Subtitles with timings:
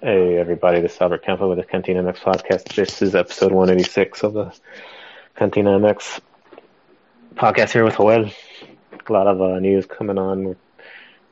[0.00, 2.74] Hey everybody, this is Albert Campo with the Cantina MX podcast.
[2.74, 4.54] This is episode 186 of the
[5.34, 6.20] Cantina MX
[7.34, 8.30] podcast here with Joel.
[9.08, 10.44] A lot of uh, news coming on.
[10.44, 10.56] We're,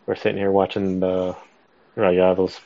[0.06, 1.36] we're sitting here watching the
[1.96, 2.58] Rayados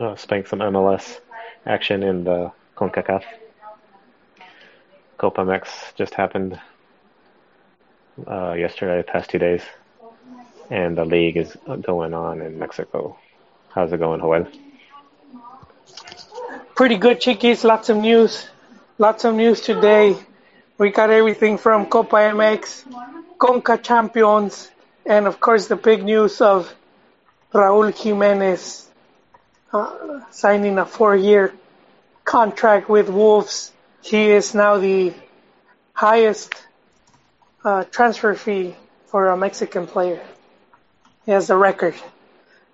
[0.00, 1.20] uh, spank some MLS
[1.66, 3.24] action in the CONCACAF.
[5.18, 6.60] Copa MX just happened
[8.26, 9.62] uh, yesterday, the past two days,
[10.70, 13.18] and the league is going on in Mexico.
[13.74, 14.46] How's it going, Joel?
[16.74, 17.64] Pretty good, Chiquis.
[17.64, 18.46] Lots of news.
[18.98, 20.16] Lots of news today.
[20.76, 22.84] We got everything from Copa MX,
[23.38, 24.70] Conca Champions,
[25.06, 26.74] and of course the big news of
[27.54, 28.88] Raul Jimenez
[29.72, 31.54] uh, signing a four-year
[32.24, 33.72] contract with Wolves.
[34.02, 35.14] He is now the
[35.94, 36.54] highest
[37.64, 38.74] uh, transfer fee
[39.06, 40.20] for a Mexican player.
[41.24, 41.94] He has the record,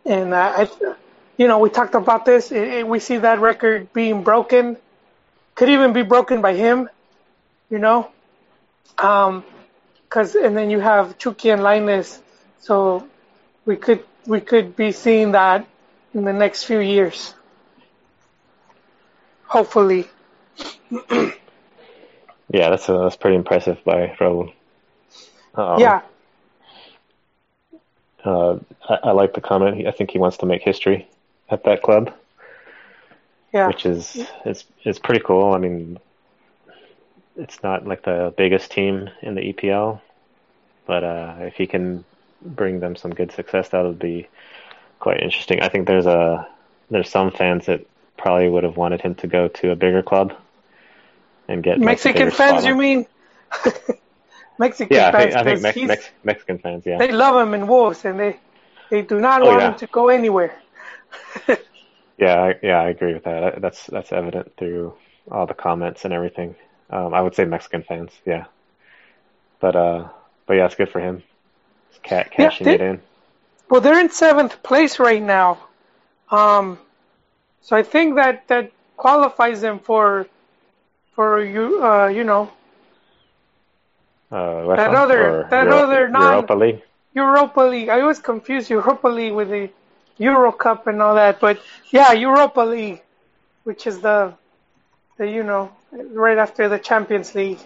[0.08, 0.68] and uh, I,
[1.36, 2.50] you know, we talked about this.
[2.50, 4.76] It, it, we see that record being broken.
[5.54, 6.88] Could even be broken by him,
[7.70, 8.10] you know.
[8.96, 9.44] Um,
[10.08, 12.18] cause and then you have Chucky and Lainez,
[12.60, 13.06] so
[13.64, 15.66] we could we could be seeing that
[16.14, 17.34] in the next few years.
[19.44, 20.08] Hopefully.
[20.90, 21.30] yeah,
[22.50, 24.52] that's uh, that's pretty impressive by Raul.
[25.54, 26.02] Um, yeah.
[28.24, 29.86] Uh, I, I, like the comment.
[29.86, 31.08] I think he wants to make history
[31.50, 32.12] at that club.
[33.52, 33.68] Yeah.
[33.68, 35.54] Which is is is pretty cool.
[35.54, 35.98] I mean,
[37.36, 40.00] it's not like the biggest team in the EPL,
[40.86, 42.04] but uh, if he can
[42.42, 44.28] bring them some good success, that would be
[44.98, 45.60] quite interesting.
[45.60, 46.46] I think there's a
[46.90, 50.34] there's some fans that probably would have wanted him to go to a bigger club
[51.46, 52.64] and get Mexican like fans.
[52.64, 53.06] You mean?
[54.58, 55.34] Mexican yeah, fans.
[55.34, 56.84] I think, I think Mex- Mex- Mexican fans.
[56.84, 58.38] Yeah, they love him in Wolves, and they
[58.90, 59.68] they do not oh, want yeah.
[59.70, 60.54] him to go anywhere.
[62.18, 63.60] yeah, I, yeah, I agree with that.
[63.60, 64.94] That's that's evident through
[65.30, 66.54] all the comments and everything.
[66.90, 68.46] Um, I would say Mexican fans, yeah.
[69.60, 70.08] But uh,
[70.46, 71.22] but yeah, it's good for him.
[71.90, 73.00] It's cat cashing yeah, it in.
[73.70, 75.58] Well, they're in seventh place right now.
[76.30, 76.78] Um,
[77.60, 80.26] so I think that that qualifies them for
[81.12, 82.50] for you uh, you know
[84.30, 86.82] uh, that other that Euro- other non Europa League.
[87.14, 87.88] Europa League.
[87.88, 89.70] I always confuse Europa League with the
[90.18, 93.02] Euro Cup and all that, but yeah, Europa League,
[93.64, 94.34] which is the
[95.16, 97.60] the you know right after the Champions League,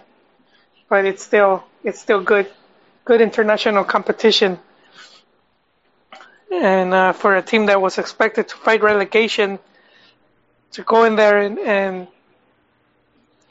[0.89, 2.49] but it's still it's still good
[3.05, 4.59] good international competition.
[6.53, 9.59] And uh, for a team that was expected to fight relegation,
[10.73, 12.09] to go in there and, and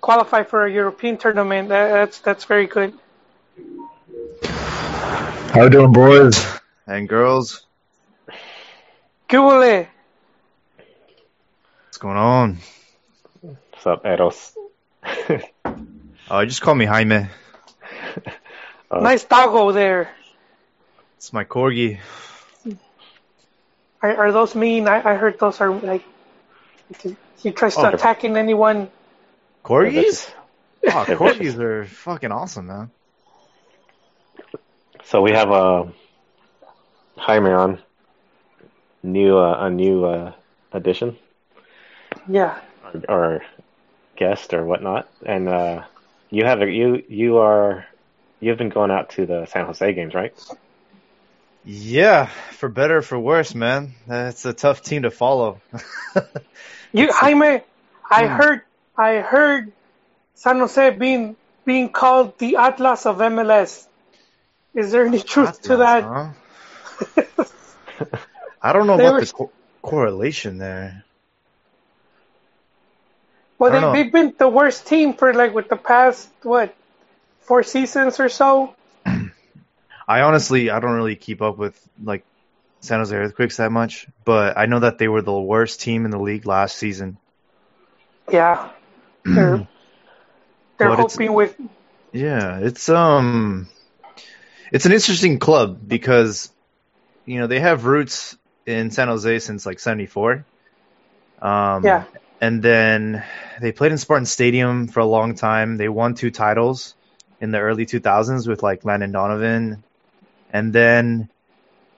[0.02, 2.94] qualify for a European tournament, that, that's that's very good.
[4.44, 6.44] How you doing, boys
[6.88, 7.66] and girls?
[11.86, 12.58] What's going on?
[13.42, 14.58] What's up, Eros?
[16.30, 17.28] uh, just call me Jaime.
[18.90, 20.10] Uh, nice doggo there.
[21.18, 22.00] It's my corgi.
[24.02, 24.88] Are, are those mean?
[24.88, 26.04] I, I heard those are like
[27.38, 28.90] he tries to oh, attacking anyone.
[29.64, 30.30] Corgis?
[30.86, 32.92] oh, corgis are fucking awesome, man.
[35.06, 35.92] So we have a
[37.18, 37.80] Jaime on
[39.04, 40.34] new uh, a new uh,
[40.72, 41.18] addition.
[42.28, 42.60] Yeah.
[42.84, 43.42] Or, or,
[44.18, 45.84] guest or whatnot, and uh,
[46.30, 47.88] you have a, you you are
[48.40, 50.34] you've been going out to the San Jose games, right?
[51.64, 53.94] Yeah, for better or for worse, man.
[54.08, 55.62] It's a tough team to follow.
[56.92, 57.62] you, Jaime,
[58.10, 58.34] I hmm.
[58.34, 58.62] heard,
[59.02, 59.72] I heard
[60.36, 61.36] San Jose being
[61.66, 63.88] being called the Atlas of MLS.
[64.76, 66.04] Is there any truth Atlas, to that?
[66.04, 67.46] Huh?
[68.62, 69.22] I don't know about were...
[69.22, 69.52] the co-
[69.82, 71.04] correlation there.
[73.58, 76.76] Well, they, they've been the worst team for like with the past what
[77.40, 78.76] four seasons or so.
[80.08, 82.24] I honestly, I don't really keep up with like
[82.82, 86.12] San Jose Earthquakes that much, but I know that they were the worst team in
[86.12, 87.18] the league last season.
[88.32, 88.70] Yeah,
[89.24, 89.68] they're
[90.78, 91.60] they're hoping with.
[92.12, 93.68] Yeah, it's um,
[94.72, 96.52] it's an interesting club because
[97.26, 100.46] you know they have roots in San Jose since like '74.
[101.42, 102.04] Um, yeah.
[102.40, 103.24] And then
[103.62, 105.78] they played in Spartan Stadium for a long time.
[105.78, 106.96] They won two titles
[107.40, 109.84] in the early 2000s with like Landon Donovan.
[110.52, 111.30] And then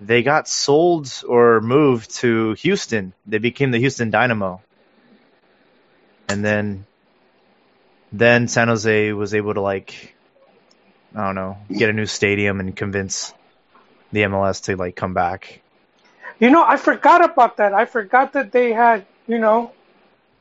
[0.02, 3.14] they got sold or moved to Houston.
[3.26, 4.62] They became the Houston Dynamo.
[6.28, 6.86] And then
[8.14, 10.16] then San Jose was able to like
[11.16, 13.34] I don't know, get a new stadium and convince
[14.12, 15.62] the MLS to like come back.
[16.40, 17.74] You know, I forgot about that.
[17.74, 19.72] I forgot that they had, you know,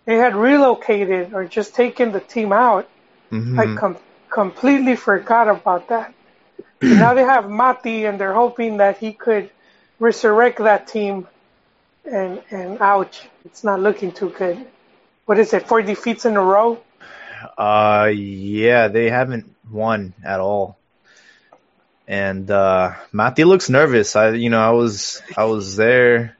[0.04, 2.88] they had relocated or just taken the team out.
[3.30, 3.58] Mhm.
[3.58, 3.96] I com-
[4.30, 6.14] completely forgot about that.
[6.80, 9.50] Now they have Mati, and they're hoping that he could
[10.00, 11.28] resurrect that team.
[12.04, 14.66] And and ouch, it's not looking too good.
[15.26, 15.68] What is it?
[15.68, 16.80] Four defeats in a row.
[17.58, 20.78] Uh, yeah, they haven't won at all.
[22.06, 24.16] And uh Mati looks nervous.
[24.16, 26.36] I you know, I was I was there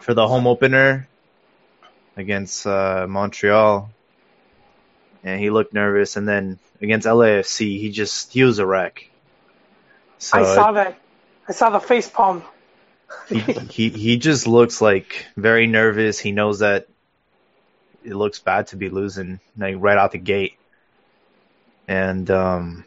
[0.00, 1.08] for the home opener
[2.16, 3.90] against uh Montreal.
[5.24, 9.10] And he looked nervous and then against LAFC, he just he was a wreck.
[10.18, 10.98] So I saw that.
[11.48, 12.42] I saw the face palm.
[13.28, 16.18] he, he he just looks like very nervous.
[16.18, 16.88] He knows that
[18.08, 20.54] it looks bad to be losing like right out the gate.
[21.86, 22.84] And um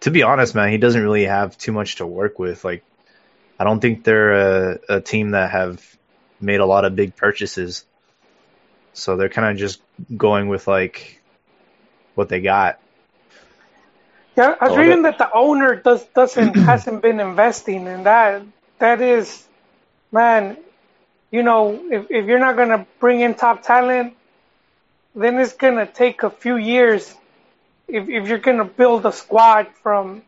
[0.00, 2.64] to be honest, man, he doesn't really have too much to work with.
[2.64, 2.82] Like
[3.58, 4.32] I don't think they're
[4.72, 5.80] a, a team that have
[6.40, 7.84] made a lot of big purchases.
[8.94, 9.80] So they're kind of just
[10.16, 11.20] going with like
[12.14, 12.78] what they got.
[14.36, 18.42] Yeah, I was reading that- that the owner does doesn't hasn't been investing, and that
[18.78, 19.46] that is,
[20.10, 20.56] man,
[21.30, 24.14] you know, if if you're not gonna bring in top talent,
[25.14, 27.14] then it's gonna take a few years.
[27.88, 30.22] If if you're gonna build a squad from,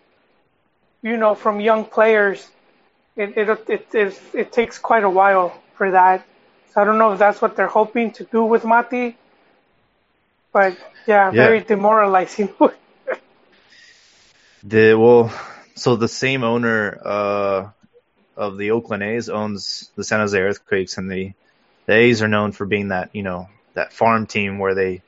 [1.02, 2.46] you know, from young players,
[3.16, 6.24] it it it it, it takes quite a while for that.
[6.72, 9.16] So I don't know if that's what they're hoping to do with Mati,
[10.52, 10.76] but
[11.06, 11.46] yeah, Yeah.
[11.46, 12.50] very demoralizing.
[14.62, 15.32] The well,
[15.76, 17.70] so the same owner uh,
[18.36, 21.32] of the Oakland A's owns the San Jose Earthquakes, and the
[21.86, 25.02] the A's are known for being that you know that farm team where they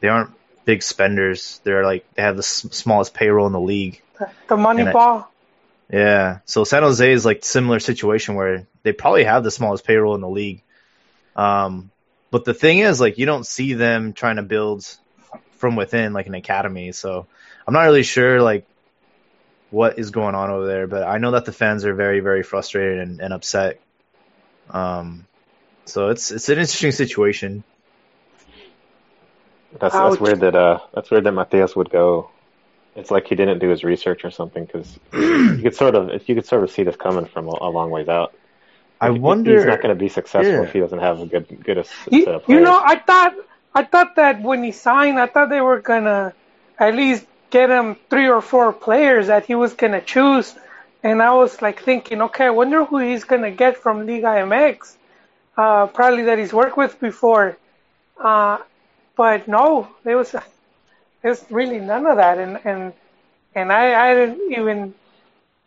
[0.00, 0.30] they aren't
[0.64, 1.60] big spenders.
[1.64, 4.00] They're like they have the s- smallest payroll in the league.
[4.48, 5.32] the money And I- ball.
[5.90, 6.38] Yeah.
[6.46, 10.20] So San Jose is like similar situation where they probably have the smallest payroll in
[10.20, 10.62] the league.
[11.36, 11.90] Um,
[12.32, 14.84] but the thing is, like, you don't see them trying to build
[15.58, 16.90] from within like an academy.
[16.92, 17.26] So
[17.66, 18.66] I'm not really sure like
[19.70, 22.42] what is going on over there, but I know that the fans are very, very
[22.42, 23.80] frustrated and, and upset.
[24.70, 25.26] Um,
[25.84, 27.62] so it's it's an interesting situation.
[29.80, 30.10] That's Ouch.
[30.12, 32.30] that's weird that uh that's weird that Matthias would go.
[32.94, 36.34] It's like he didn't do his research or something because you could sort of you
[36.34, 38.34] could sort of see this coming from a, a long ways out.
[39.00, 39.52] I He- wonder.
[39.54, 40.62] he's not going to be successful Yeah.
[40.62, 42.96] if he doesn't have a good good a s- set You, of you know, I
[42.98, 43.34] thought
[43.74, 46.32] I thought that when he signed, I thought they were gonna
[46.78, 50.54] at least get him three or four players that he was gonna choose,
[51.02, 54.96] and I was like thinking, okay, I wonder who he's gonna get from Liga MX,
[55.58, 57.58] uh, probably that he's worked with before,
[58.18, 58.58] uh,
[59.16, 60.34] but no, there was
[61.22, 62.92] there's really none of that, and and
[63.54, 64.94] and I I didn't even,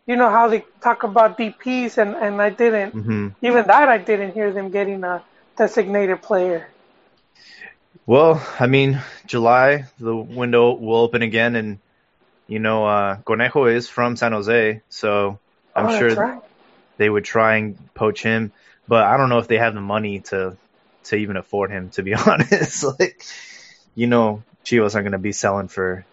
[0.06, 3.98] you know how they talk about DPS, and and I didn't hmm even that I
[3.98, 5.22] didn't hear them getting a
[5.56, 6.68] designated player.
[8.06, 11.78] Well, I mean, July the window will open again, and
[12.46, 15.38] you know, uh, Conejo is from San Jose, so
[15.74, 16.42] I'm oh, sure right.
[16.98, 18.52] they would try and poach him.
[18.88, 20.56] But I don't know if they have the money to
[21.04, 21.90] to even afford him.
[21.90, 23.24] To be honest, like
[23.94, 26.04] you know, Chivas aren't going to be selling for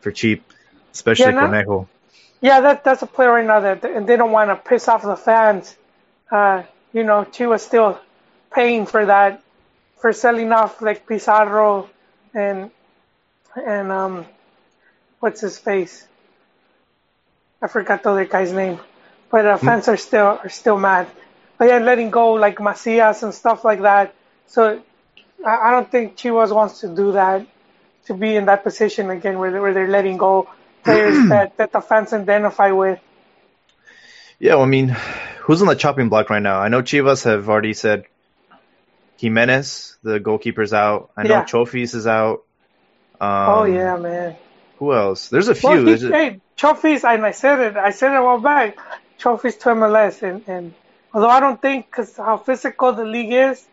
[0.00, 0.44] for cheap,
[0.92, 1.88] especially Yeah, Conejo.
[2.40, 5.02] Yeah, that that's a player right now that and they don't want to piss off
[5.02, 5.74] the fans.
[6.30, 7.98] Uh, you know, Chivas still
[8.52, 9.42] paying for that
[9.96, 11.88] for selling off like Pizarro
[12.34, 12.70] and
[13.56, 14.26] and um,
[15.20, 16.06] what's his face?
[17.62, 18.78] I forgot the other guy's name,
[19.30, 21.08] but uh, fans are still are still mad.
[21.56, 24.14] But yeah, letting go like Macias and stuff like that.
[24.46, 24.82] So
[25.44, 27.46] I, I don't think Chivas wants to do that
[28.06, 30.48] to be in that position again where they, where they're letting go
[30.84, 33.00] players that, that the fans identify with.
[34.38, 34.88] Yeah, well, I mean,
[35.40, 36.58] who's on the chopping block right now?
[36.60, 38.04] I know Chivas have already said
[39.18, 41.10] Jimenez, the goalkeeper's out.
[41.16, 41.44] I know Yeah.
[41.44, 42.44] Chofis is out.
[43.20, 44.36] Um, oh yeah, man.
[44.78, 45.28] Who else?
[45.28, 45.70] There's a few.
[45.70, 48.40] Well, he, There's a- hey, Chofis, and I said it, I said it a while
[48.40, 48.76] back.
[49.18, 50.74] Chofis to MLS, and, and
[51.12, 53.64] although I don't think, because how physical the league is,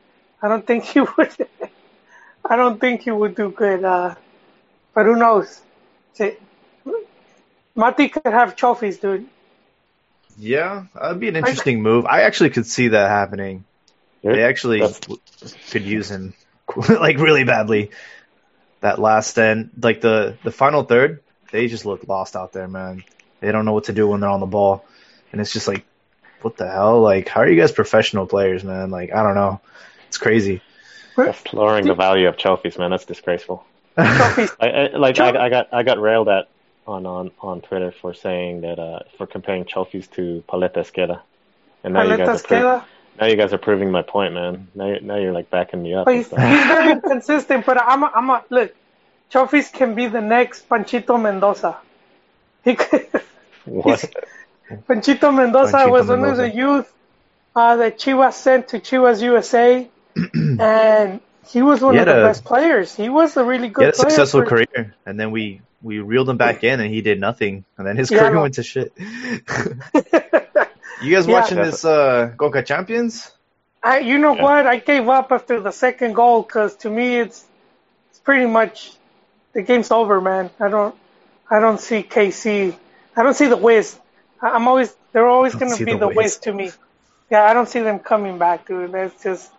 [0.41, 1.47] I don't think he would.
[2.43, 3.83] I don't think he would do good.
[3.83, 4.15] Uh,
[4.93, 5.61] but who knows?
[6.13, 6.33] See,
[7.75, 9.27] Mati could have Chofis, dude.
[10.37, 12.05] Yeah, that'd be an interesting move.
[12.05, 13.65] I actually could see that happening.
[14.23, 14.81] They actually
[15.71, 16.33] could use him
[16.89, 17.91] like really badly.
[18.81, 21.21] That last end, like the the final third,
[21.51, 23.03] they just look lost out there, man.
[23.39, 24.85] They don't know what to do when they're on the ball,
[25.31, 25.85] and it's just like,
[26.41, 27.01] what the hell?
[27.01, 28.89] Like, how are you guys professional players, man?
[28.89, 29.61] Like, I don't know.
[30.11, 30.61] It's crazy.
[31.15, 32.91] That's lowering the value of Chofis, man.
[32.91, 33.65] That's disgraceful.
[33.97, 36.49] I, I like Tro- I, I got I got railed at
[36.85, 41.21] on on on Twitter for saying that uh for comparing Chofis to paleta esquerda.
[41.85, 42.85] And now you guys are pretty, Esquela.
[43.21, 44.67] now you guys are proving my point, man.
[44.75, 46.07] Now, you're, now you're like backing me up.
[46.07, 47.65] But he's, he's very consistent.
[47.65, 48.75] But I'm, a, I'm a, look.
[49.31, 51.77] Chofis can be the next Panchito Mendoza.
[52.65, 53.07] He could,
[53.65, 54.13] what?
[54.89, 56.57] Panchito Mendoza Panchito was one of the Mendoza.
[56.57, 56.93] youth
[57.55, 59.87] uh, that Chivas sent to Chivas USA,
[60.59, 62.95] and he was one He of the a- best players.
[62.95, 64.09] He was a really He good had a player.
[64.09, 67.65] successful for- career, and then we we reeled him back in, and he did nothing,
[67.77, 68.41] and then his Yeah, career know.
[68.41, 68.93] went to shit.
[71.01, 71.33] you guys Yeah.
[71.33, 73.31] watching this uh, Conca Champions?
[73.83, 74.43] I, you know Yeah.
[74.43, 74.67] what?
[74.67, 77.43] I gave up after the second goal because to me it's
[78.11, 78.91] it's pretty much
[79.53, 80.49] the game's over, man.
[80.59, 80.95] I don't
[81.49, 82.75] I don't see KC.
[83.15, 83.97] I don't see the Wiz.
[84.41, 86.15] I- I'm always they're always gonna be the the Wiz.
[86.17, 86.71] Wiz to me.
[87.31, 88.91] Yeah, I don't see them coming back, dude.
[88.91, 89.49] That's just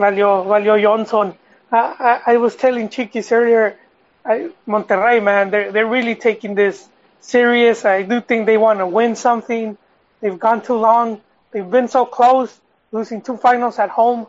[0.00, 1.34] Valio Valio Johnson.
[1.72, 1.78] I,
[2.26, 3.78] I, I was telling Chiquis earlier,
[4.24, 6.88] I, Monterrey, man, they're they're really taking this
[7.20, 7.84] serious.
[7.84, 9.76] I do think they want to win something.
[10.20, 11.20] They've gone too long.
[11.52, 12.50] They've been so close,
[12.92, 14.26] losing two finals at home.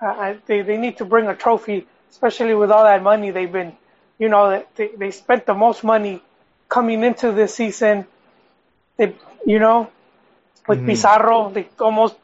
[0.00, 3.52] Uh, I, they they need to bring a trophy, especially with all that money they've
[3.60, 3.72] been.
[4.18, 6.22] You know, they they spent the most money
[6.68, 8.06] coming into this season.
[8.96, 9.14] They,
[9.46, 9.90] you know,
[10.68, 10.86] with Mhm.
[10.86, 12.16] Pizarro, they almost,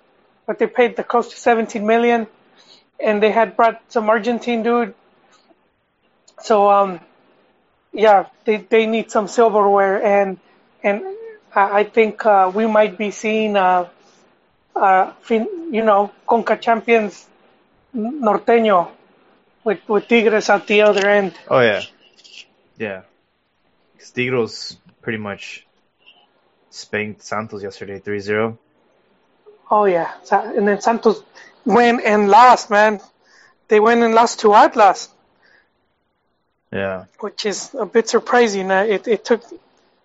[0.46, 2.26] but they paid the close to 17 million,
[3.00, 4.94] and they had brought some Argentine dude.
[6.42, 7.00] So um,
[7.92, 10.38] yeah, they they need some silverware, and
[10.82, 11.02] and
[11.54, 13.88] I I think uh, we might be seeing uh,
[14.74, 17.26] uh, fin, you know, Conca champions
[17.94, 18.88] norteño
[19.64, 21.34] with with Tigres at the other end.
[21.48, 21.82] Oh yeah,
[22.78, 23.02] yeah.
[24.14, 25.66] Tigres pretty much
[26.70, 28.58] spanked Santos yesterday 3-0.
[29.70, 31.22] Oh yeah, and then Santos
[31.64, 33.00] went and lost, man.
[33.68, 35.08] They went and lost to Atlas,
[36.72, 38.70] Yeah, which is a bit surprising.
[38.70, 39.42] Uh, it it took.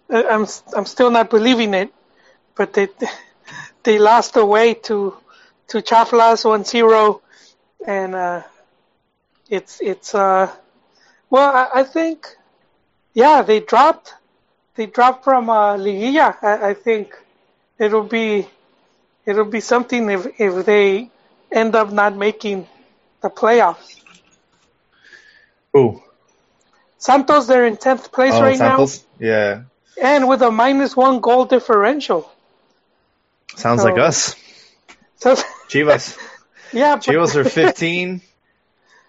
[0.10, 0.46] uh, I'm
[0.76, 1.94] I'm still not believing it,
[2.56, 2.90] but they
[3.84, 5.16] they lost away to
[5.70, 7.22] to Chaflas 1-0,
[7.88, 8.44] and uh,
[9.50, 10.52] it's it's uh
[11.30, 12.28] well I, I think
[13.14, 14.14] yeah they dropped
[14.76, 16.38] they dropped from uh, Liguilla.
[16.42, 17.16] I, I think
[17.80, 18.48] it'll be
[19.26, 21.10] it'll be something if if they
[21.54, 22.68] end up not making
[23.22, 24.00] the playoffs.
[25.76, 26.02] Ooh.
[26.98, 29.04] Santos they're in tenth place Oh, right Santos.
[29.20, 29.64] Yeah,
[30.02, 32.30] and with a minus one goal differential.
[33.56, 34.36] sounds So- like us.
[35.18, 35.36] So
[35.70, 36.18] Chivas.
[36.74, 38.22] yeah, but, Chivas are 15.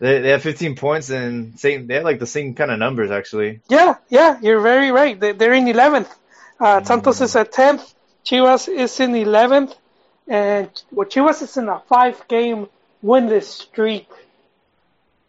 [0.01, 1.87] They they have 15 points and same.
[1.87, 3.61] They have like the same kind of numbers actually.
[3.69, 5.19] Yeah, yeah, you're very right.
[5.19, 6.09] They- They're in 11th.
[6.61, 7.95] Uh, Santos is at 10th.
[8.25, 9.75] Chivas is in 11th.
[10.27, 12.69] And well, Chivas is in a five game
[13.05, 14.09] winless streak.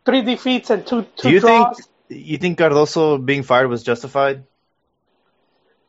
[0.05, 1.77] Three defeats and two, two Do you draws.
[1.77, 4.43] think you think Cardoso being fired was justified?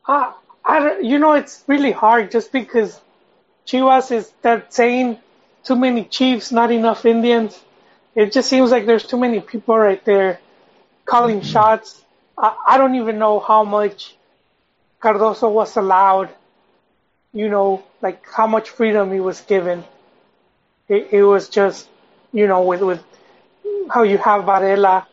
[0.07, 0.33] Uh,
[0.65, 2.99] I you know, it's really hard just because
[3.65, 5.19] Chivas is that saying
[5.63, 7.59] too many Chiefs, not enough Indians.
[8.15, 10.39] It just seems like there's too many people right there
[11.05, 12.03] calling shots.
[12.37, 14.15] I, I don't even know how much
[15.01, 16.29] Cardoso was allowed,
[17.33, 19.83] you know, like how much freedom he was given.
[20.87, 21.87] It, it was just,
[22.31, 23.03] you know, with, with
[23.89, 25.07] how you have Varela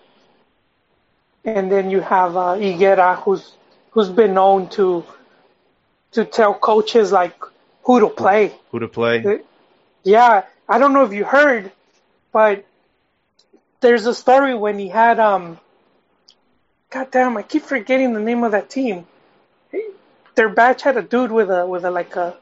[1.44, 3.52] and then you have uh, Higuera, who's
[3.90, 5.04] who's been known to
[6.12, 7.36] to tell coaches like
[7.84, 8.54] who to play.
[8.70, 9.20] Who to play?
[10.02, 11.70] Yeah, I don't know if you heard,
[12.32, 12.64] but
[13.80, 15.58] there's a story when he had um.
[16.90, 19.06] God damn, I keep forgetting the name of that team.
[20.34, 22.36] Their batch had a dude with a with a like a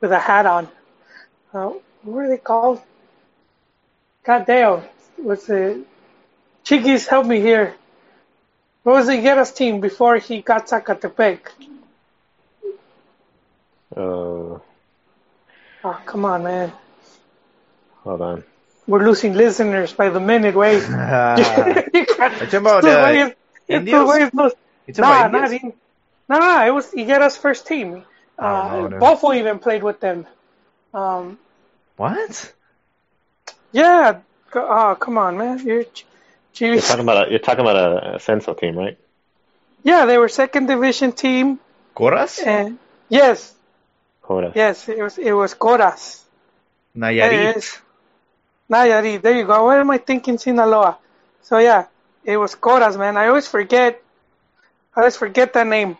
[0.00, 0.68] with a hat on.
[1.52, 2.80] Uh, what were they called?
[4.24, 4.82] God damn,
[5.16, 5.78] what's it?
[6.64, 7.74] Chiquis, help me here.
[8.82, 11.38] What was the Higuera's team before he got Zacatepec?
[13.96, 14.58] Uh,
[15.84, 16.72] Oh, come on, man.
[18.02, 18.44] hold on.
[18.88, 20.54] We're losing listeners by the minute.
[20.56, 20.82] Wait.
[20.90, 21.36] Ah,
[21.94, 23.34] you can't- talking about, estos uh, güeyes-
[23.68, 24.10] Indios?
[24.10, 24.50] estos no-
[24.98, 25.74] Nah, about not Indians?
[26.28, 28.04] In, no, no, it was Higuera's first team.
[28.38, 30.26] I Uh, know, Bofo even played with them.
[30.94, 31.38] Um,
[31.96, 32.54] What?
[33.72, 34.20] yeah.
[34.50, 35.58] go- Oh, come on, man.
[35.66, 35.84] You're,
[36.60, 38.98] You're talking about a, you're talking about a, a Senso team, right?
[39.82, 41.58] Yeah, they were second division team.
[41.94, 42.38] Coras?
[42.44, 43.54] And yes,
[44.22, 44.52] Coras.
[44.54, 46.22] yes, it was it was Coras.
[46.96, 47.54] Nayarit.
[47.54, 47.80] Yes.
[48.70, 49.22] Nayarit.
[49.22, 49.64] There you go.
[49.64, 50.98] What am I thinking, Sinaloa?
[51.42, 51.86] So yeah,
[52.24, 53.16] it was Coras, man.
[53.16, 54.02] I always forget.
[54.96, 55.96] I always forget that name.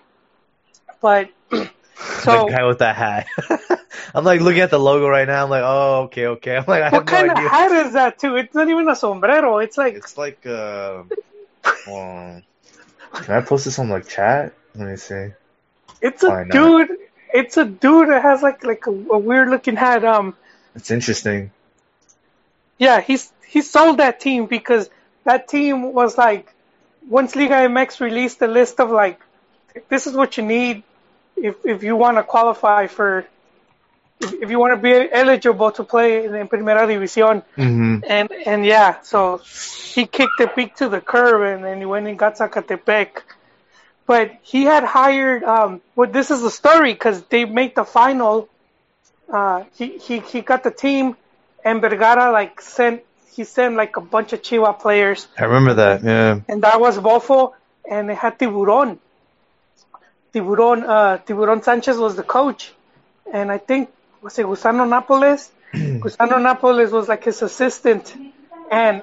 [1.00, 3.26] But so the guy with that hat.
[4.14, 5.44] I'm like looking at the logo right now.
[5.44, 6.56] I'm like, oh, okay, okay.
[6.58, 7.48] I'm like, I what kind no of idea.
[7.50, 8.36] hat is that too?
[8.36, 9.58] It's not even a sombrero.
[9.58, 11.02] It's like It's like, uh,
[11.86, 12.42] um,
[13.12, 14.54] can I post this on like chat?
[14.74, 15.28] Let me see.
[16.00, 16.48] it's a not?
[16.50, 16.90] dude.
[17.32, 20.04] It's a dude that has like like a, a weird looking hat.
[20.04, 20.34] Um,
[20.74, 21.50] It's interesting.
[22.78, 24.88] Yeah, he's he sold that team because
[25.24, 26.52] that team was like
[27.08, 29.20] once Liga MX released the list of like
[29.88, 30.82] this is what you need
[31.36, 33.26] if if you want to qualify for
[34.20, 38.30] if, if you want to be eligible to play in, in Primera División hmm and
[38.46, 39.38] and yeah, so
[39.94, 43.22] he kicked the beak to the curb and then he went and got Zacatepec.
[44.06, 48.48] But he had hired um well this is the story because they made the final.
[49.30, 51.16] Uh, he, he he got the team
[51.64, 53.02] and Vergara like sent
[53.34, 56.02] he sent like a bunch of Chihuahua players I remember that.
[56.02, 56.40] Yeah.
[56.48, 57.52] and that was Bofo
[57.88, 58.98] and they had Tiburon.
[60.32, 62.72] Tiburon uh Tiburon Sanchez was the coach
[63.32, 63.90] and I think
[64.22, 65.50] was it Gusano Napoles?
[65.74, 68.14] Gusano Napoles was like his assistant
[68.70, 69.02] and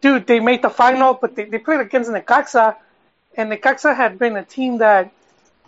[0.00, 2.76] dude they made the final but they, they played against Necaxa
[3.36, 5.12] and Necaxa had been a team that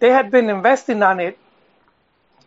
[0.00, 1.38] they had been investing on it.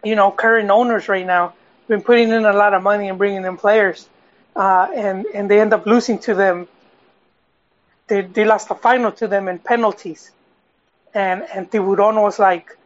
[0.03, 1.53] You know, current owners right now
[1.87, 4.07] been putting in a lot of money and bringing in players,
[4.55, 6.67] uh, and and they end up losing to them.
[8.07, 10.31] They they lost the final to them in penalties,
[11.17, 12.77] and and Tiburon was like,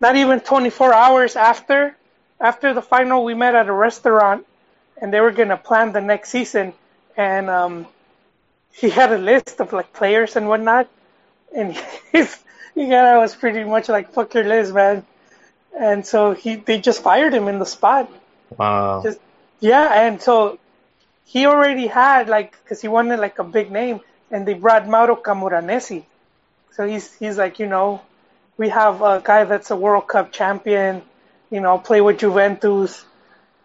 [0.00, 1.96] not even 24 hours after
[2.40, 4.46] after the final, we met at a restaurant,
[4.96, 6.72] and they were gonna plan the next season,
[7.16, 7.86] and um,
[8.72, 10.88] he had a list of like players and whatnot,
[11.54, 11.76] and
[12.12, 12.38] his
[12.76, 15.04] I was pretty much like fuck your list, man.
[15.78, 18.10] And so he they just fired him in the spot.
[18.56, 19.02] Wow.
[19.04, 19.18] Just
[19.60, 20.58] yeah, and so
[21.26, 25.16] he already had like because he wanted like a big name, and they brought Mauro
[25.16, 26.04] Camoranesi.
[26.72, 28.02] So he's he's like you know,
[28.56, 31.02] we have a guy that's a World Cup champion,
[31.50, 33.04] you know, play with Juventus.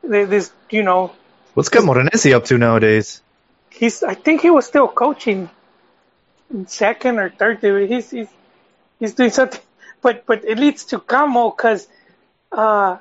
[0.02, 1.12] This you know,
[1.54, 3.22] What's Camoranesi up to nowadays?
[3.76, 5.50] he's I think he was still coaching
[6.52, 7.60] in second or third.
[7.62, 8.28] He's he's
[9.00, 9.62] he's doing something,
[10.02, 11.88] but but it leads to Camo because
[12.52, 12.98] uh,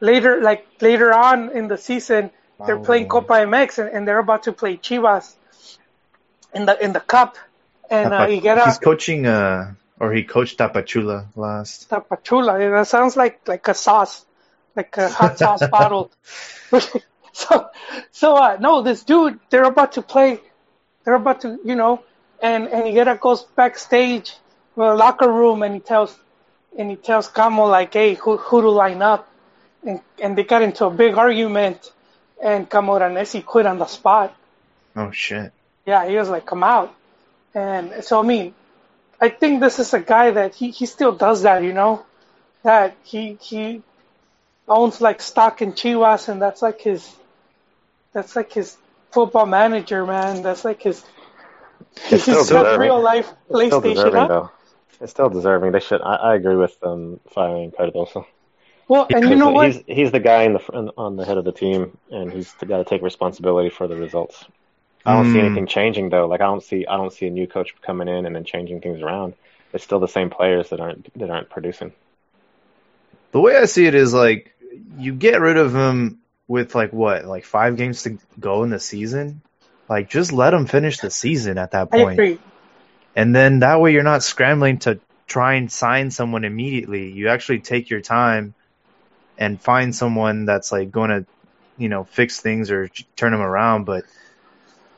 [0.00, 2.30] later like later on in the season
[2.64, 5.34] they're playing Copa MX and, and they're about to play Chivas
[6.54, 7.36] in the in the cup
[7.90, 11.90] and uh, Tapa- Higuera He's coaching, uh, or he coached Tapachula last.
[11.90, 12.60] Tapachula.
[12.60, 14.24] Yeah, That sounds like like a sauce,
[14.76, 16.10] like a hot sauce bottle.
[17.32, 17.70] so,
[18.10, 20.40] so uh, no, this dude, they're about to play.
[21.04, 22.02] They're about to, you know,
[22.42, 24.36] and and Higuera goes backstage, to
[24.76, 26.16] the locker room, and he tells,
[26.78, 29.28] and he tells Camo like, hey, who who to line up,
[29.84, 31.92] and and they got into a big argument,
[32.42, 34.36] and Camo Camoranesi quit on the spot.
[34.94, 35.52] Oh shit.
[35.86, 36.94] Yeah, he was like, come out.
[37.54, 38.54] And so, I mean,
[39.20, 42.04] I think this is a guy that he, he still does that, you know?
[42.64, 43.82] That he he
[44.68, 47.16] owns like stock in Chivas and that's like his
[48.12, 48.76] that's like his
[49.12, 50.42] football manager, man.
[50.42, 51.04] That's like his
[52.10, 52.76] It's still he's got deserving.
[52.76, 54.28] real life It's still PlayStation, deserving huh?
[54.28, 54.50] though.
[55.00, 55.72] It's still deserving.
[55.72, 56.02] They should.
[56.02, 58.26] I, I agree with them firing Cardoso.
[58.88, 59.72] Well, and you know what?
[59.72, 62.52] He's he's the guy in the fr- on the head of the team, and he's
[62.54, 64.44] got to take responsibility for the results.
[65.08, 65.44] I don't see Mm.
[65.46, 66.26] anything changing though.
[66.26, 68.80] Like I don't see I don't see a new coach coming in and then changing
[68.80, 69.34] things around.
[69.72, 71.92] It's still the same players that aren't that aren't producing.
[73.32, 74.54] The way I see it is like
[74.96, 78.80] you get rid of him with like what, like five games to go in the
[78.80, 79.42] season.
[79.88, 82.38] Like just let him finish the season at that I point, agree.
[83.16, 87.10] and then that way you're not scrambling to try and sign someone immediately.
[87.12, 88.54] You actually take your time
[89.38, 91.26] and find someone that's like going to,
[91.78, 93.84] you know, fix things or turn them around.
[93.84, 94.04] But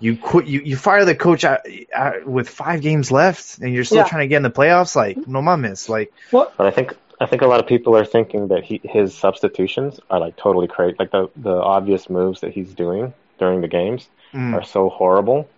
[0.00, 1.60] you quit, you, you fire the coach out,
[1.94, 4.08] out with five games left, and you're still Yeah.
[4.08, 4.96] trying to get in the playoffs.
[4.96, 8.04] Like no mames, like Well, But I think I think a lot of people are
[8.04, 10.96] thinking that he his substitutions are like totally crazy.
[10.98, 15.48] Like the the obvious moves that he's doing during the games mm, are so horrible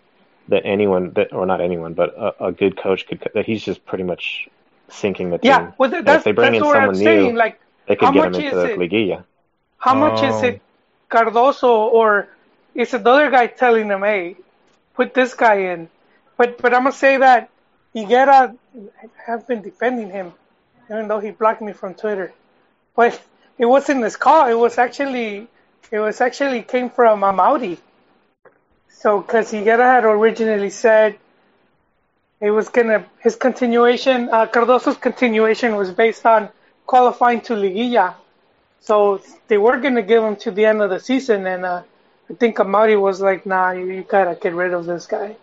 [0.48, 3.86] that anyone that or not anyone, but a, a good coach could that he's just
[3.86, 4.48] pretty much
[4.88, 5.50] sinking the team.
[5.50, 7.32] yeah, well, that- And that's, if they bring that's in what I'm someone saying.
[7.32, 8.78] new, Like, they could how get him much into is the it?
[8.78, 9.24] liguilla.
[9.78, 10.46] How much is Oh.
[10.48, 10.60] it
[11.10, 12.28] Cardoso or
[12.74, 14.36] is it the other guy telling them, hey,
[14.94, 15.88] put this guy in?
[16.36, 17.50] But but I'm gonna say that
[17.94, 20.32] Higuera I have been defending him,
[20.90, 22.32] even though he blocked me from Twitter.
[22.96, 23.20] But
[23.58, 24.48] it wasn't his call.
[24.48, 25.48] It was actually
[25.90, 27.78] it was actually came from Amaury.
[28.88, 31.18] So because Higuera had originally said
[32.40, 36.48] it was gonna his continuation, uh, Cardoso's continuation was based on
[36.86, 38.14] qualifying to Liguilla.
[38.80, 41.82] So they were to give him to the end of the season, and uh,
[42.32, 45.36] I think Amaury was like, "Nah, you, you gotta get rid of this guy."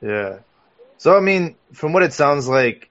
[0.00, 0.38] Yeah.
[0.96, 2.88] So I mean, from what it sounds like,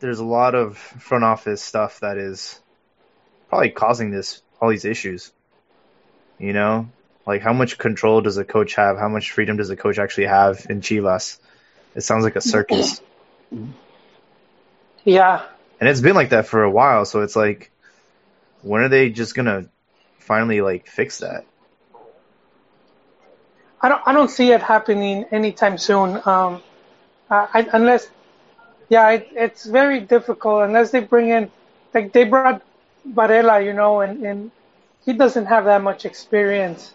[0.00, 2.60] there's a lot of front office stuff that is
[3.48, 5.32] probably causing this all these issues.
[6.40, 6.88] You know,
[7.24, 8.98] like how much control does a coach have?
[8.98, 11.38] How much freedom does a coach actually have in Chivas?
[11.94, 13.00] It sounds like a circus,
[15.04, 15.46] Yeah,
[15.78, 17.04] and it's been like that for a while.
[17.04, 17.70] So it's like,
[18.62, 19.68] when are they just gonna
[20.18, 21.44] finally like fix that.
[23.80, 26.20] I don't I don't see it happening anytime soon.
[26.24, 26.62] Um,
[27.28, 28.08] I, unless,
[28.88, 31.50] yeah, it, it's very difficult unless they bring in
[31.92, 32.62] like they brought
[33.04, 34.50] Varela, you know, and, and
[35.04, 36.94] he doesn't have that much experience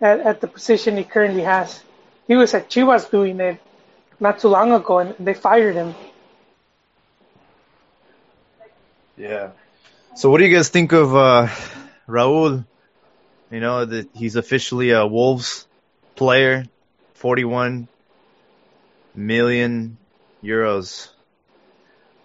[0.00, 1.82] at, at the position he currently has.
[2.26, 3.60] He was at Chivas doing it
[4.20, 5.94] not too long ago, and they fired him.
[9.16, 9.50] Yeah.
[10.16, 11.48] So, what do you guys think of uh,
[12.08, 12.64] Raul?
[13.50, 15.66] You know that he's officially a Wolves
[16.16, 16.64] player,
[17.14, 17.88] 41
[19.14, 19.96] million
[20.42, 21.08] euros.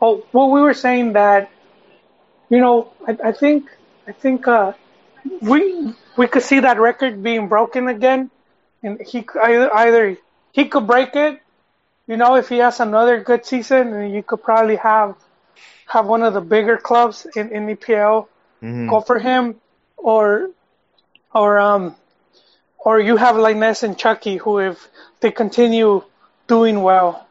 [0.01, 1.51] Oh, well, we were saying that,
[2.49, 3.69] you know, I, I think,
[4.07, 4.73] I think, uh,
[5.41, 8.31] we, we could see that record being broken again.
[8.81, 10.17] And he either, either
[10.53, 11.41] he could break it,
[12.07, 15.15] you know, if he has another good season, and you could probably have,
[15.85, 18.27] have one of the bigger clubs in, in EPL
[18.63, 18.89] mm-hmm.
[18.89, 19.55] go for him,
[19.97, 20.49] or,
[21.33, 21.95] or, um,
[22.79, 24.87] or you have Lainez and Chucky who, if
[25.19, 26.03] they continue
[26.47, 27.27] doing well,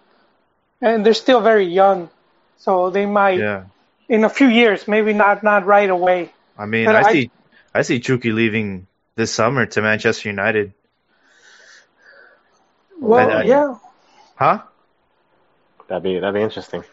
[0.81, 2.11] and they're still very young,
[2.59, 3.65] so they might yeah.
[4.09, 6.33] in a few years, maybe not not right away.
[6.57, 7.31] I mean, I, I, see
[7.75, 10.73] I see Chucky leaving this summer to Manchester United.
[13.01, 13.75] Well, uh, yeah.
[14.37, 14.63] Huh?
[15.89, 16.85] That'd be that'd be interesting.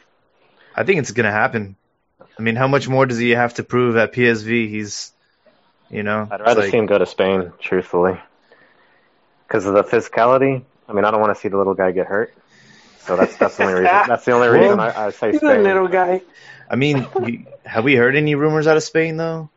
[0.75, 1.75] I think it's gonna happen.
[2.37, 4.69] I mean, how much more does he have to prove at PSV?
[4.69, 5.13] He's,
[5.89, 6.27] you know.
[6.29, 8.19] I'd rather like, see him go to Spain, truthfully,
[9.47, 10.63] because of the physicality.
[10.87, 12.33] I mean, I don't want to see the little guy get hurt.
[12.99, 13.93] So that's that's the only reason.
[14.07, 15.59] That's the only reason well, I, I say he's Spain.
[15.59, 16.21] a little guy.
[16.69, 17.07] I mean,
[17.65, 19.49] have we heard any rumors out of Spain though?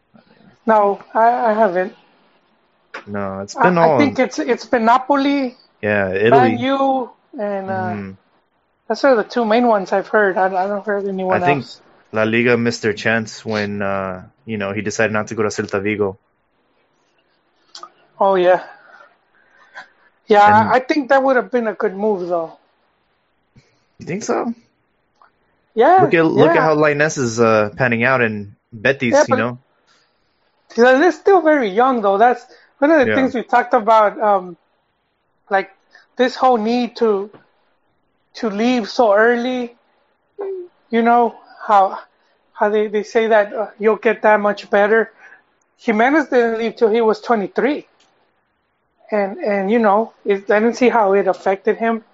[0.66, 1.94] No, I, I haven't.
[3.06, 3.96] No, it's been I, all.
[3.96, 5.56] I think it's it's been Napoli.
[5.80, 6.50] Yeah, Italy.
[6.50, 8.16] Man U and uh, mm.
[8.86, 10.36] that's are the two main ones I've heard.
[10.36, 11.80] I, I don't heard anyone I think else.
[12.12, 15.48] La Liga missed their chance when uh, you know he decided not to go to
[15.48, 16.18] Celta Vigo.
[18.20, 18.66] Oh yeah,
[20.28, 20.60] yeah.
[20.60, 22.56] And, I think that would have been a good move though.
[23.98, 24.54] You think so?
[25.74, 26.02] Yeah.
[26.02, 26.60] Look at look yeah.
[26.60, 29.12] at how Lainez is uh, panning out in Betis.
[29.12, 29.58] Yeah, you know.
[30.76, 32.18] They're still very young though.
[32.18, 32.44] That's
[32.78, 33.14] one of the yeah.
[33.16, 34.20] things we talked about.
[34.20, 34.56] Um,
[35.50, 35.70] like
[36.16, 37.30] this whole need to
[38.34, 39.76] to leave so early.
[40.90, 41.36] You know
[41.66, 42.00] how
[42.52, 45.12] how they, they say that uh, you'll get that much better.
[45.78, 47.86] Jimenez didn't leave till he was 23,
[49.10, 52.04] and and you know it, I didn't see how it affected him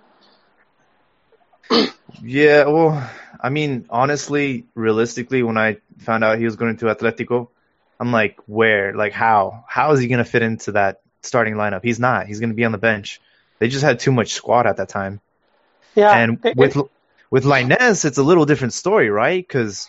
[2.23, 7.49] yeah, well, I mean, honestly, realistically, when I found out he was going to Atletico,
[7.99, 8.95] I'm like, where?
[8.95, 9.65] Like, how?
[9.69, 11.83] How is he going to fit into that starting lineup?
[11.83, 12.27] He's not.
[12.27, 13.21] He's going to be on the bench.
[13.59, 15.21] They just had too much squad at that time.
[15.95, 16.11] Yeah.
[16.11, 16.87] And it, with it,
[17.31, 19.47] with Lainez, it's a little different story, right?
[19.47, 19.89] Because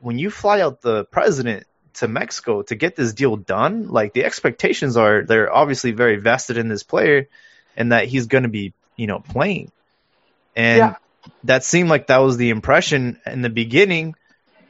[0.00, 4.24] when you fly out the president to Mexico to get this deal done, like the
[4.24, 7.28] expectations are they're obviously very vested in this player
[7.76, 9.70] and that he's going to be, you know, playing.
[10.56, 10.96] And yeah.
[11.44, 14.14] that seemed like that was the impression in the beginning,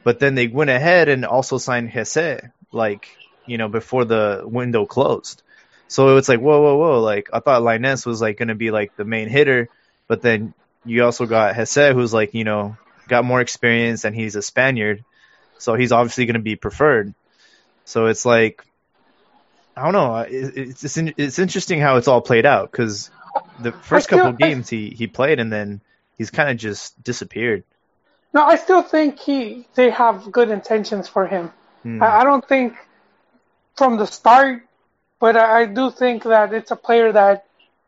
[0.02, 3.08] but then they went ahead and also signed Jesé, like,
[3.46, 5.42] you know, before the window closed.
[5.88, 7.00] So it's like, whoa, whoa, whoa.
[7.00, 9.68] Like, I thought Lainez was like going to be like the main hitter,
[10.08, 12.76] but then you also got Jesé, who's like, you know,
[13.08, 15.04] got more experience and he's a Spaniard.
[15.58, 17.14] So he's obviously going to be preferred.
[17.84, 18.64] So it's like,
[19.76, 20.16] I don't know.
[20.18, 23.10] It's, it's, it's interesting how it's all played out because
[23.58, 25.80] the first still, couple games he he played and then
[26.16, 27.64] he's kind of just disappeared.
[28.32, 31.52] No, I still think he they have good intentions for him.
[31.82, 32.02] Hmm.
[32.02, 32.74] I, I, don't think
[33.76, 34.62] from the start,
[35.20, 37.46] but I, I, do think that it's a player that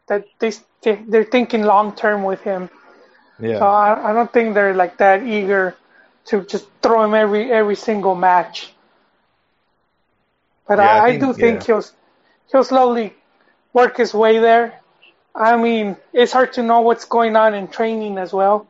[0.09, 0.53] that they
[0.83, 2.69] they're thinking long term with him.
[3.41, 3.59] Yeah.
[3.59, 5.77] So I, I don't think they're like that eager
[6.27, 8.73] to just throw him every every single match.
[10.67, 11.67] But yeah, I, I, think, do think yeah.
[11.67, 11.85] he'll
[12.51, 13.15] he'll slowly
[13.73, 14.81] work his way there.
[15.35, 18.67] I mean, it's hard to know what's going on in training as well.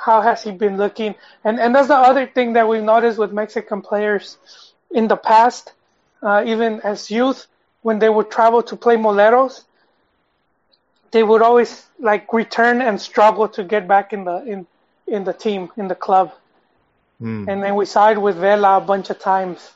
[0.00, 1.14] How has he been looking?
[1.44, 4.38] And and that's the other thing that we've noticed with Mexican players
[4.90, 5.72] in the past,
[6.22, 7.46] uh, even as youth,
[7.82, 9.64] when they would travel to play Moleros,
[11.10, 14.66] they would always like return and struggle to get back in the in
[15.06, 16.32] in the team in the club.
[17.20, 17.48] Mm.
[17.48, 19.72] And then we saw it with Vela a bunch of times,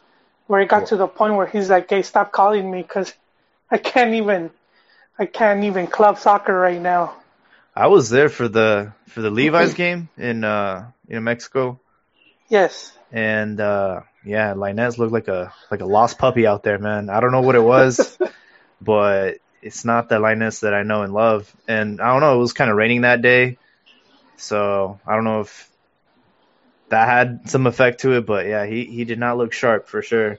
[0.46, 3.12] where it got to the point where he's like, "Hey, stop calling me because
[3.70, 4.50] I can't even
[5.18, 7.14] I can't even club soccer right now.
[7.74, 11.80] I was there for the for the Levi's game in uh in Mexico.
[12.48, 12.92] Yes.
[13.12, 17.08] And uh yeah, Lainez looked like a like a lost puppy out there, man.
[17.08, 18.18] I don't know what it was,
[18.80, 21.52] but it's not the Lainez that I know and love.
[21.66, 23.58] And I don't know, it was kind of raining that day.
[24.36, 25.68] So, I don't know if
[26.90, 30.02] that had some effect to it, but yeah, he he did not look sharp for
[30.02, 30.38] sure.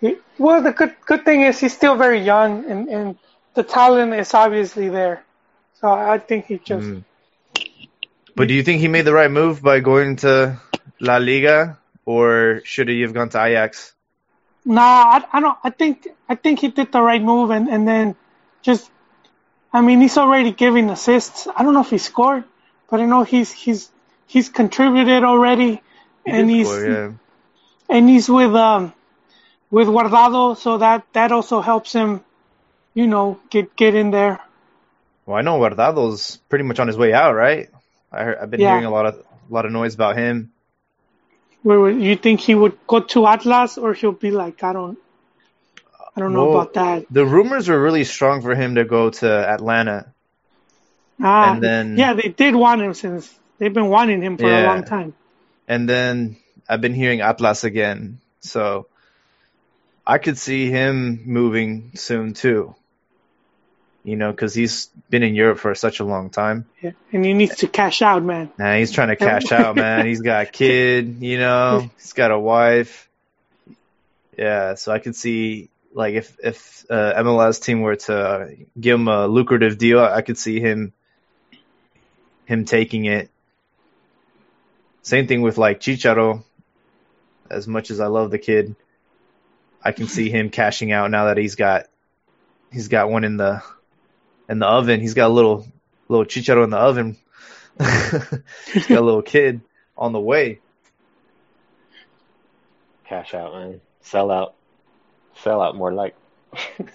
[0.00, 3.18] He, well, the good good thing is he's still very young, and and
[3.54, 5.24] the talent is obviously there.
[5.80, 6.86] So I think he just.
[6.86, 7.04] Mm.
[8.34, 10.58] But do you think he made the right move by going to
[11.00, 13.92] La Liga, or should he have gone to Ajax?
[14.64, 15.58] Nah, I, I don't.
[15.64, 18.16] I think I think he did the right move, and and then
[18.62, 18.90] just.
[19.74, 21.48] I mean, he's already giving assists.
[21.48, 22.44] I don't know if he scored,
[22.90, 23.88] but I know he's he's
[24.26, 25.80] he's contributed already,
[26.24, 27.10] He and he's score, yeah.
[27.88, 28.92] and he's with um
[29.70, 32.20] with Guardado, so that that also helps him,
[32.94, 34.40] you know, get get in there.
[35.26, 37.70] Well, I know Guardado's pretty much on his way out, right?
[38.10, 38.70] I heard, I've been Yeah.
[38.70, 40.52] hearing a lot of a lot of noise about him.
[41.62, 44.98] Where would- you think he would go to Atlas, or he'll be like, I don't,
[46.16, 47.06] I don't know about that.
[47.10, 50.06] The rumors were really strong for him to go to Atlanta.
[51.22, 53.32] Ah, and then- yeah, they did want him since
[53.62, 55.14] they've been wanting him for a long time.
[55.68, 56.36] and then
[56.68, 58.18] I've been hearing Atlas again.
[58.40, 58.88] So
[60.04, 62.74] I could see him moving soon too.
[64.02, 66.66] You know, because he's been in Europe for such a long time.
[66.80, 68.50] Yeah, and he needs to cash out, man.
[68.58, 70.06] Nah, he's trying to cash out, man.
[70.06, 73.08] He's got a kid, you know, he's got a wife.
[74.36, 79.06] Yeah, so I could see like if if uh, MLS team were to give him
[79.06, 80.92] a lucrative deal, I could see him
[82.46, 83.30] him taking it.
[85.02, 86.44] Same thing with like Chicharo.
[87.50, 88.76] As much as I love the kid,
[89.82, 91.86] I can see him cashing out now that he's got
[92.72, 93.62] he's got one in the
[94.48, 95.00] in the oven.
[95.00, 95.66] He's got a little
[96.08, 97.16] little Chicharo in the oven.
[98.72, 99.60] he's got a little kid
[99.96, 100.60] on the way.
[103.04, 103.80] Cash out, man.
[104.02, 104.54] Sell out.
[105.42, 106.14] Sell out more like.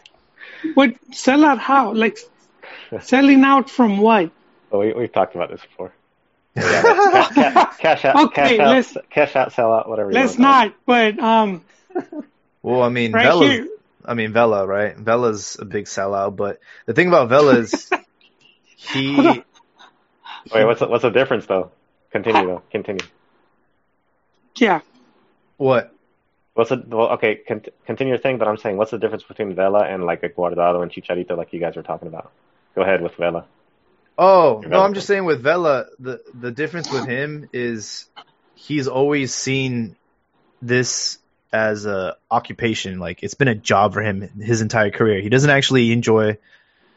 [0.73, 1.59] What sell out?
[1.59, 1.93] How?
[1.93, 2.17] Like
[3.01, 4.31] selling out from what?
[4.71, 5.93] Oh, we we've talked about this before.
[6.57, 10.09] Yeah, ca- ca- cash out, Okay, cash out, let's- cash out, sell out, whatever.
[10.11, 10.73] you Let's wanna not.
[10.85, 11.63] But um,
[12.63, 13.67] Well, I mean, right Vela's, here,
[14.05, 14.95] I mean Vela, right?
[14.97, 17.89] Vela's a big sellout, but the thing about Vela is
[18.75, 19.15] he.
[20.53, 21.71] Wait, what's the, what's the difference though?
[22.11, 22.61] Continue though.
[22.71, 23.05] Continue.
[24.55, 24.81] yeah.
[25.57, 25.93] what?
[26.53, 27.09] What's the well?
[27.09, 28.37] Okay, cont- continue your thing.
[28.39, 31.53] But I'm saying, what's the difference between Vela and like a Guardado and Chicharito, like
[31.53, 32.31] you guys were talking about?
[32.75, 33.45] Go ahead with Vela.
[34.17, 38.09] Oh, no, I'm just saying with Vela, the the difference with him is
[38.55, 39.95] he's always seen
[40.61, 41.19] this
[41.53, 42.99] as a occupation.
[42.99, 45.21] Like it's been a job for him his entire career.
[45.21, 46.37] He doesn't actually enjoy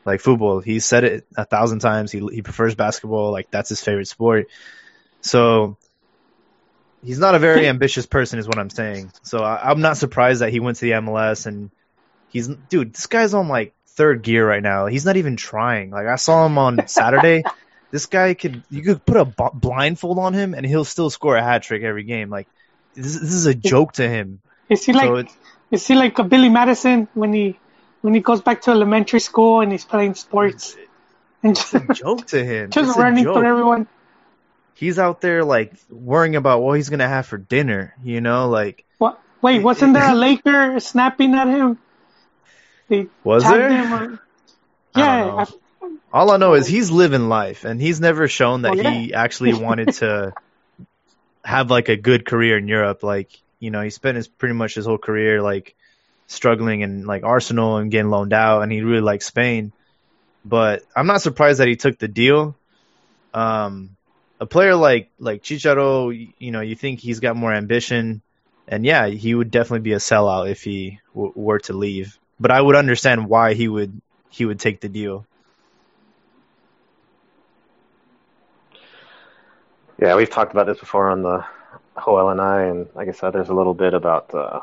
[0.05, 0.61] like football.
[0.61, 2.11] He's said it a thousand times.
[2.11, 3.33] He he prefers basketball.
[3.33, 4.49] Like that's his favorite sport.
[5.21, 5.77] So
[7.05, 9.13] he's not a very ambitious person, is what I'm saying.
[9.23, 11.71] So I, I'm not surprised that he went to the MLS and
[12.31, 12.95] he's dude.
[12.95, 14.87] This guy's on like third gear right now.
[14.87, 15.91] He's not even trying.
[15.91, 17.45] Like I saw him on Saturday.
[17.91, 21.37] this guy could you could put a b- blindfold on him and he'll still score
[21.37, 22.31] a hat trick every game.
[22.31, 22.49] Like
[22.95, 24.41] this, this is a joke to him.
[24.71, 25.35] Is he like so
[25.71, 27.59] is he like a Billy Madison when he
[28.01, 30.79] when he goes back to elementary school and he's playing sports
[31.43, 32.71] and just, a joke to him.
[32.71, 33.87] just It's running through everyone?
[34.73, 37.95] He's out there like worrying about what he's gonna have for dinner.
[38.03, 39.21] You know, like What?
[39.43, 41.79] Wait, wasn't there a Laker snapping at him?
[42.90, 43.70] They was there?
[44.05, 44.20] Or,
[44.96, 45.46] yeah.
[45.46, 45.46] I-
[46.12, 48.90] All I know is he's living life, and he's never shown that Oh, yeah.
[48.90, 50.35] he actually wanted to
[51.44, 53.03] have like a good career in Europe.
[53.03, 55.74] Like, you know, he spent his pretty much his whole career like
[56.26, 59.72] struggling in like Arsenal and getting loaned out, and he really liked Spain.
[60.44, 62.57] But I'm not surprised that he took the deal.
[63.35, 63.96] Um,
[64.40, 68.22] a player like like Chicharo, you know, you think he's got more ambition,
[68.66, 72.18] and yeah, he would definitely be a sellout if he w- were to leave.
[72.40, 74.00] But I would understand why he would
[74.31, 75.26] he would take the deal.
[80.00, 81.44] Yeah, we've talked about this before on the
[82.03, 84.61] Joel and I, and like I said, there's a little bit about uh,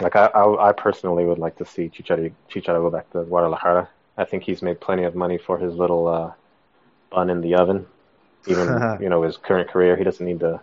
[0.00, 3.88] like I, I I personally would like to see Chicharo Chicharo go back to Guadalajara.
[4.16, 6.32] I think he's made plenty of money for his little uh,
[7.10, 7.86] bun in the oven.
[8.46, 10.60] Even you know his current career, he doesn't need to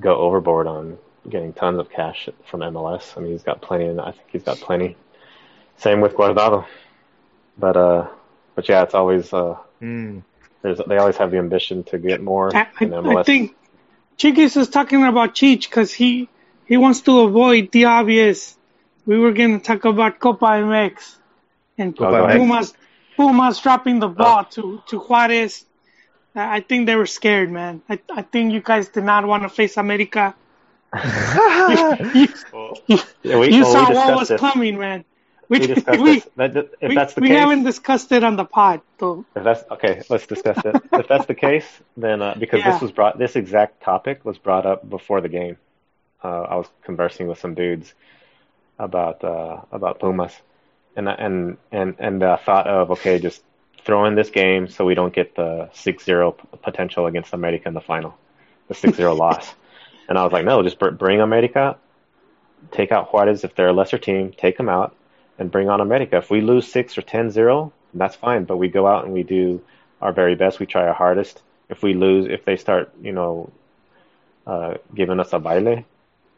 [0.00, 0.98] go overboard on
[1.28, 3.16] getting tons of cash from MLS.
[3.16, 4.96] I mean, he's got plenty, and I think he's got plenty.
[5.76, 6.66] Same with Guardado,
[7.58, 8.08] but uh,
[8.54, 10.22] but yeah, it's always uh, Mm.
[10.62, 13.20] there's they always have the ambition to get more I, in I, MLS.
[13.20, 13.56] I think
[14.16, 16.28] Chiquis is talking about Cheech because he
[16.66, 18.56] he wants to avoid the obvious.
[19.06, 21.18] We were going to talk about Copa MX
[21.78, 22.38] and Oh, go ahead.
[22.38, 22.74] Pumas
[23.16, 25.64] Pumas dropping the ball to to Juarez.
[26.34, 27.82] I I think they were scared, man.
[27.88, 30.34] I I think you guys did not want to face America.
[32.14, 32.28] You,
[32.88, 34.40] you, Yeah, we, you well, saw we what was this.
[34.40, 35.04] coming, man.
[35.48, 36.28] We, We discussed we, this.
[36.36, 39.24] That, if we, that's the we case, haven't discussed it on the pod, though.
[39.36, 40.76] if that's okay, let's discuss it.
[40.92, 42.72] if that's the case, then uh, because Yeah.
[42.72, 45.56] this was brought, this exact topic was brought up before the game.
[46.22, 47.92] Uh, I was conversing with some dudes,
[48.78, 50.32] about uh, about Pumas,
[50.96, 53.42] and and and and the thought of okay, just
[53.84, 57.82] throw in this game so we don't get the 6-0 potential against America in the
[57.82, 58.16] final,
[58.68, 59.54] the 6-0 loss.
[60.08, 61.76] And I was like, no, just bring America,
[62.72, 64.96] take out Juarez if they're a lesser team, take them out,
[65.38, 66.16] and bring on America.
[66.16, 69.62] If we lose 6 or 10-0, that's fine, but we go out and we do
[70.00, 70.60] our very best.
[70.60, 71.42] We try our hardest.
[71.68, 73.50] If we lose, if they start, you know,
[74.46, 75.84] uh, giving us a baile,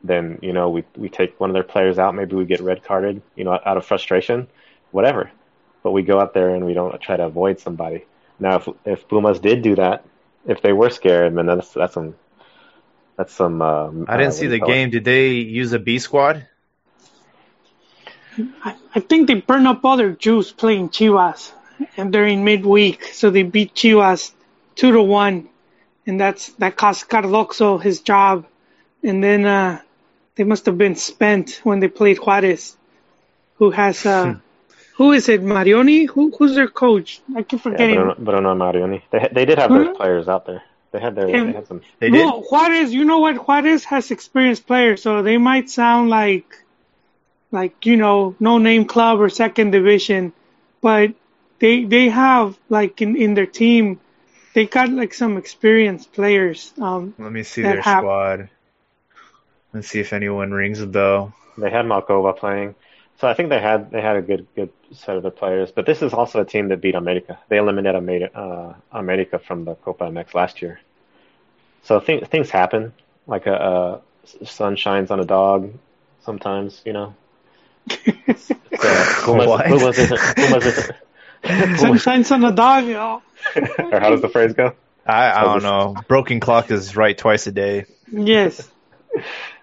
[0.04, 2.14] then you know we we take one of their players out.
[2.14, 4.46] Maybe we get red carded, you know, out of frustration,
[4.92, 5.30] whatever.
[5.82, 8.04] But we go out there and we don't try to avoid somebody.
[8.38, 10.04] Now, if if Pumas did do that,
[10.46, 12.14] if they were scared, then that's that's some
[13.16, 13.62] that's some.
[13.62, 14.88] Um, I didn't uh, see the game.
[14.88, 14.92] It?
[14.92, 16.46] Did they use a B squad?
[18.64, 21.53] I, I think they burned up all their juice playing Chivas,
[21.96, 24.33] and they're in midweek, so they beat Chivas
[24.75, 25.49] two to one,
[26.07, 28.46] and that's that cost Cardoso his job,
[29.03, 29.81] and then uh,
[30.37, 32.77] they must have been spent when they played Juarez,
[33.57, 34.38] who has uh, hmm.
[34.96, 36.09] who is it Marioni?
[36.09, 37.20] Who who's their coach?
[37.35, 37.96] I keep forgetting.
[37.96, 39.03] Yeah, but, I know Marioni.
[39.11, 40.62] They they did have their players out there.
[40.92, 41.81] They had their and, they had some.
[41.99, 42.25] They did.
[42.25, 43.37] Well, Juarez, you know what?
[43.37, 46.65] Juarez has experienced players, so they might sound like
[47.50, 50.32] like you know no name club or second division,
[50.80, 51.12] but
[51.59, 54.00] they they have like in in their team
[54.54, 56.72] they got like some experienced players.
[56.80, 58.48] Um, Let me see their have, squad.
[59.74, 61.35] Let's see if anyone rings a bell.
[61.59, 62.74] They had Malkova playing,
[63.18, 65.70] so I think they had they had a good good set of their players.
[65.72, 67.38] But this is also a team that beat America.
[67.48, 70.80] They eliminated America, uh, America from the Copa MX last year.
[71.82, 72.94] So th- things happen.
[73.26, 74.00] Like a,
[74.40, 75.72] a sun shines on a dog
[76.22, 77.14] sometimes, you know.
[77.88, 80.66] Pumas, Pumas isn't, Pumas
[81.44, 83.22] isn't, Sun on a dog, you know.
[83.57, 84.75] or how does the phrase go?
[85.07, 85.96] I, I don't know.
[86.09, 87.85] Broken clock is right twice a day.
[88.11, 88.68] Yes.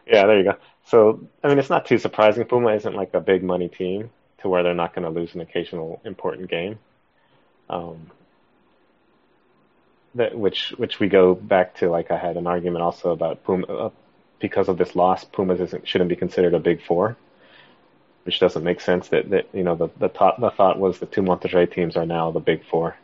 [0.07, 0.55] yeah, there you go.
[0.85, 2.45] So, I mean, it's not too surprising.
[2.45, 4.09] Puma isn't like a big money team
[4.39, 6.79] to where they're not going to lose an occasional important game.
[7.69, 8.11] Um,
[10.15, 13.65] that which which we go back to like I had an argument also about Puma
[13.65, 13.89] uh,
[14.39, 15.23] because of this loss.
[15.23, 17.17] Pumas isn't shouldn't be considered a big four,
[18.23, 19.09] which doesn't make sense.
[19.09, 22.05] That that you know the the thought the thought was the two Monterrey teams are
[22.05, 22.95] now the big four.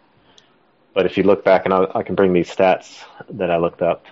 [0.94, 3.82] But if you look back, and I'll, I can bring these stats that I looked
[3.82, 4.06] up.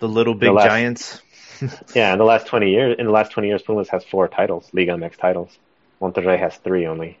[0.00, 1.22] The little big the last, giants.
[1.94, 4.68] yeah, in the last twenty years, in the last twenty years, Pumas has four titles,
[4.72, 5.56] Liga MX titles.
[6.00, 7.18] Monterrey has three only,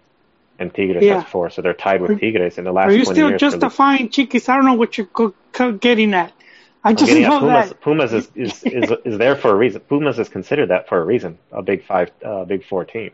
[0.58, 1.20] and Tigres yeah.
[1.20, 2.88] has four, so they're tied with Tigres in the last.
[2.88, 4.48] Are you still justifying Chiquis?
[4.48, 6.32] I don't know what you're getting at.
[6.86, 9.80] I just know Pumas, that Pumas is, is, is, is there for a reason.
[9.80, 13.10] Pumas is considered that for a reason, a big five, uh, big four team.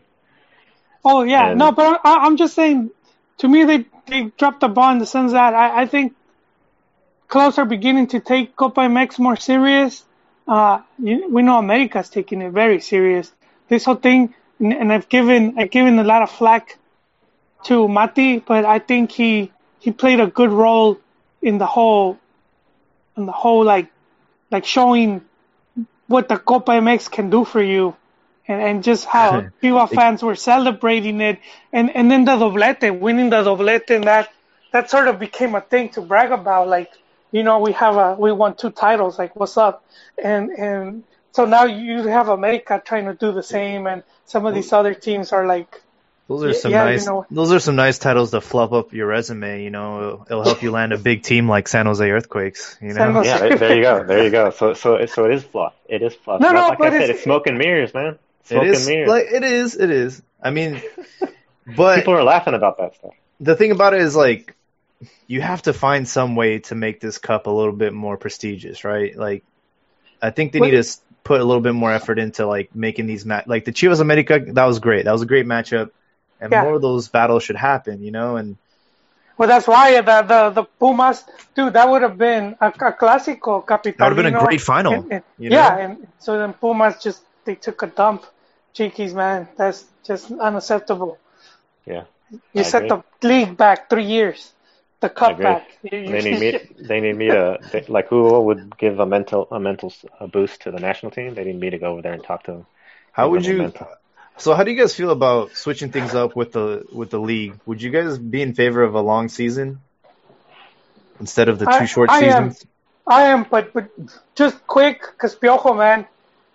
[1.05, 2.91] Oh yeah, and, no, but I, I'm just saying.
[3.39, 6.13] To me, they they dropped the ball in the sense that I, I think
[7.27, 10.03] clubs are beginning to take Copa MX more serious.
[10.47, 13.31] Uh, you, we know America's taking it very serious.
[13.69, 16.77] This whole thing, and, and I've given I've given a lot of flack
[17.65, 20.99] to Mati, but I think he he played a good role
[21.41, 22.17] in the whole
[23.17, 23.91] in the whole like
[24.51, 25.21] like showing
[26.07, 27.95] what the Copa MX can do for you
[28.47, 31.39] and, and just how Chihuahua fans were celebrating it
[31.71, 34.29] and, and then the doblete, winning the doblete and that
[34.71, 36.91] that sort of became a thing to brag about like
[37.31, 39.85] you know we have a we won two titles like what's up
[40.21, 44.53] and and so now you have America trying to do the same and some of
[44.53, 45.81] these other teams are like
[46.27, 47.05] those are some yeah, nice.
[47.05, 49.61] You know, those are some nice titles to fluff up your resume.
[49.61, 52.77] You know, it'll, it'll help you land a big team like San Jose Earthquakes.
[52.81, 53.21] You know.
[53.23, 54.03] Yeah, there, there, you go.
[54.05, 54.49] There you go.
[54.51, 55.73] So, so, so it is fluff.
[55.85, 56.39] It is fluff.
[56.39, 58.17] No, no, like but I said, it's, it's smoke and mirrors, man.
[58.43, 59.75] Smoke it is like it is.
[59.75, 60.21] It is.
[60.41, 60.81] I mean,
[61.77, 63.13] but people are laughing about that stuff.
[63.39, 64.55] The thing about it is like
[65.27, 68.83] you have to find some way to make this cup a little bit more prestigious,
[68.83, 69.15] right?
[69.15, 69.43] Like,
[70.21, 73.25] I think they need to put a little bit more effort into like making these
[73.25, 74.39] match like the Chivas America.
[74.39, 75.05] That was great.
[75.05, 75.91] That was a great matchup
[76.43, 76.63] and yeah.
[76.63, 78.35] more of those battles should happen, you know.
[78.35, 78.57] And
[79.37, 81.23] well, that's why uh, the the, the Pumas,
[81.55, 83.97] dude, that would have been a, a clásico capital.
[83.97, 84.93] That would have been a great final.
[84.93, 85.81] And, and, yeah, know?
[85.81, 88.25] and so then Pumas just they took a dump.
[88.73, 91.19] Chiquis, man, that's just unacceptable.
[91.85, 92.05] Yeah,
[92.53, 93.03] you I set agree.
[93.21, 94.51] the league back three years.
[94.99, 95.67] The cup back.
[95.83, 96.59] they need me.
[96.87, 100.61] They need me to they, like who would give a mental a mental a boost
[100.61, 101.33] to the national team.
[101.35, 102.65] They need me to go over there and talk to them.
[103.11, 103.57] How would you?
[103.57, 103.87] Mental.
[104.37, 107.59] So how do you guys feel about switching things up with the with the league?
[107.65, 109.79] Would you guys be in favor of a long season
[111.19, 112.61] instead of the two I, short I seasons?
[112.61, 112.69] Am.
[113.05, 113.89] I am, but but
[114.35, 116.05] just quick, because Piojo, man,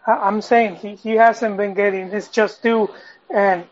[0.08, 2.90] I'm saying he, he hasn't been getting his just due,
[3.28, 3.64] and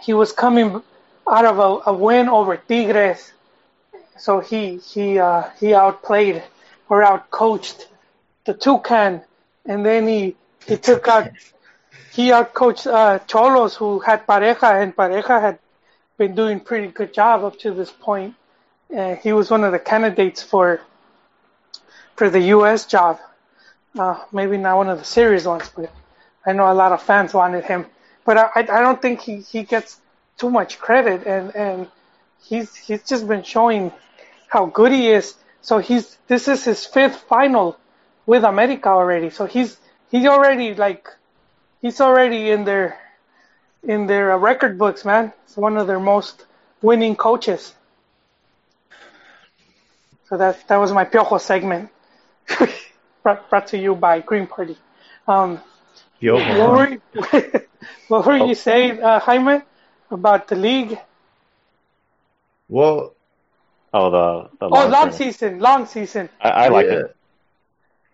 [0.00, 0.82] he was coming
[1.28, 3.32] out of a, a win over Tigres,
[4.18, 6.42] so he he uh, he outplayed
[6.88, 7.86] or outcoached
[8.44, 9.22] the Toucan,
[9.64, 10.36] and then he
[10.66, 11.30] he took out
[12.12, 15.58] he outcoached uh, Xolos, who had Pareja, and Pareja had
[16.18, 18.34] been doing pretty good job up to this point.
[18.94, 20.80] Uh, he was one of the candidates for
[22.14, 22.86] for the U.S.
[22.86, 23.18] job.
[23.98, 25.90] Uh, maybe not one of the serious ones, but
[26.44, 27.86] I know a lot of fans wanted him.
[28.24, 30.00] But I, I don't think he, he gets
[30.36, 31.88] too much credit, and, and
[32.42, 33.92] he's he's just been showing
[34.48, 35.34] how good he is.
[35.62, 37.78] So he's this is his fifth final
[38.26, 39.30] with America already.
[39.30, 39.78] So he's
[40.10, 41.08] he's already like
[41.80, 42.98] he's already in their
[43.82, 45.32] in their uh, record books, man.
[45.44, 46.44] It's one of their most
[46.82, 47.74] winning coaches.
[50.28, 51.90] So that that was my Piojo segment,
[53.26, 54.76] brought, brought to you by Green Party.
[55.26, 55.60] Um,
[56.20, 56.98] Yo, what were,
[58.08, 59.62] what were you saying, uh, Jaime,
[60.10, 60.98] about the league?
[62.68, 63.14] well,
[63.92, 66.28] Oh, the the Oh, long long season, long season.
[66.40, 66.92] I, I like yeah.
[66.92, 67.16] it.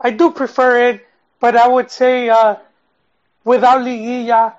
[0.01, 1.07] I do prefer it,
[1.41, 2.57] but I would say uh,
[3.45, 4.55] without liguilla,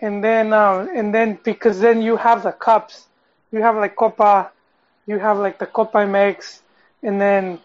[0.00, 3.08] and then um, and then because then you have the cups,
[3.52, 4.50] you have like Copa,
[5.06, 6.62] you have like the Copa MX,
[7.02, 7.60] and then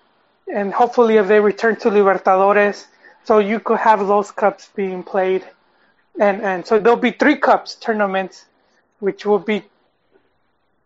[0.54, 2.86] and hopefully if they return to Libertadores,
[3.24, 5.46] so you could have those cups being played,
[6.20, 8.46] and and so there'll be three cups tournaments,
[9.00, 9.64] which will be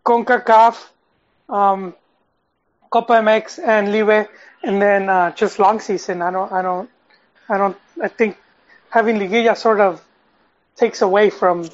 [0.05, 0.89] Concacaf,
[1.49, 1.93] um,
[2.89, 4.28] Copa MX and Live,
[4.64, 6.22] and then uh, just long season.
[6.22, 6.89] I don't, I don't,
[7.47, 7.78] I don't.
[8.01, 8.38] I think
[8.89, 10.01] having Liguilla sort of
[10.76, 11.70] takes away from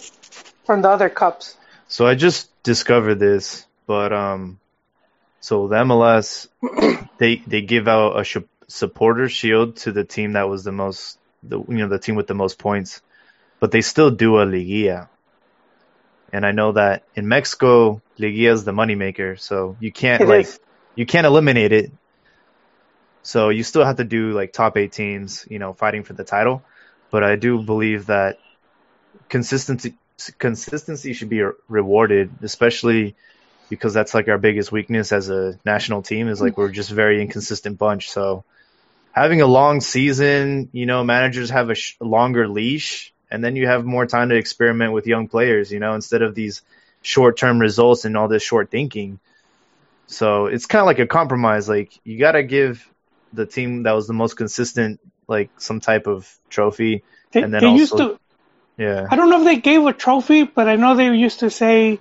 [0.65, 1.55] from the other cups.
[1.87, 4.59] So I just discovered this, but um,
[5.47, 6.49] so the MLS
[7.19, 11.17] they they give out a sh- supporter shield to the team that was the most,
[11.41, 13.01] the you know the team with the most points,
[13.61, 15.07] but they still do a liguilla.
[16.33, 20.47] And I know that in Mexico, liguilla is the moneymaker, so you can't It like
[20.47, 20.59] is.
[20.97, 21.91] you can't eliminate it.
[23.23, 26.25] So you still have to do like top eight teams, you know, fighting for the
[26.25, 26.61] title.
[27.09, 28.37] But I do believe that
[29.29, 29.95] consistency
[30.39, 33.15] consistency should be rewarded, especially
[33.69, 37.21] because that's like our biggest weakness as a national team is like we're just very
[37.21, 38.09] inconsistent bunch.
[38.09, 38.43] So
[39.11, 43.67] having a long season, you know, managers have a sh- longer leash, and then you
[43.67, 46.61] have more time to experiment with young players, you know, instead of these
[47.01, 49.19] short-term results and all this short thinking.
[50.07, 51.67] So it's kind of like a compromise.
[51.67, 52.87] Like you got to give
[53.33, 57.61] the team that was the most consistent like some type of trophy, They, and then
[57.61, 58.19] they also used to.
[58.77, 59.07] yeah.
[59.09, 61.99] I don't know if they gave a trophy, but I know they used to say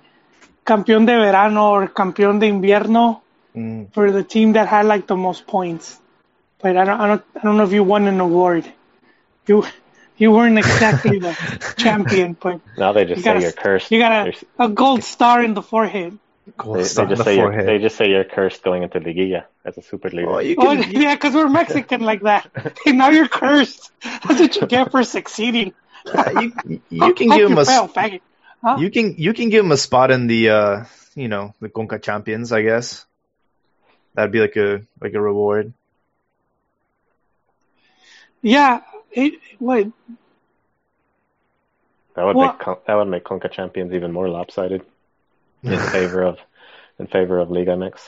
[0.67, 3.21] campeón de verano or campeón de invierno
[3.55, 3.87] Mm.
[3.91, 5.99] for the team that had like the most points.
[6.61, 8.65] But I don't, I don't, I don't know if you won an award.
[9.47, 9.63] You,
[10.17, 11.33] you weren't exactly the
[11.77, 13.89] champion, but Now they just You say gotta- you're cursed.
[13.91, 16.19] you got a, a gold star in the forehead.
[16.55, 17.67] Gold They, star they just the say you're, forehead.
[17.67, 20.29] they just say you're cursed going into Liguilla as a super leader.
[20.29, 22.45] Oh, you Oh, yeah, because we're Mexican like that.
[22.85, 23.89] Hey, now you're cursed.
[24.03, 25.73] That's what you get for succeeding.
[26.05, 28.21] you, you can Hope give him a fail, faggot.
[28.63, 28.77] Huh?
[28.79, 30.85] you can you can give him a spot in the uh
[31.15, 33.05] you know the Conca champions I guess
[34.15, 35.73] that'd be like a like a reward
[38.41, 38.81] Yeah.
[39.11, 39.87] It, what?
[42.15, 44.81] that would Well- make Con- that would make Conca champions even more lopsided
[45.63, 46.37] in favor of
[46.99, 47.99] in favor of Liga MX.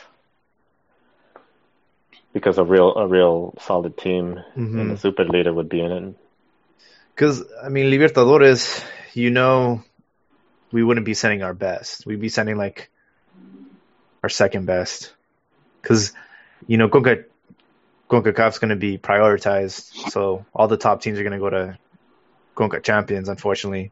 [2.33, 4.89] Because a real a real solid team in Mhm.
[4.91, 6.15] the super leader would be in it.
[7.15, 8.83] because I mean Libertadores
[9.13, 9.83] you know
[10.71, 12.05] we wouldn't be sending our best.
[12.05, 12.89] We'd be sending like
[14.23, 15.13] our second best.
[15.81, 16.13] Because
[16.67, 17.25] you know Conca
[18.09, 21.77] Concacaf's going to be prioritized so all the top teams are going to go to
[22.55, 23.91] Conca champions unfortunately.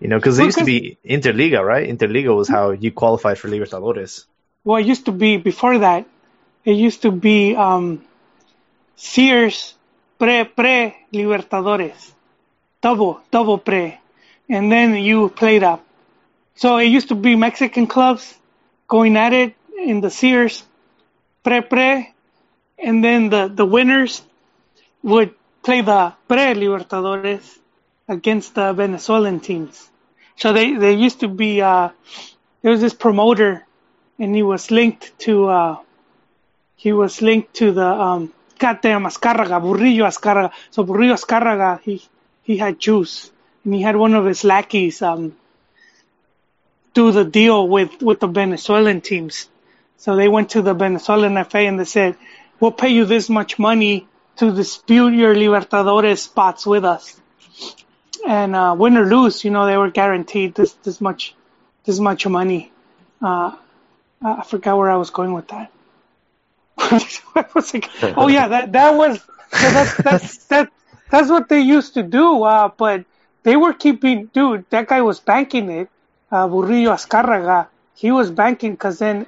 [0.00, 1.88] You know because it used to be Interliga right?
[1.88, 4.24] Interliga was how you qualified for Libertadores.
[4.64, 6.06] Well, it used to be before that.
[6.64, 8.02] It used to be um,
[8.96, 9.74] Sears
[10.18, 12.12] pre pre Libertadores,
[12.80, 13.98] double double pre,
[14.48, 15.84] and then you played up.
[16.56, 18.34] So it used to be Mexican clubs
[18.88, 20.62] going at it in the Sears
[21.42, 22.14] pre pre,
[22.78, 24.22] and then the the winners
[25.02, 27.58] would play the pre Libertadores
[28.08, 29.90] against the Venezuelan teams.
[30.36, 31.90] So they they used to be uh,
[32.62, 33.66] there was this promoter
[34.18, 35.76] and he was linked to uh,
[36.76, 40.52] he was linked to the um, God damn Azcárraga, Burillo Azcárraga.
[40.70, 42.02] So Burillo Azcárraga, he
[42.42, 43.30] he had juice,
[43.64, 45.34] and he had one of his lackeys um,
[46.92, 49.48] do the deal with with the Venezuelan teams.
[49.96, 52.16] So they went to the Venezuelan FA and they said,
[52.60, 54.06] "We'll pay you this much money
[54.36, 57.20] to dispute your Libertadores spots with us."
[58.26, 61.34] And uh, win or lose, you know, they were guaranteed this this much
[61.84, 62.72] this much money.
[63.20, 63.52] Uh,
[64.22, 65.70] I forgot where I was going with that.
[67.34, 70.72] Like, oh yeah, that that was so that's that's that
[71.10, 72.42] that's what they used to do.
[72.42, 73.04] Uh, but
[73.44, 75.88] they were keeping, dude, that guy was banking it.
[76.30, 79.26] Uh, Burillo Azcárraga, he was banking because then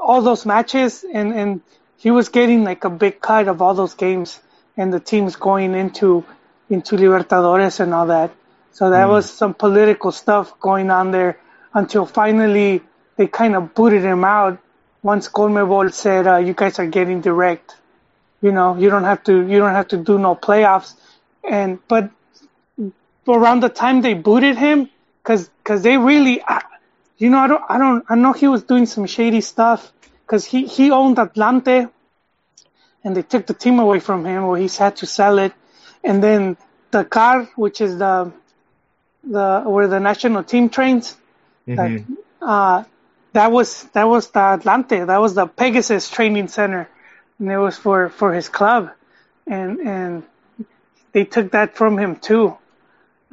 [0.00, 1.60] all those matches and, and
[1.96, 4.40] he was getting like a big cut of all those games
[4.76, 6.24] and the teams going into
[6.70, 8.30] into Libertadores and all that.
[8.72, 11.38] So that was some political stuff going on there
[11.72, 12.82] until finally
[13.16, 14.58] they kind of booted him out
[15.02, 17.76] once Conmebol said, uh, "You guys are getting direct.
[18.40, 20.94] You know, you don't have to you don't have to do no playoffs."
[21.42, 22.10] And but
[23.32, 24.90] around the time they booted him,
[25.22, 26.62] because cause they really, I,
[27.16, 29.92] you know, I don't I don't I know he was doing some shady stuff
[30.26, 31.90] because he he owned Atlante,
[33.02, 35.52] and they took the team away from him, or he's had to sell it,
[36.02, 36.56] and then
[36.90, 38.32] the car, which is the
[39.22, 41.16] the where the national team trains,
[41.66, 42.04] like,
[42.42, 42.84] uh,
[43.32, 46.88] that was that was the Atlante, that was the Pegasus training center,
[47.38, 48.90] and it was for for his club,
[49.46, 50.22] and and
[51.12, 52.56] they took that from him too,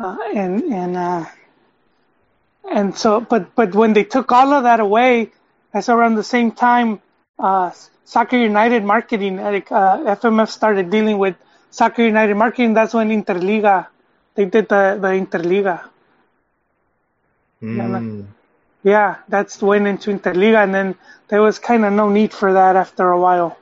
[0.03, 1.25] uh, and and uh,
[2.69, 5.31] and so but but when they took all of that away,
[5.71, 7.01] that's around the same time
[7.39, 7.71] uh,
[8.05, 11.35] Soccer United marketing, like, uh, FMF started dealing with
[11.69, 12.73] Soccer United marketing.
[12.73, 13.87] That's when Interliga,
[14.35, 15.89] they did the the Interliga.
[17.61, 18.25] Mm.
[18.83, 20.95] Yeah, that's went into Interliga, and then
[21.29, 23.57] there was kind of no need for that after a while.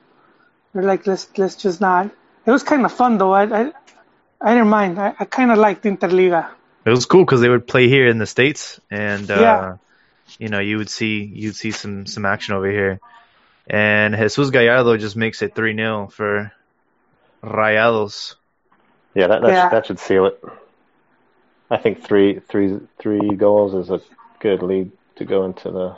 [0.73, 2.09] They're like, let's let's just not.
[2.45, 3.33] It was kind of fun though.
[3.33, 3.71] I I,
[4.41, 4.99] I didn't mind.
[4.99, 6.49] I, I kind of liked Interliga.
[6.85, 9.75] It was cool because they would play here in the states, and uh, Yeah.
[10.37, 12.99] you know you would see you'd see some some action over here.
[13.67, 16.51] And Jesus Gallardo just makes it three 0 for
[17.43, 18.35] Rayados.
[19.13, 19.69] Yeah, that that, Yeah.
[19.69, 20.41] that should seal it.
[21.69, 24.01] I think three three three goals is a
[24.39, 25.97] good lead to go into the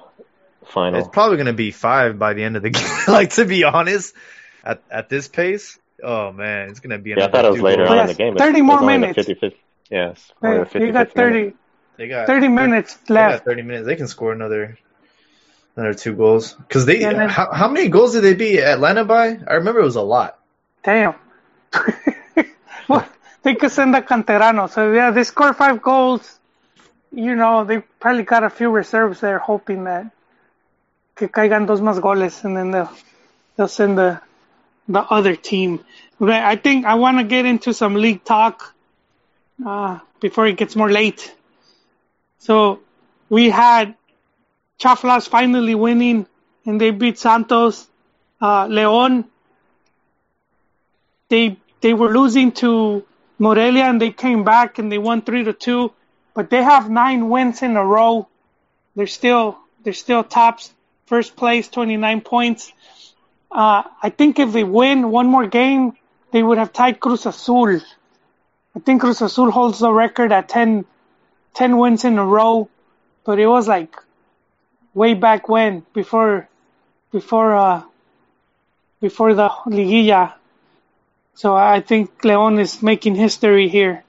[0.66, 1.00] final.
[1.00, 2.90] It's probably going to be five by the end of the game.
[3.08, 4.14] like to be honest,
[4.66, 7.12] at at this pace, oh man, it's going to be.
[7.12, 7.92] yeah, I thought it was later goals.
[7.92, 8.36] on in the game.
[8.36, 9.28] 30 more only the minutes.
[9.28, 9.56] 55th
[9.90, 11.54] yes, only you got 55th minute.
[11.54, 11.54] 30,
[11.98, 13.46] They got 30 minutes They got left.
[13.46, 13.86] 30 minutes.
[13.86, 14.78] They can score another
[15.76, 16.54] another two goals.
[16.54, 19.40] Because they, Yeah, how, how many goals did they beat Atlanta by?
[19.48, 20.40] I remember it was a lot.
[20.84, 21.16] Damn.
[22.88, 23.08] well,
[23.44, 24.70] they could send a canterano.
[24.70, 26.40] So yeah, they score five goals.
[27.14, 30.12] You know, they probably got a few reserves there, hoping that
[31.22, 32.90] que caigan dos más goles, and then they'll
[33.56, 34.20] they'll send the
[34.88, 35.84] the other team.
[36.20, 38.76] I think I want to get into some league talk
[39.66, 41.34] uh, before it gets more late.
[42.40, 42.80] So
[43.30, 43.96] we had
[44.80, 46.28] Chaflas finally winning,
[46.66, 47.88] and they beat Santos.
[48.40, 49.26] Uh, León
[51.32, 53.04] they they were losing to
[53.40, 55.92] Morelia and they came back and they won three to two,
[56.36, 58.28] but they have nine wins in a row.
[58.96, 60.72] They're still they're still tops,
[61.08, 62.72] first place, twenty nine points.
[63.52, 65.94] Uh, I think if they win one more game,
[66.32, 67.82] they would have tied Cruz Azul.
[68.76, 70.86] I think Cruz Azul holds the record at 10,
[71.54, 72.70] 10 wins in a row,
[73.26, 73.96] but it was like
[74.94, 76.48] way back when, before
[77.12, 77.84] before uh
[79.02, 80.34] before the liguilla.
[81.34, 84.04] So I think Leon is making history here.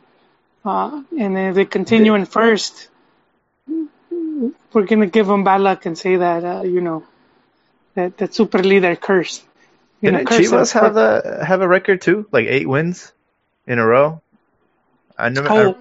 [0.64, 2.88] Uh, and if they continue in first,
[4.72, 7.05] we're going to give them bad luck and say that, uh, you know,
[7.95, 9.45] that, that super leader cursed.
[10.01, 12.26] You know, Didn't curse Chivas have a have a record too?
[12.32, 13.12] Like eight wins
[13.66, 14.20] in a row?
[15.16, 15.49] I never.
[15.51, 15.78] Oh,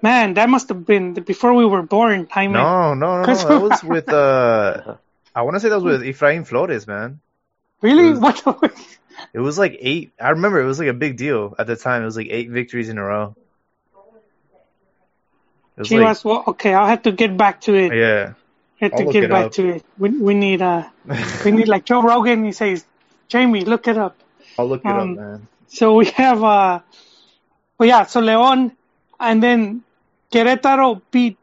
[0.00, 2.54] man, that must have been before we were born, I, Jaime.
[2.54, 3.34] no, no, no, no.
[3.34, 4.08] That was with.
[4.08, 4.96] uh
[5.34, 7.20] I want to say that was with Efrain Flores, man.
[7.80, 8.08] Really?
[8.08, 8.72] it was- What?
[9.34, 10.12] It was like eight.
[10.20, 12.02] I remember it was like a big deal at the time.
[12.02, 13.36] It was like eight victories in a row.
[15.78, 17.94] Chivas, well, okay, I'll have to get back to it.
[17.94, 18.34] yeah.
[18.82, 19.52] Have to get back up.
[19.52, 19.84] to it.
[19.98, 20.88] We, we need, uh,
[21.44, 22.84] we need like Joe Rogan, he says,
[23.28, 24.16] Jamie, look it up.
[24.58, 25.48] I'll look it Um, up, man.
[25.68, 26.80] So we have, uh,
[27.78, 28.72] well, yeah, so León,
[29.18, 29.82] and then
[30.32, 31.38] Querétaro beat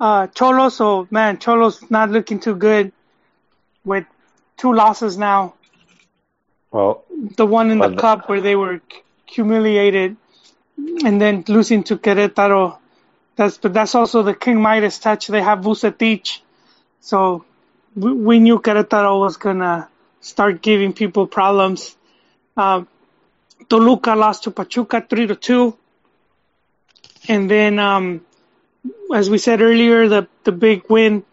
[0.00, 0.72] uh, Xolos.
[0.72, 2.92] So man, Xolos not looking too good
[3.84, 4.06] with
[4.56, 5.54] two losses now.
[6.70, 7.04] Well,
[7.36, 8.80] The one in the Well, cup where they were
[9.26, 10.16] humiliated,
[11.04, 12.78] and then losing to Querétaro.
[13.36, 15.26] That's but that's also the King Midas touch.
[15.26, 16.40] They have Vucetich,
[17.04, 17.44] so
[17.94, 19.90] we, knew Querétaro was gonna
[20.22, 21.94] start giving people problems.
[22.56, 22.88] Um,
[23.68, 25.76] Toluca lost to Pachuca three to two,
[27.28, 28.24] and then um,
[29.14, 31.24] as we said earlier, the the big win,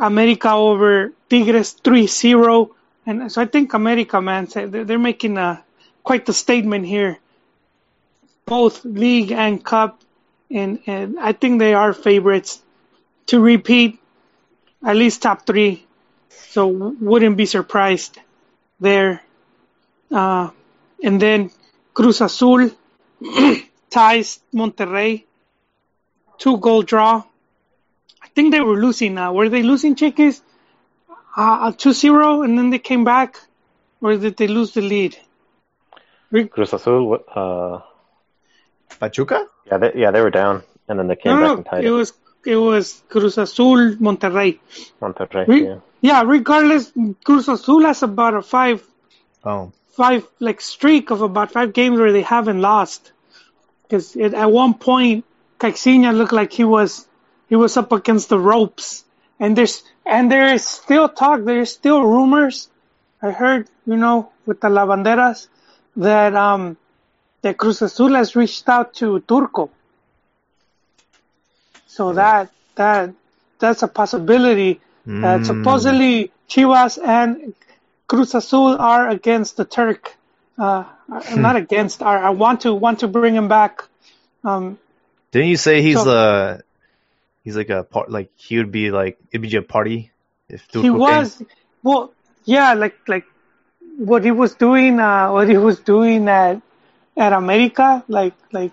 [0.00, 2.70] America over Tigres 3-0.
[3.06, 5.62] and so I think America, man, they're making a
[6.02, 7.18] quite the statement here,
[8.46, 10.00] both league and cup,
[10.50, 12.60] and and I think they are favorites
[13.26, 14.01] to repeat
[14.84, 15.84] at least top three.
[16.28, 18.18] So wouldn't be surprised
[18.80, 19.22] there.
[20.10, 20.50] Uh,
[21.02, 21.50] and then
[21.94, 22.70] Cruz Azul
[23.90, 25.24] ties Monterrey.
[26.38, 27.22] Two goal draw.
[28.22, 29.32] I think they were losing now.
[29.32, 30.42] Were they losing Chiquis?
[31.36, 33.38] Uh, 2-0 and then they came back?
[34.00, 35.16] Or did they lose the lead?
[36.50, 37.80] Cruz Azul, uh,
[38.98, 39.46] Pachuca?
[39.66, 41.84] yeah, they, yeah, they were down, and then they came No, back no, and tied
[41.84, 41.90] it it.
[41.90, 42.12] was
[42.46, 44.58] it was Cruz Azul Monterrey.
[45.00, 45.78] Monterrey, Re- yeah.
[46.00, 46.92] yeah, regardless,
[47.24, 48.82] Cruz Azul has about a five
[49.44, 49.72] Oh.
[49.90, 53.12] five like streak of about five games where they haven't lost.
[53.82, 55.24] Because at one point,
[55.58, 57.06] Caixinha looked like he was
[57.48, 59.04] he was up against the ropes,
[59.38, 61.44] and there's and there is still talk.
[61.44, 62.68] There is still rumors.
[63.20, 65.48] I heard, you know, with the Lavanderas,
[65.96, 66.76] that um
[67.42, 69.70] that Cruz Azul has reached out to Turco.
[71.92, 72.48] So that
[72.80, 73.12] that
[73.60, 74.80] that's a possibility.
[75.06, 75.44] Uh, Mm.
[75.46, 77.54] supposedly, Chivas and
[78.06, 80.14] Cruz Azul are against the Turk.
[80.56, 80.84] Uh,
[81.36, 82.02] not against.
[82.02, 83.84] Are I want to want to bring him back.
[84.44, 84.78] Um,
[85.32, 86.58] Didn't you say he's So- uh
[87.44, 90.10] he's like a part like he would be like it'd be a party
[90.48, 90.96] if he came?
[90.98, 91.42] was
[91.82, 92.12] well,
[92.44, 93.26] yeah, like like
[93.98, 95.00] what he was doing.
[95.00, 96.60] Uh, what he was doing at
[97.16, 98.72] at America, like like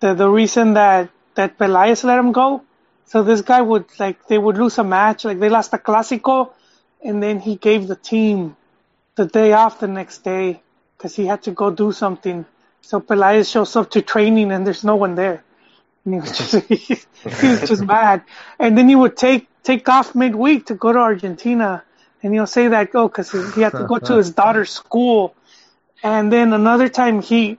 [0.00, 2.62] the the reason that that Peláez let him go.
[3.06, 6.50] So this guy would like they would lose a match, like they lost a clásico,
[7.02, 8.56] and then he gave the team
[9.14, 10.60] the day off the next day
[10.96, 12.44] because he had to go do something.
[12.82, 15.44] So Peláez shows up to training and there's no one there.
[16.04, 16.54] And he was just
[17.40, 18.24] he was just mad.
[18.58, 21.84] And then he would take take off midweek to go to Argentina,
[22.22, 25.36] and he'll say that oh because he had to go to his daughter's school.
[26.02, 27.58] And then another time he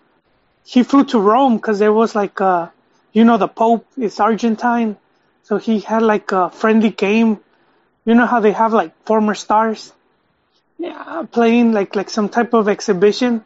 [0.66, 2.74] he flew to Rome because there was like a
[3.14, 4.98] you know the Pope is Argentine,
[5.44, 7.40] so he had like a friendly game.
[8.06, 9.92] You know how they have like former stars,
[10.78, 13.44] yeah, playing like like some type of exhibition.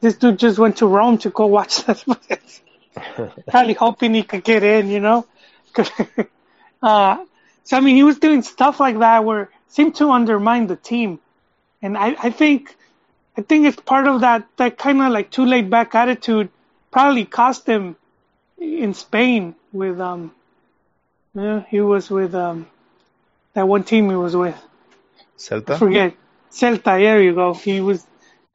[0.00, 2.04] This dude just went to Rome to go watch that.
[3.48, 5.26] Probably hoping he could get in, you know.
[6.82, 7.24] uh,
[7.64, 11.18] so I mean, he was doing stuff like that where seemed to undermine the team,
[11.82, 12.76] and I, I think,
[13.36, 16.50] I think it's part of that that kind of like too laid back attitude
[16.92, 17.96] probably cost him
[18.58, 20.32] in Spain with um,
[21.34, 22.66] yeah, he was with um,
[23.54, 24.60] that one team he was with.
[25.38, 25.74] Celta.
[25.74, 26.14] I forget
[26.50, 26.98] Celta.
[26.98, 27.54] There you go.
[27.54, 28.06] He was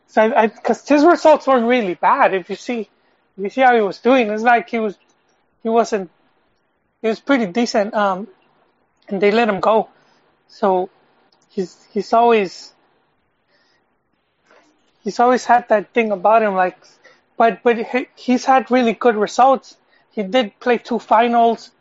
[0.07, 2.33] so I because his results weren't really bad.
[2.33, 4.97] If you see, if you see how he was doing, it's like he was
[5.63, 6.09] he wasn't.
[7.01, 7.93] He was pretty decent.
[7.93, 8.27] Um,
[9.09, 9.89] and they let him go.
[10.47, 10.89] So
[11.49, 12.73] he's he's always
[15.03, 16.55] he's always had that thing about him.
[16.55, 16.77] Like,
[17.37, 19.77] but but he, he's had really good results.
[20.19, 21.71] He did play two finals,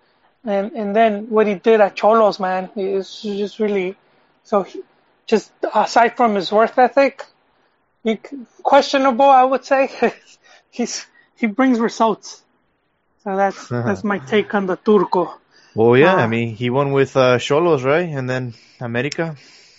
[0.45, 3.07] and and then what he did at Xolos, man, is
[3.43, 3.97] just really
[4.45, 4.62] so.
[4.62, 4.82] He,
[5.32, 7.14] just aside from his worth ethic,
[8.05, 8.12] he,
[8.62, 9.80] questionable, I would say.
[10.70, 10.95] he's
[11.41, 12.28] he brings results.
[13.24, 15.22] So that's that's my take on the Turco.
[15.74, 16.24] Well, yeah, Ah.
[16.24, 18.09] I mean, he won with uh, Xolos, right?
[18.18, 19.36] And then America.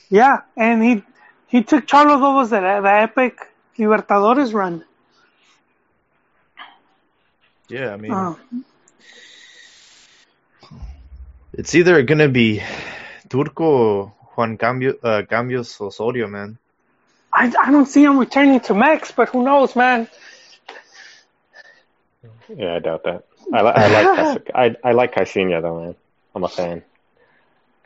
[0.09, 0.93] Yeah, and he
[1.47, 2.19] he took Xolos.
[2.21, 3.35] what was it, the epic
[3.77, 4.83] Libertadores run.
[7.69, 8.37] Yeah, I mean, Oh,
[11.53, 12.61] it's either gonna be
[13.29, 16.57] Turco or Juan Cambio, uh, Cambios Osorio, man.
[17.33, 20.07] I, I don't see him returning to Max, but who knows, man?
[22.55, 23.23] Yeah, I doubt that.
[23.53, 25.95] I, li- I like Cas- I I like Caixinha though, man.
[26.35, 26.83] I'm a fan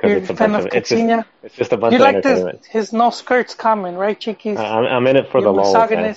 [0.01, 1.25] You're because it's a a fan bunch of of, it's just Caixinha?
[1.43, 2.65] it's just a bunch You of like this, entertainment.
[2.69, 4.59] his no skirts comment, right, Chiquis?
[4.59, 5.91] I- I'm, I'm in it for the You're lulls.
[5.91, 6.15] Man.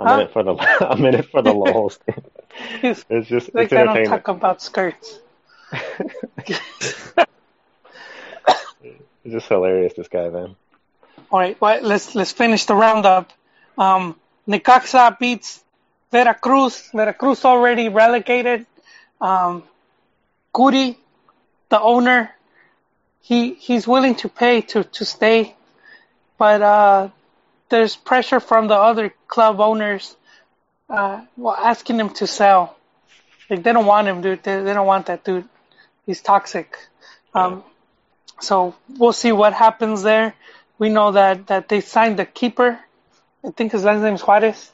[0.00, 0.14] I'm Huh?
[0.14, 0.54] in it for the
[0.90, 1.98] I'm in it for the lulls.
[2.80, 5.18] He's it's just like it's I don't talk about skirts.
[9.24, 10.56] It's just hilarious, this guy, man.
[11.30, 13.32] All right, well, let's let's finish the roundup.
[13.76, 14.16] Um,
[14.48, 15.62] Necaxa beats
[16.10, 16.90] Veracruz.
[16.92, 18.66] Veracruz already relegated.
[19.20, 19.62] Um,
[20.52, 20.98] Kuri,
[21.68, 22.34] the owner,
[23.20, 25.54] he he's willing to pay to to stay,
[26.38, 27.08] but uh,
[27.68, 30.16] there's pressure from the other club owners,
[30.90, 32.76] uh, well, asking him to sell.
[33.48, 34.42] Like they don't want him, dude.
[34.42, 35.48] They, they don't want that dude.
[36.04, 36.76] He's toxic.
[37.32, 37.62] Um,
[38.40, 40.34] so we'll see what happens there.
[40.78, 42.78] We know that, that they signed the keeper.
[43.44, 44.72] I think his last name is Juarez.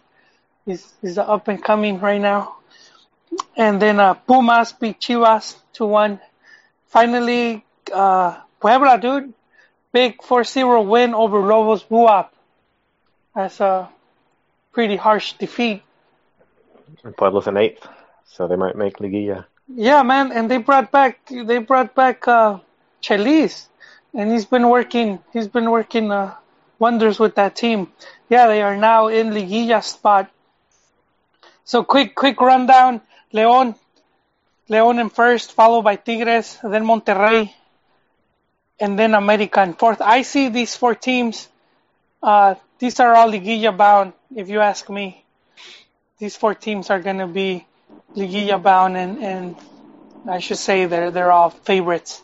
[0.65, 2.57] He's he's up and coming right now.
[3.57, 6.21] And then uh, Pumas beat Chivas 2-1.
[6.87, 9.35] Finally, uh, Puebla, dude.
[9.93, 12.29] Big 4-0 win over Lobos BUAP.
[13.35, 13.89] That's a
[14.73, 15.83] pretty harsh defeat.
[17.05, 17.87] And Puebla's in eighth,
[18.25, 19.47] so they might make Liguilla.
[19.69, 22.61] Yeah, man, and they brought back they brought back uh
[23.03, 23.67] Chelis,
[24.15, 26.35] and he's been working he's been working uh,
[26.79, 27.93] wonders with that team.
[28.29, 30.31] Yeah, they are now in Liguilla spot.
[31.65, 33.01] So quick quick rundown.
[33.33, 33.75] León,
[34.71, 37.53] León in first, followed by Tigres, then Monterrey,
[38.79, 40.01] and then America in fourth.
[40.01, 41.49] I see these four teams.
[42.23, 45.26] Uh, these are all Liguilla bound, if you ask me.
[46.19, 47.67] These four teams are going to be
[48.17, 49.57] Liguilla bound, and, and
[50.29, 52.23] I should say they're they're all favorites.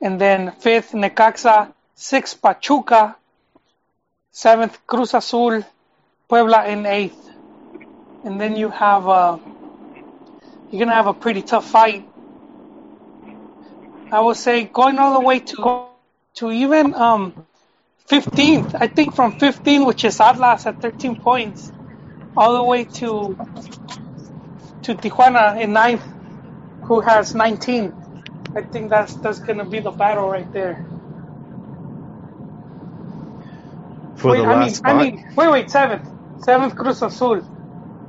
[0.00, 3.16] And then fifth Necaxa, sixth Pachuca,
[4.32, 5.64] seventh Cruz Azul,
[6.28, 7.28] Puebla in eighth.
[8.24, 9.38] And then you have uh,
[10.70, 12.06] you're gonna have a pretty tough fight.
[14.10, 15.86] I would say going all the way to
[16.36, 17.46] to even um,
[18.08, 18.76] 15th.
[18.80, 21.72] I think from 15, which is Atlas at 13 points,
[22.36, 23.38] all the way to
[24.82, 26.04] to Tijuana in ninth,
[26.86, 27.94] who has 19.
[28.56, 30.84] I think that's that's gonna be the battle right there.
[34.16, 36.08] For wait, the I last mean, spot, I mean, wait, wait, seventh,
[36.38, 37.42] seventh Cruz Azul.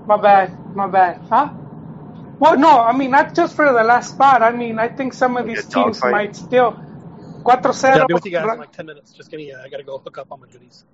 [0.07, 1.51] My bad, my bad, huh?
[2.39, 4.43] Well, no, I mean not just for the last spot.
[4.43, 6.05] I mean, I think some of these teams dogfight.
[6.05, 6.78] might still.
[7.43, 9.13] 4 Yeah, 0 I'll be with you guys in like 10 minutes.
[9.13, 9.47] Just kidding.
[9.47, 10.86] Yeah, I got to go hook up on my goodies.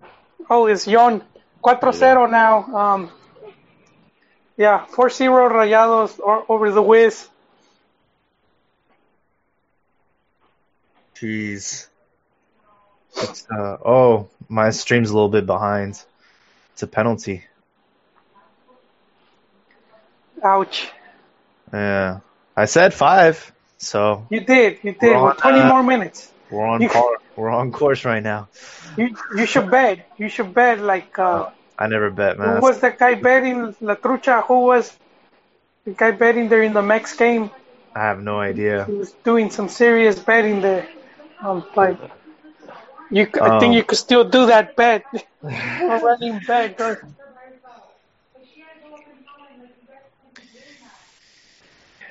[0.49, 1.23] Oh, it's Yon.
[1.65, 2.63] 4-0 now.
[2.75, 3.11] Um,
[4.57, 7.27] yeah, 4-0 Rayados over the Wiz.
[11.23, 11.87] jeez.
[13.15, 16.01] It's, uh, oh, my stream's a little bit behind.
[16.73, 17.43] It's a penalty.
[20.43, 20.89] Ouch.
[21.71, 22.19] Yeah,
[22.55, 24.79] I said five, so You did.
[24.83, 25.15] You did.
[25.15, 26.31] On, 20 uh, more minutes.
[26.51, 27.17] we're on You- par.
[27.35, 28.47] We're on course right now.
[28.95, 30.07] You you should bet.
[30.19, 31.49] You should bet like uh,
[31.84, 32.55] I never bet, man.
[32.55, 34.45] who was the guy betting La Trucha?
[34.45, 34.97] Who was
[35.84, 37.51] the guy betting there in the Mex game?
[37.93, 38.86] I have no idea.
[38.86, 40.88] He was doing some serious betting there.
[41.41, 41.97] Um, like
[43.11, 43.75] you, c- I think Oh.
[43.75, 45.03] you could still do that bet.
[45.43, 46.77] A running bet.
[46.77, 46.95] Go-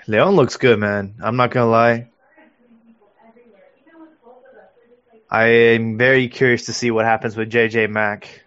[0.07, 1.15] Leon looks good, man.
[1.23, 2.09] I'm not gonna lie.
[5.31, 5.45] I
[5.81, 8.43] am very curious to see what happens with JJ Mack.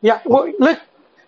[0.00, 0.78] Yeah, well, look,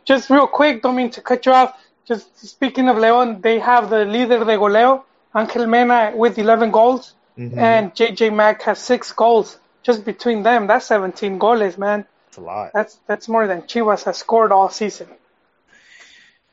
[0.05, 1.79] just real quick, don't mean to cut you off.
[2.07, 5.03] Just speaking of Leon, they have the leader de goleo,
[5.37, 7.57] Angel Mena, with 11 goals, Mhm.
[7.57, 9.59] and JJ Mack has six goals.
[9.83, 12.07] Just between them, that's 17 goals, man.
[12.27, 12.70] That's a lot.
[12.73, 15.09] That's that's more than Chivas has scored all season.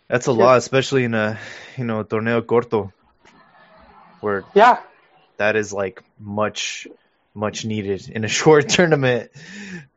[0.08, 1.38] That's a lot, especially in a
[1.78, 2.92] you know torneo corto,
[4.20, 4.80] where Yeah,
[5.38, 6.88] that is like much
[7.34, 9.32] much needed in a short tournament.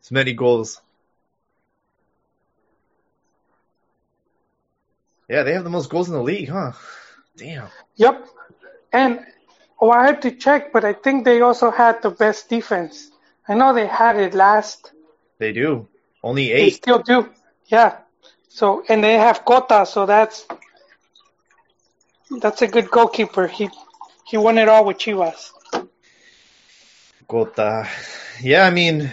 [0.00, 0.80] It's many goals.
[5.32, 6.72] Yeah, they have the most goals in the league, huh?
[7.38, 7.68] Damn.
[7.96, 8.28] yep.
[8.92, 9.20] And
[9.80, 13.10] oh, I had to check, but I think they also had the best defense.
[13.48, 14.92] I know they had it last.
[15.38, 15.88] They do.
[16.22, 16.64] Only eight.
[16.64, 17.30] They still do.
[17.64, 17.96] Yeah.
[18.48, 20.46] So and they have Cota, so that's
[22.42, 23.46] that's a good goalkeeper.
[23.46, 23.70] He
[24.26, 25.50] he won it all with Chivas.
[27.26, 27.88] Gota.
[28.42, 29.10] Yeah, I mean,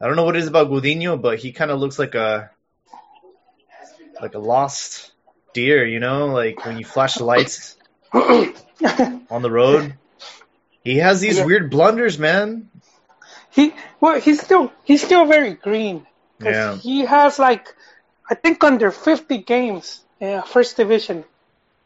[0.00, 2.51] I don't know what it is about Gudiño, but he kind of looks like a
[4.22, 5.12] like a lost
[5.52, 7.76] deer, you know, like when you flash the lights
[8.14, 9.94] on the road.
[10.84, 11.44] He has these Yeah.
[11.46, 12.70] weird blunders, man.
[13.50, 16.06] he well he's still he's still very green.
[16.40, 16.76] Yeah.
[16.76, 17.74] He has like
[18.30, 21.24] I think under 50 games in first division.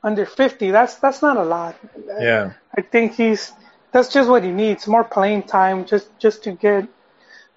[0.03, 0.71] Under 50.
[0.71, 1.75] That's that's not a lot.
[2.21, 2.53] Yeah.
[2.77, 3.53] I think he's
[3.93, 6.87] that's just what he needs, more playing time just just to get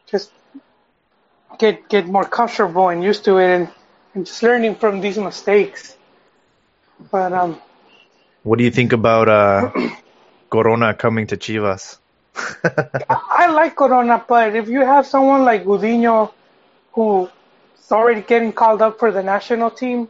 [0.07, 0.31] just
[1.59, 3.67] get get more comfortable and used to it and,
[4.19, 5.97] and just learning from these mistakes.
[7.11, 7.61] But um
[8.43, 9.71] What do you think about uh
[10.49, 11.99] Corona coming to Chivas?
[13.09, 16.31] I like Corona, but if you have someone like Gudiño
[16.93, 17.29] who's
[17.91, 20.09] already getting called up for the national team,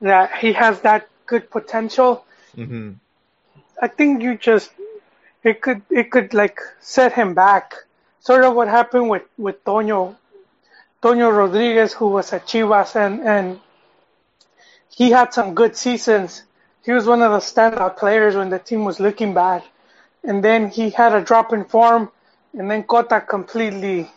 [0.00, 2.24] that he has that good potential,
[2.56, 3.00] hmm
[3.80, 4.70] I think you just
[5.44, 7.74] it could it could like set him back.
[8.20, 10.16] Sort of what happened with with Toño
[11.02, 13.60] Toño Rodriguez, who was at Chivas, and and
[14.88, 16.44] he had some good seasons.
[16.84, 19.62] He was one of the standout players when the team was looking bad,
[20.22, 22.10] and then he had a drop in form,
[22.56, 24.10] and then Cota completely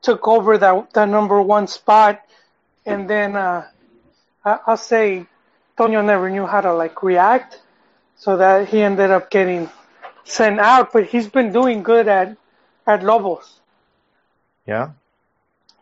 [0.00, 2.22] took over that that number one spot,
[2.86, 3.66] and then uh,
[4.44, 5.26] I, I'll say
[5.76, 7.60] Toño never knew how to like react
[8.16, 9.68] so that he ended up getting
[10.22, 10.92] sent out.
[10.92, 12.36] But he's been doing good at
[12.86, 13.60] at Lobos.
[14.66, 14.90] Yeah.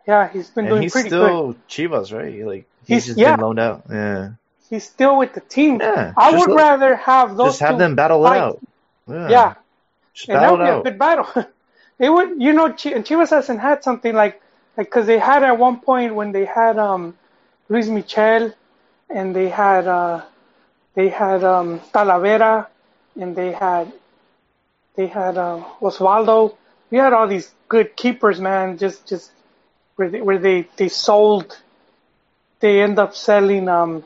[0.07, 2.45] Yeah, he's been And doing he's pretty still Chivas, right?
[2.45, 3.37] Like he's, He's- just yeah.
[3.37, 3.83] been loaned out.
[3.91, 4.31] Yeah.
[4.69, 5.81] He's still with the team.
[5.81, 8.37] Yeah, I would let- rather have those Just have them battle fight.
[8.37, 8.61] it out.
[9.09, 9.29] Yeah.
[9.31, 9.55] Yeah,
[10.29, 10.85] and that would be a out.
[10.85, 11.27] good battle.
[11.99, 14.41] it would, you know, and Chivas hasn't had something like
[14.77, 17.17] like because they had at one point when they had um
[17.69, 18.53] Luis Michel
[19.09, 20.23] and they had uh
[20.95, 22.67] they had um, Talavera,
[23.21, 23.93] and they had
[24.97, 26.57] they had uh, Osvaldo.
[26.91, 28.77] We had all these good keepers, man.
[28.79, 29.31] Just just
[30.01, 31.59] where they, where they they sold.
[32.61, 34.05] They end up selling um,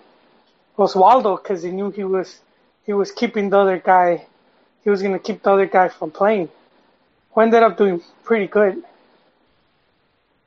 [0.76, 2.40] Osvaldo because they knew he was
[2.84, 4.26] he was keeping the other guy.
[4.82, 6.48] He was gonna keep the other guy from playing.
[7.32, 8.82] Who ended up doing pretty good.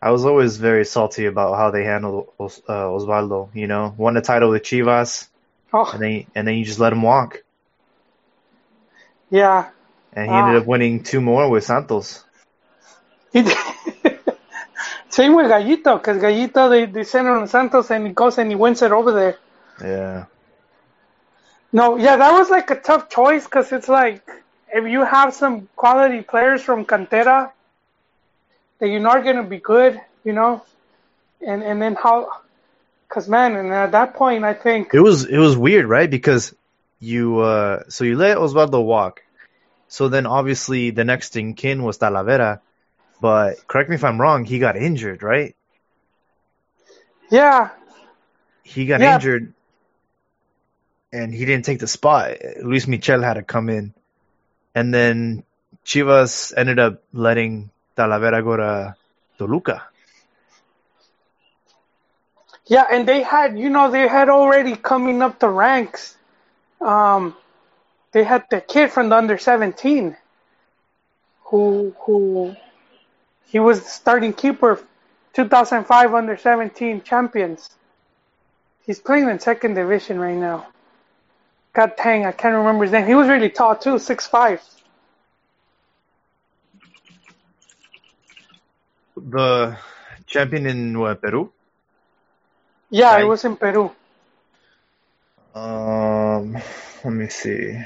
[0.01, 3.49] I was always very salty about how they handled Os- uh, Osvaldo.
[3.53, 5.27] You know, won the title with Chivas,
[5.73, 7.43] Oh and then and then you just let him walk,
[9.29, 9.69] yeah,
[10.13, 10.39] and he Ah.
[10.39, 12.23] ended up winning two more with Santos.
[13.31, 13.57] He did.
[15.17, 18.51] Same with Gallito, because Gallito they, they sent him to Santos and he goes and
[18.51, 19.37] he wins it over there.
[19.81, 20.25] Yeah,
[21.73, 24.21] No, yeah, that was like a tough choice because it's like
[24.71, 27.51] if you have some quality players from Cantera
[28.77, 30.63] that you're not gonna be good, you know,
[31.41, 32.29] and and then how?
[33.09, 36.11] Because man, and at that point, I think it was it was weird, right?
[36.11, 36.53] Because
[36.99, 39.23] you uh so you let Osvaldo walk,
[39.87, 42.59] so then obviously the next in kin was Talavera,
[43.21, 45.55] but correct me if I'm wrong, he got injured, right?
[47.31, 47.69] yeah,
[48.63, 49.03] He got Yeah.
[49.03, 49.53] injured,
[51.11, 52.37] and he didn't take the spot.
[52.61, 53.93] Luis Michel had to come in,
[54.75, 55.43] and then
[55.85, 58.95] Chivas ended up letting Talavera go to
[59.37, 59.83] Toluca.
[62.67, 66.17] yeah, and they had you know they had already coming up the ranks.
[66.81, 67.35] Um,
[68.11, 70.17] they had the kid from the under seventeen,
[71.45, 72.55] who who
[73.47, 74.79] he was the starting keeper,
[75.33, 77.69] 2005 under 17 champions.
[78.85, 80.67] He's playing in second division right now.
[81.73, 83.07] God dang, I can't remember his name.
[83.07, 84.61] He was really tall too, six five.
[89.17, 89.77] The
[90.27, 91.51] champion in what, Peru?
[92.89, 93.21] Yeah, Right.
[93.21, 93.91] it was in Peru.
[95.55, 96.53] Um,
[97.03, 97.79] let me see.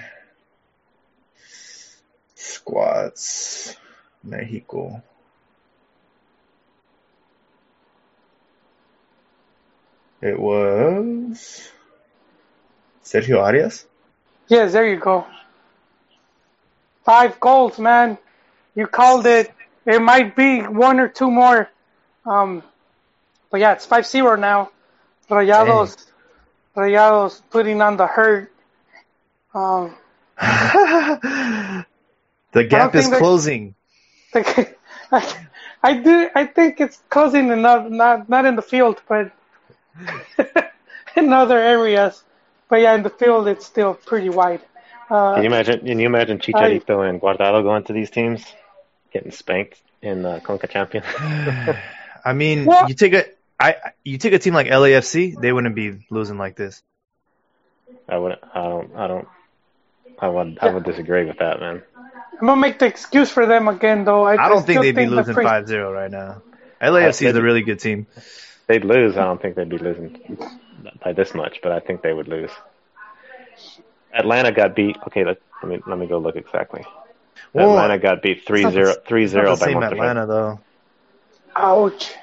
[2.36, 3.76] Squats,
[4.24, 5.02] Mexico.
[10.22, 11.70] It was
[13.04, 13.86] Sergio Arias.
[14.48, 15.26] Yes, there you go.
[17.04, 18.18] Five goals, man.
[18.76, 19.52] You called it.
[19.86, 21.70] It might be one or two more.
[22.26, 22.62] Um,
[23.50, 24.70] but yeah, it's 5-0 now.
[25.30, 26.06] Rayados,
[26.76, 28.52] Rayados putting on the hurt.
[29.54, 29.96] Um,
[32.52, 33.76] the gap is closing.
[34.36, 34.78] Like,
[35.12, 35.36] I,
[35.82, 36.30] I do.
[36.36, 39.32] I think it's closing enough, not not in the field, but
[41.16, 42.24] in other areas.
[42.70, 44.62] But yeah, in the field, it's still pretty wide.
[45.10, 45.80] Uh, Can you imagine?
[45.86, 48.44] Can you imagine Chicharito and Guardado going to these teams,
[49.12, 51.06] getting spanked in the Conca Champions?
[52.26, 53.26] I mean, Well- you take a
[53.62, 56.82] I you take a team like LAFC, they wouldn't be losing like this.
[58.10, 58.42] I wouldn't.
[58.54, 58.96] I don't.
[58.96, 59.28] I don't.
[60.20, 60.58] I would.
[60.62, 61.84] I would disagree with that, man.
[62.42, 64.26] I'm gonna make the excuse for them again, though.
[64.26, 66.42] I, I don't think they'd be the losing pre- 5-0 right now.
[66.82, 68.08] LAFC is a really good team.
[68.72, 69.18] They'd lose.
[69.18, 70.38] I don't think they'd be losing
[71.04, 72.52] by this much, but I think they would lose.
[74.14, 74.96] Atlanta got beat.
[75.08, 76.86] Okay, let, let me let me go look exactly.
[77.52, 79.92] Well, Atlanta got beat 3-0, not 3-0 by same Monterrey.
[79.92, 80.60] Atlanta though.
[81.54, 82.14] Ouch.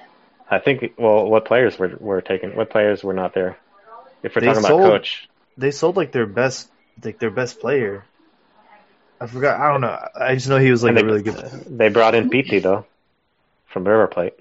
[0.51, 0.94] I think.
[0.96, 2.57] Well, what players were were taken?
[2.57, 3.59] What players were not there?
[4.22, 5.28] If we're They talking sold- about coach,
[5.59, 6.70] They sold like their best
[7.05, 8.07] like their best player.
[9.20, 9.61] I forgot.
[9.61, 9.99] I don't know.
[10.18, 11.78] I just know he was like and a they, really good.
[11.78, 12.86] they brought in Pity though
[13.66, 14.32] from River Plate.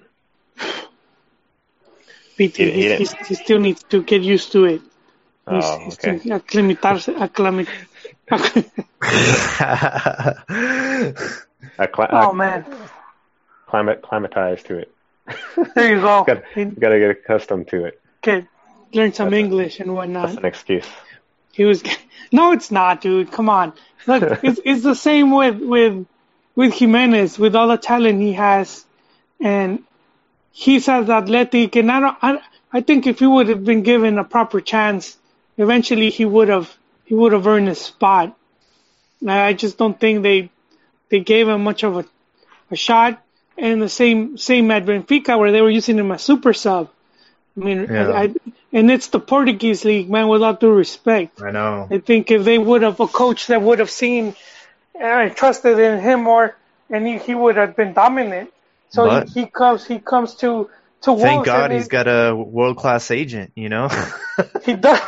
[2.38, 2.96] PT, He- he
[3.28, 4.80] he, still needs to get used to it.
[5.50, 6.18] He's, Oh, he's okay.
[6.18, 7.68] to acclimatarse, acclimate.
[11.78, 12.64] Accli- oh man,
[13.66, 14.92] climate climatized to it.
[15.74, 16.24] there you go.
[16.24, 18.00] Got got to get accustomed to it.
[18.22, 18.46] get
[18.92, 20.26] learn some That's a- English and whatnot.
[20.26, 20.86] That's an excuse.
[21.52, 21.82] He was
[22.32, 23.32] no, it's not, dude.
[23.32, 23.72] Come on.
[24.06, 26.06] Look, it's it's the same with with
[26.54, 28.84] with Jimenez with all the talent he has,
[29.40, 29.82] and
[30.52, 31.76] he's as athletic.
[31.76, 32.16] And I don't.
[32.22, 32.40] I,
[32.72, 35.16] I think if he would have been given a proper chance,
[35.56, 38.36] eventually he would have he would have earned his spot.
[39.26, 40.50] I I just don't think they
[41.10, 42.04] they gave him much of a
[42.70, 43.22] a shot.
[43.56, 46.90] And the same same at Benfica where they were using him as a super sub.
[47.56, 48.10] I mean, Yeah.
[48.10, 48.34] I, I,
[48.72, 50.28] and it's the Portuguese league, man.
[50.28, 51.88] With all due respect, I know.
[51.90, 54.36] I think if they would have a coach that would have seen
[54.94, 56.54] eh, and trusted in him more,
[56.88, 58.52] and he, he would have been dominant.
[58.90, 60.70] So But- he, he comes he comes to
[61.02, 63.52] to Thank God he's he, got a world class agent.
[63.54, 63.88] You know,
[64.64, 65.00] he does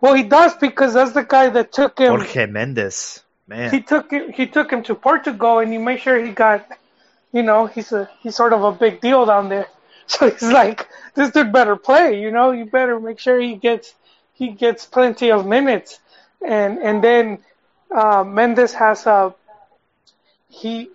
[0.00, 3.22] well he does because that's the guy that took him Jorge Mendes.
[3.46, 6.66] Man, he took he took him to Portugal and he made sure he got
[7.32, 9.66] you know he's a he's sort of a big deal down there.
[10.08, 13.94] So he's like this dude better play, you know, you better make sure he gets
[14.32, 16.00] he gets plenty of minutes.
[16.40, 17.38] and and then
[17.94, 19.34] uh, Mendes has a
[20.48, 20.90] he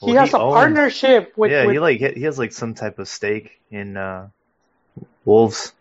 [0.00, 2.74] he has he a owns- partnership with, yeah, with he like he has like some
[2.74, 4.28] type of stake in uh,
[5.24, 5.72] Wolves.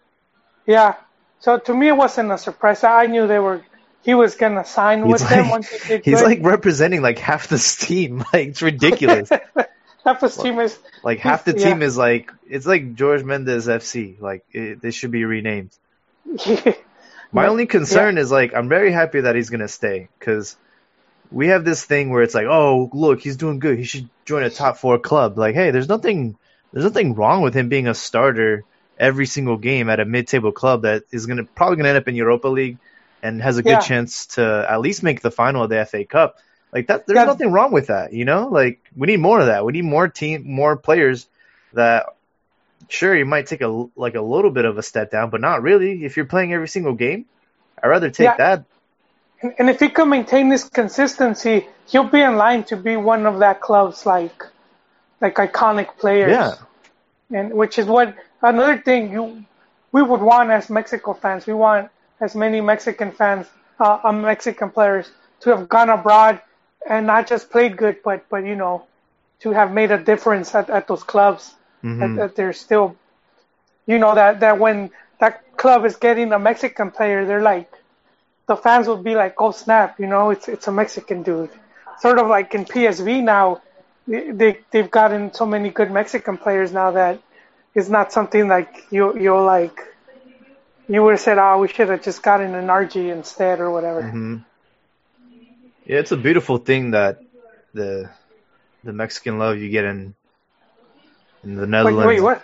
[0.66, 0.96] yeah.
[1.40, 2.84] So to me, it wasn't a surprise.
[2.86, 3.62] I knew they were
[4.04, 6.26] he was gonna sign with He's them once he did he's good.
[6.26, 8.24] like representing like half this team.
[8.34, 9.30] Like it's ridiculous.
[10.06, 11.70] Half his team is like half the Yeah.
[11.70, 14.20] team is like it's like George Mendes FC.
[14.20, 15.72] Like it, they should be renamed.
[17.32, 20.58] My only concern is like I'm very happy that he's gonna stay because
[21.34, 23.78] we have this thing where it's like, oh look, he's doing good.
[23.78, 25.38] He should join a top four club.
[25.38, 26.38] Like, hey, there's nothing,
[26.72, 28.64] there's nothing wrong with him being a starter
[29.00, 32.16] every single game at a mid-table club that is gonna probably gonna end up in
[32.16, 32.78] Europa League
[33.24, 33.80] and has a good Yeah.
[33.80, 36.38] chance to at least make the final of the FA Cup.
[36.72, 37.26] Like that, there's Yeah.
[37.26, 38.14] nothing wrong with that.
[38.14, 39.66] You know, like we need more of that.
[39.66, 41.28] We need more team, more players
[41.74, 42.06] that
[42.90, 45.64] sure you might take a like a little bit of a step down, but not
[45.64, 46.04] really.
[46.04, 47.26] If you're playing every single game,
[47.82, 48.38] I'd rather take Yeah.
[48.38, 48.64] that.
[49.44, 53.40] And, if he can maintain this consistency, he'll be in line to be one of
[53.40, 54.44] that club's like
[55.22, 56.32] like iconic players.
[56.32, 56.56] Yeah.
[57.38, 59.46] And which is what another thing you
[59.92, 61.46] we would want as Mexico fans.
[61.46, 61.90] We want
[62.20, 63.48] as many Mexican fans,
[63.80, 66.42] uh, uh, Mexican players to have gone abroad
[66.90, 68.86] and not just played good, but but you know,
[69.42, 71.54] to have made a difference at, at those clubs.
[71.84, 72.00] Mhm.
[72.00, 72.96] That, that they're still,
[73.88, 77.70] you know, that that when that club is getting a Mexican player, they're like,
[78.48, 81.52] the fans would be like, oh snap, you know, it's it's a Mexican dude.
[82.00, 83.62] Sort of like in PSV now,
[84.08, 87.20] they they- they've gotten so many good Mexican players now that
[87.76, 89.80] it's not something like you you're like.
[90.88, 94.12] You would have said, "Oh, we should have just gotten an RG instead, or whatever."
[94.12, 94.36] hmm
[95.86, 97.24] Yeah, it's a beautiful thing that
[97.74, 98.10] the
[98.84, 100.16] the Mexican love you get in
[101.44, 102.04] in the Netherlands.
[102.04, 102.42] wait, what?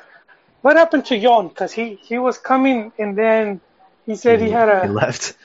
[0.61, 1.47] What happened to Jon?
[1.49, 3.61] Because he he was coming, and then
[4.05, 5.35] he said he had he a left.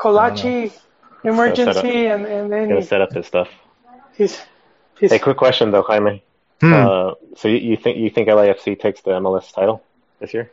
[0.00, 0.72] Kolachi
[1.24, 3.48] emergency, and and then Gonna he, set up his stuff.
[4.16, 4.40] he's
[4.98, 6.22] he's Hey, quick question though, Jaime.
[6.60, 6.72] Hmm.
[6.72, 9.82] Uh, so you, you think you think LAFC takes the MLS title
[10.18, 10.50] this year?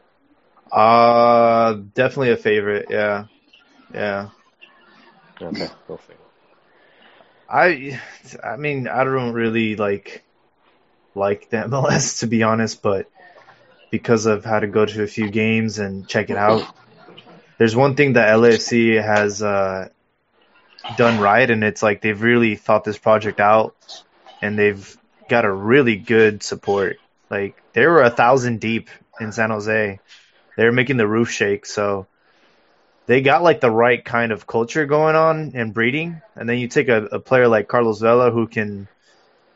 [0.72, 2.88] Uh, definitely a favorite.
[2.90, 3.26] Yeah,
[3.94, 4.30] yeah.
[5.42, 6.14] Okay, we'll see.
[7.50, 8.02] I,
[8.44, 10.24] I mean, I don't really like
[11.16, 13.10] like the MLS to be honest, but
[13.92, 16.64] because I've had to go to a few games and check it out,
[17.58, 19.90] there's one thing that LAFC has uh,
[20.98, 23.76] done right, and it's like they've really thought this project out,
[24.42, 24.98] and they've
[25.28, 26.98] got a really good support.
[27.30, 28.90] Like they were a thousand deep
[29.20, 30.00] in San Jose,
[30.56, 32.08] they were making the roof shake, so
[33.08, 36.22] they got like the right kind of culture going on and breeding.
[36.36, 38.88] And then you take a, a player like Carlos Vela who can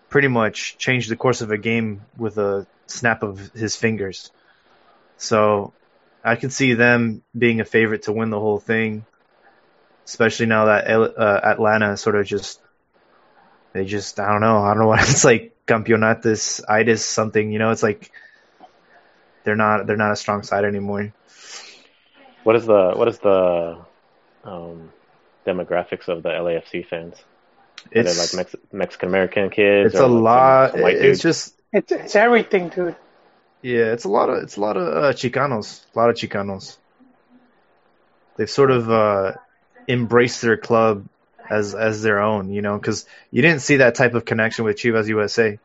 [0.09, 4.31] pretty much change the course of a game with a snap of his fingers.
[5.17, 5.73] So
[6.23, 9.05] I could see them being a favorite to win the whole thing,
[10.05, 12.59] especially now that L- uh, Atlanta sort of just
[13.73, 17.59] they just I don't know I don't know what it's like campeonatus itis something you
[17.59, 18.11] know it's like
[19.43, 21.13] they're not they're not a strong side anymore.
[22.43, 23.77] What is the what is the
[24.43, 24.91] um,
[25.45, 27.15] demographics of the LAFC fans?
[27.15, 29.93] Are they It's like Mex- Mexican American kids?
[29.93, 30.71] it's or a like some- lot.
[30.73, 31.21] some white It's dudes?
[31.21, 32.95] just it's it's everything, dude.
[33.61, 36.77] Yeah, it's a lot of it's a lot of uh, Chicanos, a lot of Chicanos.
[38.37, 39.33] They've sort of uh,
[39.87, 41.07] embraced their club
[41.49, 44.77] as as their own, you know, because you didn't see that type of connection with
[44.77, 45.59] Chivas USA.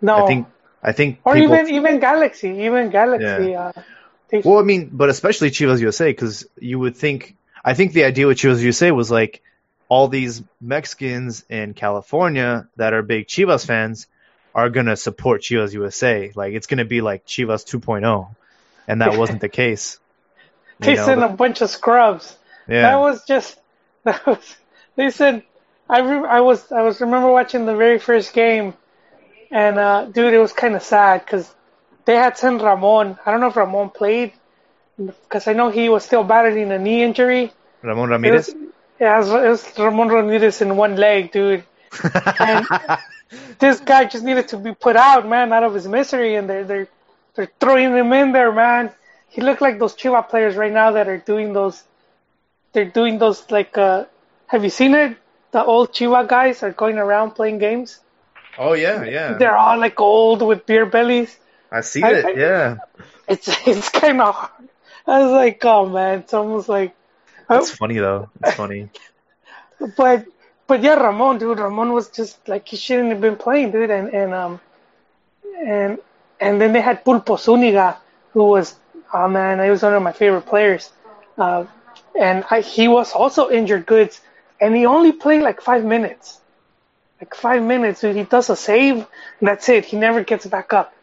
[0.00, 0.46] No, I think
[0.82, 1.54] I think or people.
[1.54, 3.54] even even Galaxy, even Galaxy.
[3.54, 3.72] Uh,
[4.28, 7.36] they, Well, I mean, but especially Chivas USA, because you would think.
[7.64, 9.42] I think the idea with Chivas USA was like
[9.88, 14.08] all these Mexicans in California that are big Chivas fans
[14.54, 16.30] are gonna support Chivas USA.
[16.34, 18.34] Like it's gonna be like Chivas 2.0,
[18.88, 19.98] and that wasn't the case.
[20.80, 22.36] They know, sent the- a bunch of scrubs.
[22.66, 22.82] yeah.
[22.82, 23.56] That was just
[24.04, 24.56] that was.
[24.96, 25.42] They said
[25.88, 28.74] I re- I was I was remember watching the very first game,
[29.50, 31.52] and uh, dude, it was kind of sad because
[32.04, 33.16] they had sent Ramon.
[33.24, 34.32] I don't know if Ramon played
[34.98, 37.52] because I know he was still battling a knee injury.
[37.82, 38.46] Ramon It Ramirez.
[38.48, 38.56] was,
[39.00, 41.64] yeah, it was, it was Ramon Ramirez in one leg, dude.
[42.40, 42.66] And
[43.58, 46.64] this guy just needed to be put out, man, out of his misery, and they're
[46.64, 46.88] they're
[47.34, 48.90] they're throwing him in there, man.
[49.28, 51.82] He looked like those Chiva players right now that are doing those.
[52.72, 53.76] They're doing those like.
[53.78, 54.04] uh
[54.46, 55.16] Have you seen it?
[55.52, 58.00] The old Chiva guys are going around playing games.
[58.58, 59.34] oh yeah, yeah.
[59.38, 61.36] They're all like old with beer bellies.
[61.70, 62.24] I see I- it.
[62.24, 62.76] I- yeah,
[63.28, 64.34] It's it's kind of.
[64.34, 64.68] hard.
[65.06, 66.94] I was like, oh man, it's almost like.
[67.50, 68.30] it's funny though.
[68.42, 68.88] It's funny.
[69.96, 70.26] But
[70.72, 74.08] but yeah, Ramon, dude, Ramon was just like he shouldn't have been playing, dude, and
[74.08, 74.58] and um
[75.62, 75.98] and
[76.40, 77.98] and then they had Pulpo Zuniga,
[78.32, 78.74] who was
[79.12, 80.90] oh man, he was one of my favorite players.
[81.36, 81.66] Uh,
[82.18, 84.22] and I, he was also injured goods,
[84.62, 86.40] and he only played like five minutes.
[87.20, 88.16] Like five minutes, dude.
[88.16, 88.96] He does a save,
[89.40, 89.84] and that's it.
[89.84, 90.94] He never gets back up.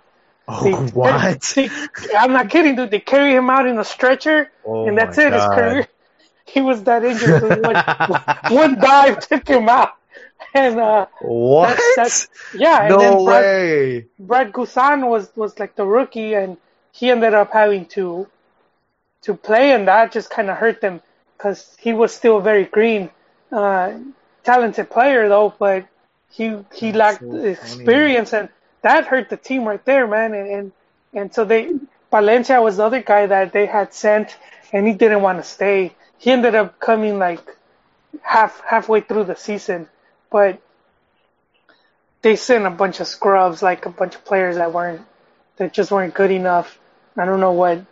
[0.47, 1.41] Oh, They- what?
[1.55, 1.70] they-
[2.17, 2.89] I'm not kidding, dude.
[2.89, 5.32] They carry him out in a stretcher, Oh and that's it.
[5.32, 5.88] His career.
[6.54, 7.39] He was that injured.
[7.41, 7.62] dude.
[7.66, 7.76] One,
[8.50, 9.93] one dive took him out,
[10.54, 11.78] and uh, what?
[11.95, 12.84] that's- yeah.
[12.84, 14.08] And no then Brad, way.
[14.20, 16.58] Brad Guzan was was like the rookie, and
[16.91, 18.28] he ended up having to
[19.24, 21.02] to play, and that just kind of hurt them
[21.38, 23.10] because he was still a very green,
[23.52, 23.93] uh,
[24.43, 25.88] talented player though, but
[26.30, 28.50] he he That's lacked so experience, and
[28.82, 30.34] that hurt the team right there, man.
[30.34, 30.72] And and,
[31.14, 31.72] and so they
[32.12, 34.38] Valencia was the other guy that they had sent,
[34.72, 35.95] and he didn't want to stay.
[36.20, 37.41] He ended up coming like
[38.22, 39.88] half halfway through the season,
[40.30, 40.61] but
[42.22, 45.01] they sent a bunch of scrubs, like a bunch of players that weren't
[45.57, 46.78] that just weren't good enough.
[47.17, 47.86] I don't know what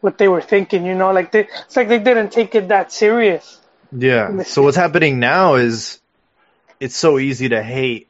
[0.00, 2.92] what they were thinking, you know, like they it's like they didn't take it that
[2.92, 3.60] serious.
[3.92, 4.42] Yeah.
[4.42, 6.00] So what's happening now is
[6.80, 8.08] it's so easy to hate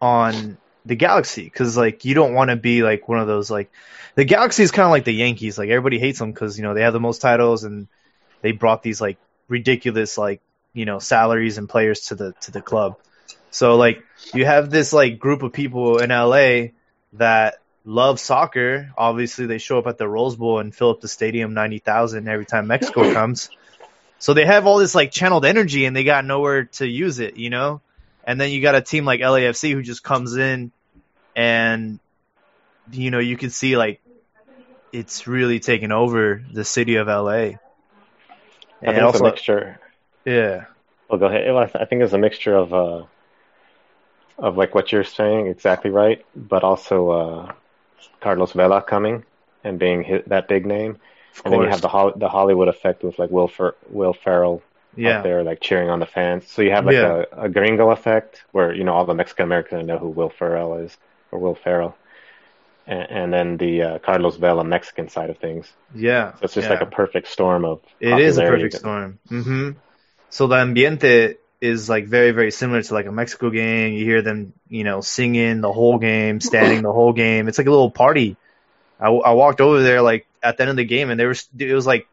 [0.00, 3.70] on the Galaxy because like you don't want to be like one of those like
[4.14, 5.58] the Galaxy is kind of like the Yankees.
[5.58, 7.88] Like everybody hates them because you know they have the most titles and
[8.42, 9.18] they brought these like
[9.48, 10.40] ridiculous like
[10.72, 12.96] you know salaries and players to the to the club.
[13.50, 16.72] So like you have this like group of people in LA
[17.14, 18.92] that love soccer.
[18.96, 22.28] Obviously they show up at the Rose Bowl and fill up the stadium ninety thousand
[22.28, 23.50] every time Mexico comes.
[24.18, 27.36] So they have all this like channeled energy and they got nowhere to use it,
[27.36, 27.80] you know?
[28.22, 30.72] And then you got a team like LAFC who just comes in
[31.34, 31.98] and
[32.92, 34.00] you know, you can see like
[34.92, 37.52] it's really taken over the city of LA.
[38.86, 39.80] I And think it's also a mixture.
[40.24, 40.66] yeah.
[41.08, 41.46] Well, go ahead.
[41.52, 43.06] Well, I think it's a mixture of uh,
[44.38, 47.52] of like what you're saying, exactly right, but also uh,
[48.20, 49.24] Carlos Vela coming
[49.64, 50.98] and being hit, that big name,
[51.44, 54.14] Of and then you have the Hol- the Hollywood effect with like Will Fer- Will
[54.14, 54.64] Ferrell
[54.96, 55.04] yeah.
[55.04, 56.50] out there like cheering on the fans.
[56.50, 57.02] So you have like Yeah.
[57.02, 60.76] a, a gringo effect where you know all the Mexican Americans know who Will Ferrell
[60.78, 60.98] is
[61.32, 61.99] or Will Ferrell,
[62.90, 65.72] and, and then the uh, Carlos Vela Mexican side of things.
[65.94, 66.32] Yeah.
[66.32, 66.74] So it's just yeah.
[66.74, 69.18] like a perfect storm of It is a popularity perfect storm.
[69.28, 69.70] hmm
[70.30, 73.92] So the ambiente is like very, very similar to like a Mexico game.
[73.92, 77.48] You hear them, you know, singing the whole game, standing the whole game.
[77.48, 78.36] It's like a little party.
[78.98, 81.46] I, I walked over there like at the end of the game, and there was
[81.58, 82.06] it was like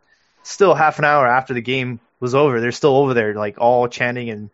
[0.44, 2.62] still half an hour after the game was over.
[2.62, 4.50] They're still over there, like all chanting and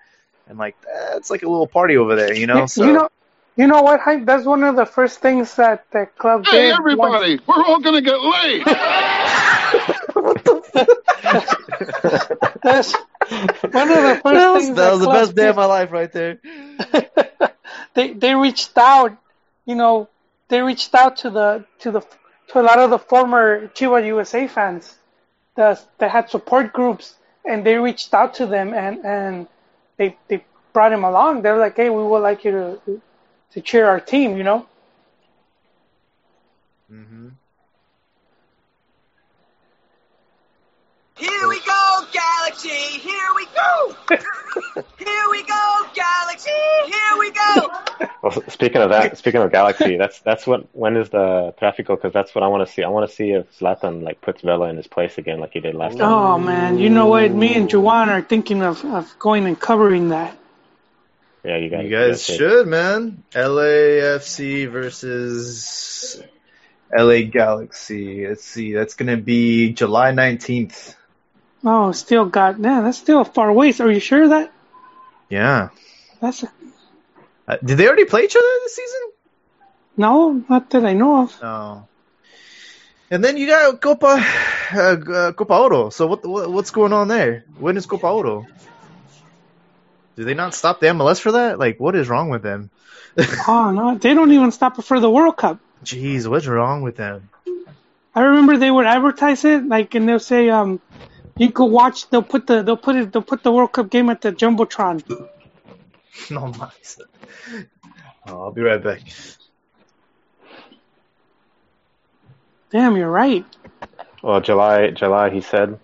[0.47, 2.61] and like eh, it's like a little party over there, you know.
[2.61, 3.09] You- So you know,
[3.56, 3.99] you know what?
[3.99, 4.26] Hype?
[4.26, 6.72] That's one of the first things that the club Hey, did.
[6.72, 8.64] once- everybody, we're all going to get laid.
[12.64, 12.93] That's
[13.72, 15.66] one of the first that was, things that was the club best day of my
[15.66, 16.39] life right there.
[17.95, 19.18] they they reached out,
[19.66, 20.10] you know,
[20.49, 22.01] they reached out to the to the
[22.49, 24.95] to a lot of the former Chiva USA fans
[25.56, 29.47] that that had support groups, and they reached out to them and and
[29.97, 30.43] they they
[30.74, 31.41] brought him along.
[31.41, 33.01] They're like, hey, we would like you to
[33.54, 34.66] to cheer our team, you know.
[36.89, 37.30] hmm
[41.16, 42.70] Here we go, Galaxy!
[42.70, 43.95] Here we go!
[44.97, 46.49] Here we go, Galaxy!
[46.86, 47.69] Here we go!
[48.23, 50.73] Well, speaking of that, speaking of Galaxy, that's that's what.
[50.73, 51.98] When is the Trafico?
[51.98, 52.82] Because that's what I want to see.
[52.82, 55.60] I want to see if Zlatan like puts Vela in his place again, like he
[55.60, 56.07] did last time.
[56.07, 57.32] Oh man, you know what?
[57.32, 60.38] Me and Juwan are thinking of, of going and covering that.
[61.44, 61.84] Yeah, you guys.
[61.84, 63.24] You guys should, man.
[63.34, 66.22] LAFC versus
[66.95, 68.28] LA Galaxy.
[68.28, 68.74] Let's see.
[68.74, 70.95] That's going to be July 19th.
[71.65, 73.80] Oh, still got man, that's still a far ways.
[73.80, 74.52] Are you sure of that?
[75.30, 75.70] Yeah.
[76.20, 76.52] That's a,
[77.48, 78.99] Uh, did they already play each other this season?
[79.95, 81.41] no, not that I know of.
[81.41, 81.88] No.
[83.11, 84.26] And then you got Copa
[84.74, 85.90] uh, uh, Copa Oro.
[85.90, 87.45] So what, what what's going on there?
[87.60, 88.45] When is Copa Oro?
[90.15, 91.57] Do they not stop the MLS for that?
[91.60, 92.69] Like, what is wrong with them?
[93.48, 95.60] Oh no, they don't even stop it for the World Cup.
[95.84, 97.30] Jeez, what's wrong with them?
[98.15, 100.80] I remember they would advertise it like, and they'll say, um,
[101.38, 102.10] you could watch.
[102.10, 105.03] They'll put the they'll put it they'll put the World Cup game at the jumbotron.
[106.30, 106.99] No más.
[108.27, 109.02] Oh, I'll be right back.
[112.69, 113.45] Damn, you're right,
[114.22, 115.80] Well, July, July, he said.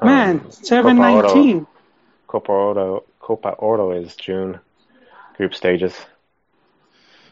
[0.00, 0.50] Um, man.
[0.52, 1.66] Seven Copa Oro-
[2.26, 4.60] Copa Oro, Copa Oro is June
[5.36, 5.92] group stages.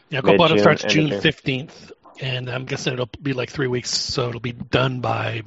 [0.09, 1.21] Yeah, Copa Oro starts June June.
[1.21, 5.43] 15th, and I'm guessing it'll be like three weeks, so it'll be done by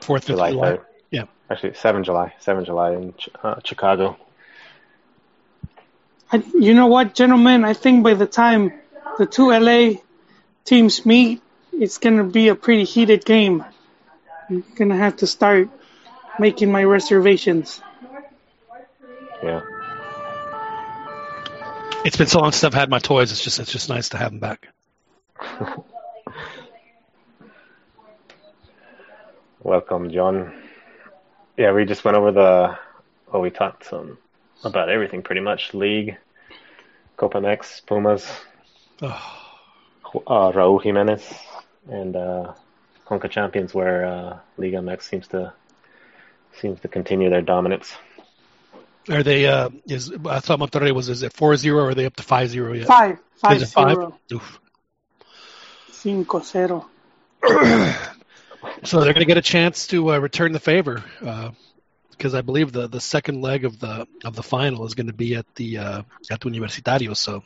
[0.00, 0.78] 4th, 5th July July.
[1.12, 1.24] Yeah.
[1.48, 3.14] Actually, seven July, seven July in
[3.44, 4.16] uh, Chicago.
[6.32, 7.64] I, you know what, gentlemen?
[7.64, 8.72] I think by the time
[9.16, 10.00] the two LA
[10.64, 11.40] teams meet,
[11.72, 13.64] it's gonna be a pretty heated game.
[14.50, 15.68] I'm gonna have to start
[16.36, 17.80] making my reservations.
[19.42, 19.60] Yeah.
[22.04, 23.32] It's been so long since I've had my toys.
[23.32, 24.68] It's just it's just nice to have them back.
[29.62, 30.52] Welcome, John.
[31.56, 32.78] Yeah, we just went over the.
[33.32, 34.18] Well, we talked some
[34.64, 35.74] about everything pretty much.
[35.74, 36.16] League,
[37.16, 38.26] Copa MX, Pumas,
[39.02, 41.22] Oh, uh, Raúl Jimenez,
[41.88, 42.54] and uh,
[43.06, 45.52] Conca Champions, where uh, Liga MX seems to
[46.60, 47.92] seems to continue their dominance.
[49.10, 49.46] Are they?
[49.46, 52.22] Uh, is I thought Monterrey was is it four zero or are they up to
[52.22, 52.86] five zero yet?
[52.86, 53.94] Five, five, Is five?
[53.94, 54.60] zero, Oof.
[55.90, 56.86] cinco, zero.
[58.84, 61.02] So they're going to get a chance to uh, return the favor
[62.10, 65.12] because I believe the, the second leg of the of the final is going to
[65.12, 67.16] be at the uh, at Universitario.
[67.16, 67.44] So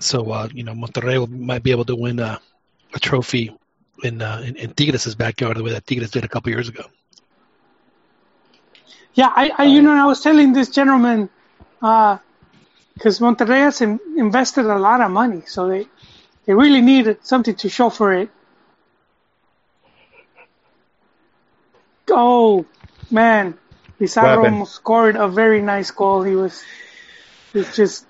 [0.00, 2.40] so uh, you know Monterrey might be able to win a,
[2.94, 3.54] a trophy
[4.02, 6.84] in, uh, in in Tigres' backyard the way that Tigres did a couple years ago.
[9.16, 11.30] Yeah, I, I you know, I was telling this gentleman,
[11.80, 15.88] because Monterrey has in, invested a lot of money, so they
[16.44, 18.28] they really needed something to show for it.
[22.10, 22.66] Oh
[23.10, 23.58] man,
[23.98, 26.22] Pizarro scored a very nice goal.
[26.22, 26.62] He was,
[27.54, 28.06] was just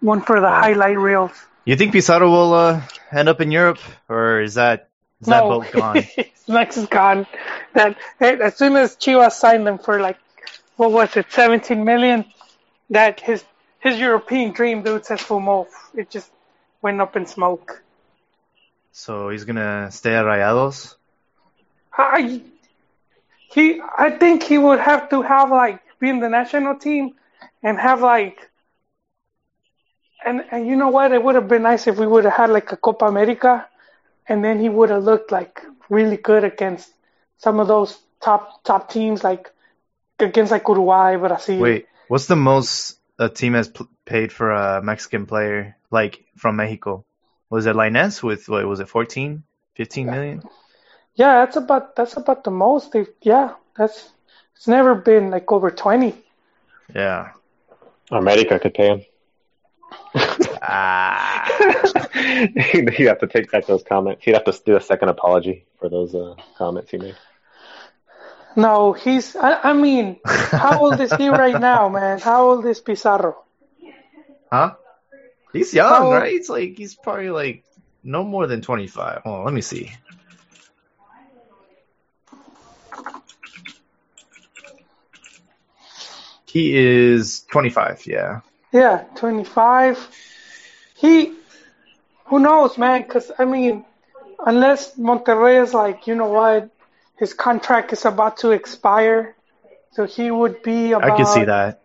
[0.00, 1.32] one for the highlight reels.
[1.64, 3.78] You think Pizarro will uh, end up in Europe,
[4.10, 4.91] or is that
[5.22, 6.04] is that no, boat gone?
[6.48, 7.26] Max is gone.
[7.74, 10.18] That as soon as Chivas signed him for like
[10.76, 12.24] what was it, 17 million,
[12.90, 13.44] that his
[13.80, 15.66] his European dream, dude, says fumo.
[15.94, 16.30] It just
[16.82, 17.82] went up in smoke.
[18.92, 20.96] so he's gonna stay at Rayados.
[21.96, 22.42] I
[23.50, 27.14] he I think he would have to have like be in the national team
[27.62, 28.50] and have like
[30.24, 31.12] and and you know what?
[31.12, 33.66] It would have been nice if we would have had like a Copa America,
[34.28, 36.92] and then he would have looked like really good against
[37.38, 39.50] some of those top top teams, like
[40.18, 41.60] against like Uruguay, Brazil.
[41.60, 46.56] Wait, what's the most a team has pl- paid for a Mexican player like from
[46.56, 47.04] Mexico?
[47.50, 49.42] Was it Lainez with what was it 14,
[49.74, 50.42] 15 million?
[51.14, 52.92] Yeah, that's about that's about the most.
[52.92, 54.10] They yeah, that's
[54.56, 56.14] it's never been like over twenty.
[56.94, 57.32] Yeah.
[58.10, 59.02] America could pay him.
[60.64, 61.48] Ah.
[62.14, 64.24] you have to take back those comments.
[64.24, 67.16] He'd have to do a second apology for those uh, comments he made.
[68.54, 69.34] No, he's.
[69.34, 72.20] I, I mean, how old is he right now, man?
[72.20, 73.42] How old is Pizarro?
[74.52, 74.74] Huh?
[75.52, 76.30] He's young, How- right?
[76.32, 77.64] He's like he's probably like
[78.04, 79.22] no more than 25.
[79.22, 79.92] Hold on, let me see.
[86.46, 88.40] He is 25, yeah.
[88.72, 89.98] Yeah, twenty five.
[91.02, 91.32] He,
[92.26, 93.02] who knows, man?
[93.02, 93.84] Because I mean,
[94.46, 96.70] unless Monterrey is like, you know what,
[97.16, 99.36] his contract is about to expire,
[99.92, 101.10] so he would be about.
[101.12, 101.82] I can see that.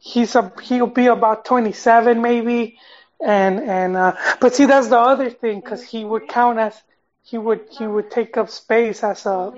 [0.00, 2.78] he's a he'll be about 27 maybe
[3.20, 6.80] and and uh but see that's the other thing because he would count as
[7.24, 9.52] he would he would take up space as a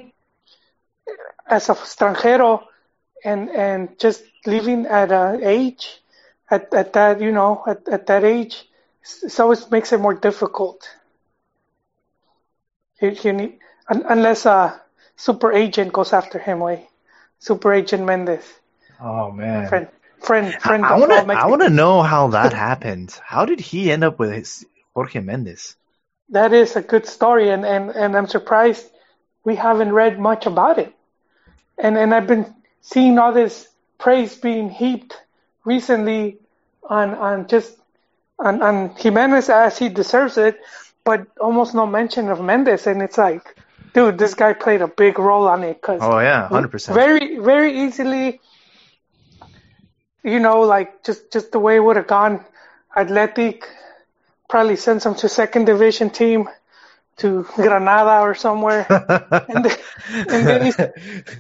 [1.47, 2.62] as a extranjero
[3.24, 6.01] and and just living at a age
[6.51, 8.69] at at that you know at, at that age
[9.22, 10.89] it always makes it more difficult
[12.98, 13.59] he, he need,
[13.89, 14.81] un, unless a
[15.16, 16.89] super agent goes after him way
[17.39, 18.60] super agent Mendes
[19.01, 19.68] Oh man.
[19.68, 19.89] friend
[20.20, 23.18] friend friend I want to I want to know how that happened.
[23.24, 25.77] How did he end up with his Jorge Mendes?
[26.28, 28.86] That is a good story, and, and, and I'm surprised
[29.43, 30.93] we haven't read much about it.
[31.78, 33.66] And and I've been seeing all this
[33.98, 35.16] praise being heaped
[35.64, 36.39] recently
[36.82, 37.80] on on just
[38.41, 40.61] on, on Jimenez as he deserves it,
[41.05, 42.87] but almost no mention of Mendes.
[42.87, 43.57] And it's like,
[43.95, 46.95] dude, this guy played a big role on it because Oh yeah, 100%.
[46.95, 48.41] very very easily
[50.23, 52.45] you know like just just the way it would have gone
[52.97, 53.67] athletic
[54.49, 56.49] probably sends him to second division team
[57.21, 58.85] to granada or somewhere
[59.49, 59.77] and then,
[60.33, 60.73] and then he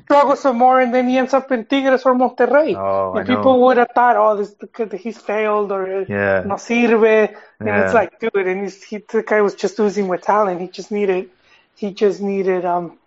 [0.04, 3.28] struggles some more and then he ends up in tigres or monterrey Oh, I and
[3.28, 3.36] know.
[3.36, 4.54] people would have thought oh this
[5.02, 6.42] he's failed or Yeah.
[6.44, 7.84] no sirve and Yeah.
[7.84, 10.90] it's like dude and he's, he the guy was just oozing with talent he just
[10.90, 11.30] needed
[11.76, 12.98] he just needed um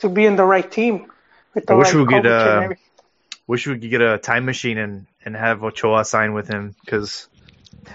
[0.00, 1.06] to be in the right team
[1.54, 2.68] with the I wish right we could, uh.
[3.46, 7.28] Wish we could get a time machine and, and have Ochoa sign with him because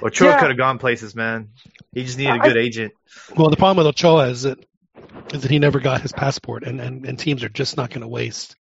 [0.01, 0.39] Ochoa Yeah.
[0.39, 1.49] could have gone places, man.
[1.93, 2.93] He just needed a good agent.
[3.35, 4.57] Well, the problem with Ochoa is that
[5.33, 8.01] is that he never got his passport, and, and, and teams are just not going
[8.01, 8.55] to waste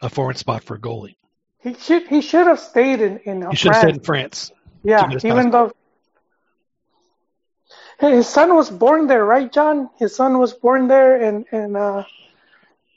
[0.00, 1.16] a foreign spot for a goalie.
[1.60, 3.78] He should he should have stayed in in He should have France.
[3.78, 4.52] stayed in France.
[4.84, 5.72] yeah, to get his even though
[7.98, 9.88] Hey, his son was born there, right, John?
[9.98, 12.04] His son was born there, and and uh,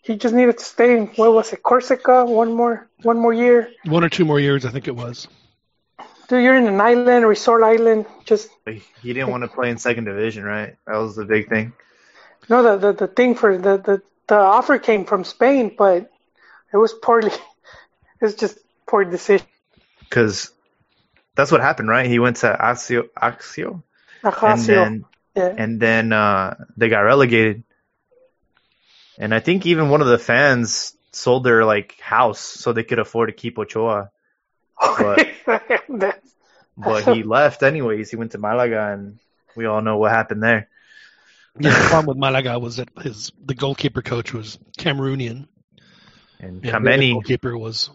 [0.01, 2.25] he just needed to stay in what was it, Corsica?
[2.25, 3.71] One more, one more year.
[3.85, 5.27] One or two more years, I think it was.
[6.29, 8.05] Dude, you're in an island, resort island.
[8.23, 10.75] Just he didn't want to play in second division, right?
[10.85, 11.73] That was the big thing.
[12.47, 16.11] no, the the, the thing for the, the the offer came from Spain, but
[16.71, 17.31] it was poorly.
[18.21, 19.47] It's just poor decision.
[20.01, 20.51] Because
[21.35, 22.05] that's what happened, right?
[22.05, 23.81] He went to Ajaccio, Ajaccio
[24.23, 25.55] and then yeah.
[25.57, 27.63] and then uh, they got relegated.
[29.17, 32.99] And I think even one of the fans sold their like house so they could
[32.99, 34.11] afford to keep Ochoa.
[34.79, 35.27] But-
[36.77, 38.09] But he left anyways.
[38.09, 39.19] He went to Malaga, and
[39.55, 40.69] we all know what happened there.
[41.59, 45.47] Yeah, the problem with Malaga was that his the goalkeeper coach was Cameroonian.
[46.39, 47.89] And Yeah, Kameni, goalkeeper was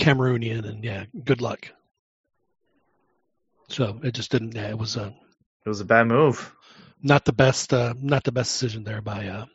[0.00, 1.68] Cameroonian, and yeah, good luck.
[3.68, 4.54] So it just didn't.
[4.54, 5.08] Yeah, it was a
[5.66, 6.50] it was a bad move.
[7.02, 7.74] not the best.
[7.74, 9.26] Uh, not the best decision there by.
[9.28, 9.46] Uh,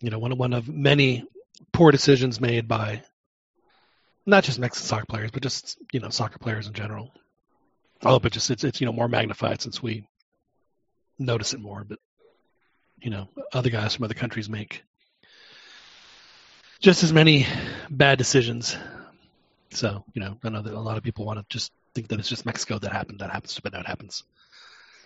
[0.00, 1.24] you know, one one of many
[1.72, 3.02] poor decisions made by
[4.26, 7.12] not just Mexican soccer players, but just you know soccer players in general.
[8.02, 10.06] Oh, but just it's it's you know more magnified since we
[11.18, 11.84] notice it more.
[11.84, 11.98] But
[13.00, 14.82] you know, other guys from other countries make
[16.80, 17.46] just as many
[17.90, 18.76] bad decisions.
[19.70, 22.18] So you know, I know that a lot of people want to just think that
[22.18, 23.20] it's just Mexico that happened.
[23.20, 24.24] That happens, but that happens.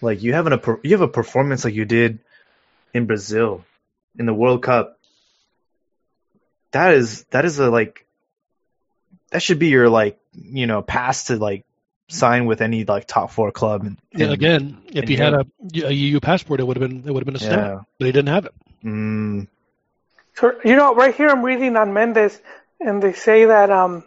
[0.01, 2.20] Like you have a you have a performance like you did
[2.95, 3.65] in Brazil
[4.19, 4.99] in the World Cup.
[6.73, 8.07] That is that is a like
[9.30, 11.64] that should be your like you know pass to like
[12.09, 13.84] sign with any like top four club.
[13.84, 15.84] And, Yeah, again, if and he had yeah.
[15.84, 17.80] a, a EU passport, it would have been it would have been a step, yeah.
[17.98, 18.55] but he didn't have it.
[18.84, 19.48] Mm,
[20.34, 22.40] So, you know, right here I'm reading on Mendes,
[22.80, 24.05] and they say that um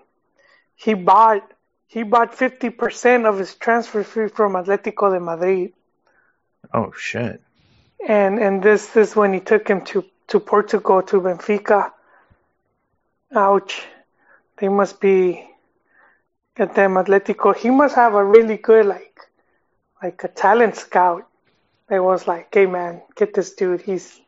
[0.75, 1.43] he bought
[1.87, 5.73] he bought 50% of his transfer fee from Atletico de Madrid,
[6.73, 7.41] oh shit.
[8.07, 11.91] and and this this when he took him to to Portugal to Benfica.
[13.35, 13.81] Ouch,
[14.61, 15.45] they must be
[16.55, 17.53] at them Atletico.
[17.53, 19.19] He must have a really good like
[20.01, 21.27] like a talent scout.
[21.89, 23.81] That was like, hey man, get this dude.
[23.81, 24.21] He's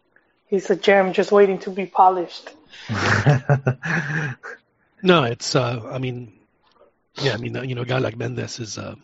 [0.48, 2.50] he's a gem, just waiting to be polished.
[5.06, 5.54] No, it's.
[5.54, 6.32] Uh, I mean,
[7.22, 8.78] yeah, I mean, you know, a guy like Mendes is.
[8.78, 8.96] Uh,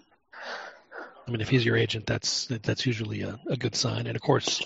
[1.28, 4.08] I mean, if he's your agent, that's that's usually a, a good sign.
[4.08, 4.66] And of course,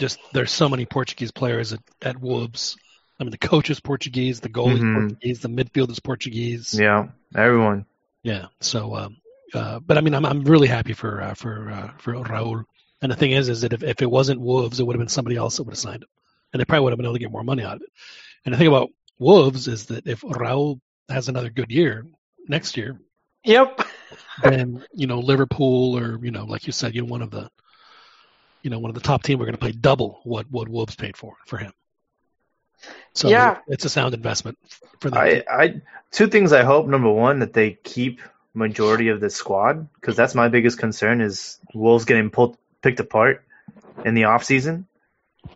[0.00, 2.78] just there's so many Portuguese players at, at Wolves.
[3.20, 4.94] I mean, the coach is Portuguese, the goalie is Mhm.
[4.94, 6.74] Portuguese, the midfield is Portuguese.
[6.78, 7.84] yeah, everyone.
[8.22, 8.46] Yeah.
[8.60, 9.16] So, um,
[9.54, 12.64] uh, but I mean, I'm I'm really happy for uh, for uh, for Raúl.
[13.02, 15.08] And the thing is, is that if, if it wasn't Wolves, it would have been
[15.08, 16.08] somebody else that would have signed him,
[16.52, 17.88] and they probably would have been able to get more money out of it.
[18.44, 22.06] And the thing about Wolves is that if Raúl has another good year
[22.48, 22.98] next year,
[23.44, 23.80] Yep.
[24.42, 27.50] then you know Liverpool or you know, like you said, you know, one of the
[28.62, 30.94] you know one of the top team, we're going to pay double what what Wolves
[30.96, 31.72] paid for for him.
[33.14, 33.58] So Yeah.
[33.68, 34.58] it's a sound investment
[35.00, 35.18] for them.
[35.18, 35.80] I, I
[36.10, 36.86] two things I hope.
[36.86, 38.20] Number one, that they keep
[38.54, 43.44] majority of the squad because that's my biggest concern is Wolves getting pulled picked apart
[44.04, 44.86] in the off season.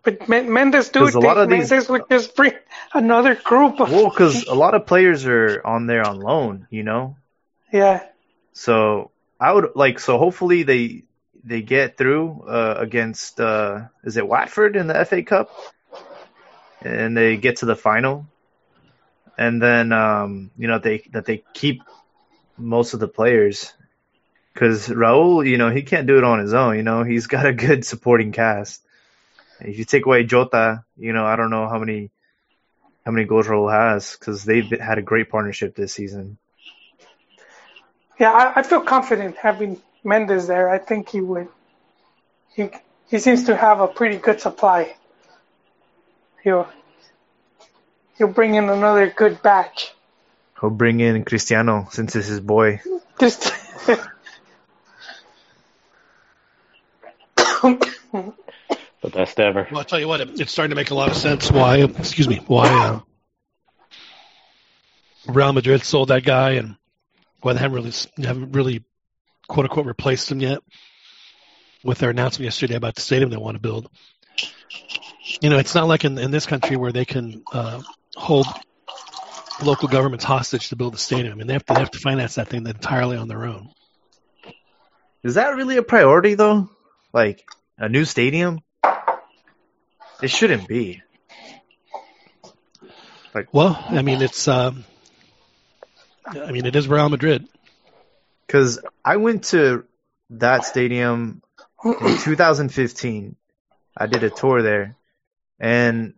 [0.03, 2.53] But Men- Mendes, dude, 'Cause a lot of these- Mendes would just bring
[2.93, 3.91] another group of.
[3.91, 7.17] Well, because a lot of players are on there on loan, you know.
[7.71, 8.03] Yeah.
[8.53, 11.03] So I would like so hopefully they
[11.43, 15.51] they get through uh, against uh, is it Watford in the FA Cup,
[16.85, 18.27] and they get to the final,
[19.37, 21.81] and then um, you know they that they keep
[22.57, 23.73] most of the players
[24.53, 26.77] because Raul, you know, he can't do it on his own.
[26.77, 28.81] You know, he's got a good supporting cast.
[29.59, 32.11] If you take away Jota, you know, I don't know how many
[33.05, 36.37] how many goals Raul has because they've had a great partnership this season.
[38.19, 40.69] Yeah, I, I feel confident having Mendes there.
[40.69, 41.49] I think he would.
[42.55, 42.69] He
[43.09, 44.95] he seems to have a pretty good supply.
[46.45, 46.67] He'll
[48.19, 49.91] he'll bring in another good batch.
[50.61, 52.81] He'll bring in Cristiano since it's his boy.
[53.19, 53.51] Just
[59.01, 59.67] The best ever.
[59.71, 61.77] Well, I'll tell you what, it, it's starting to make a lot of sense why,
[61.77, 62.99] excuse me, why uh,
[65.27, 66.75] Real Madrid sold that guy and
[67.41, 68.83] why they haven't really, haven't really,
[69.47, 70.59] quote unquote, replaced him yet
[71.83, 73.89] with their announcement yesterday about the stadium they want to build.
[75.41, 77.81] You know, it's not like in, in this country where they can uh,
[78.15, 78.45] hold
[79.63, 81.33] local governments hostage to build a stadium.
[81.33, 83.69] I mean, they have to, they have to finance that thing entirely on their own.
[85.23, 86.69] Is that really a priority though?
[87.13, 87.47] Like
[87.77, 88.59] a new stadium?
[90.21, 91.01] It shouldn't be.
[93.33, 94.85] Like, Well, I mean, it's, um,
[96.25, 97.47] I mean, it is Real Madrid.
[98.47, 99.85] Because I went to
[100.29, 101.41] that stadium
[101.83, 103.35] in 2015.
[103.97, 104.95] I did a tour there,
[105.59, 106.13] and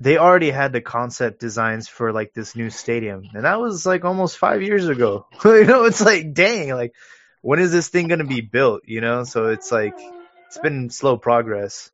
[0.00, 4.04] they already had the concept designs for like this new stadium, and that was like
[4.04, 5.26] almost five years ago.
[5.44, 6.94] you know, it's like dang, like
[7.40, 8.82] when is this thing gonna be built?
[8.86, 9.98] You know, so it's like
[10.46, 11.90] it's been slow progress.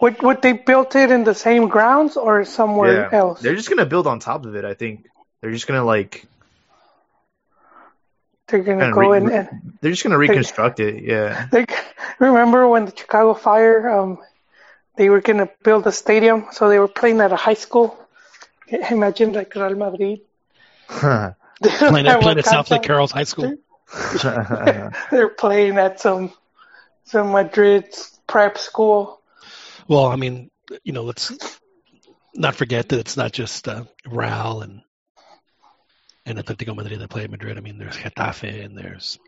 [0.00, 3.40] Would would they built it in the same grounds or somewhere yeah, else?
[3.40, 4.64] they're just gonna build on top of it.
[4.64, 5.06] I think
[5.40, 6.24] they're just gonna like
[8.48, 9.48] They're gonna go re- in and
[9.80, 11.04] they're just gonna reconstruct it.
[11.04, 11.46] Yeah.
[11.52, 11.72] Like,
[12.18, 14.18] remember when the Chicago Fire, um,
[14.98, 17.96] they were gonna build a stadium, so they were playing at a high school.
[18.90, 20.20] Imagine like Real Madrid.
[21.60, 22.82] Playing at, playing at South Lake.
[22.82, 23.56] Carroll's High School.
[25.10, 26.32] They're playing at some
[27.04, 27.92] some Madrid
[28.28, 29.20] prep school.
[29.88, 30.50] Well, I mean,
[30.84, 31.32] you know, let's
[32.32, 34.82] not forget that it's not just uh, Real and
[36.26, 37.58] and Atletico Madrid that play at Madrid.
[37.58, 39.18] I mean, there's Getafe and there's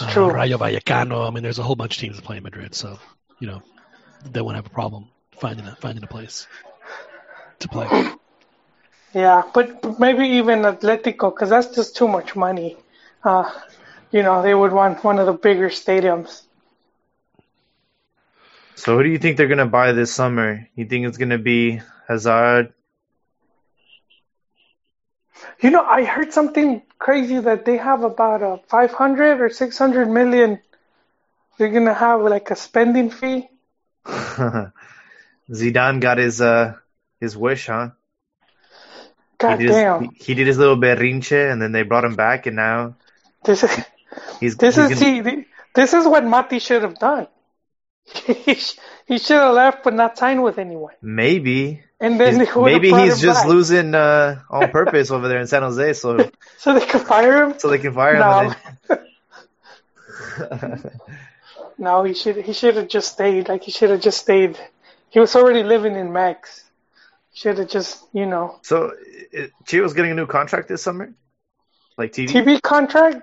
[0.00, 0.30] uh, true.
[0.30, 1.26] Rayo Vallecano.
[1.26, 2.74] I mean, there's a whole bunch of teams that play in Madrid.
[2.74, 3.00] So,
[3.40, 3.62] you know,
[4.32, 6.46] they won't have a problem finding a finding a place
[7.60, 7.88] to play.
[9.14, 12.76] Yeah, but maybe even Atletico, because that's just too much money.
[13.24, 13.50] Uh,
[14.10, 16.42] you know, they would want one of the bigger stadiums.
[18.74, 20.68] so who do you think they're gonna buy this summer?
[20.74, 22.72] You think it's gonna be Hazard?
[25.60, 30.60] You know, I heard something crazy that they have about a 500 or 600 million.
[31.58, 33.48] They're gonna have like a spending fee.
[35.50, 36.74] Zidane got his uh
[37.20, 37.90] his wish, huh?
[39.38, 42.04] God he did damn, His, he, he did his little berrinche, and then they brought
[42.04, 42.96] him back, and now
[43.44, 43.70] this is
[44.40, 45.44] he's this he's is gonna-
[45.74, 47.26] this is what Mati should have done.
[48.04, 50.92] he sh- he should have left, but not signed with anyone.
[51.02, 53.48] maybe And then He's- maybe he's just back.
[53.48, 57.58] losing uh on purpose over there in San Jose, so so they can fire him.
[57.58, 58.20] so they can fire him.
[58.20, 58.54] No,
[60.50, 60.90] and
[61.78, 63.48] then- no, he should he should have just stayed.
[63.48, 64.58] Like he should have just stayed.
[65.10, 66.64] He was already living in Mex.
[67.32, 68.92] Should have just you know so
[69.32, 71.12] it, Chio's getting a new contract this summer,
[71.98, 72.28] like TV.
[72.28, 73.22] TV contract.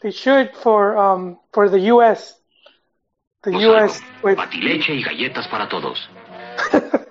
[0.00, 2.34] They should for um for the U.S.
[3.44, 4.00] The U.S.
[4.22, 5.98] with Batileche y galletas para todos.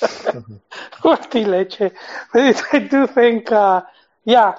[1.00, 1.92] Fuerte leche.
[2.32, 3.82] But I do think, uh,
[4.24, 4.54] yeah,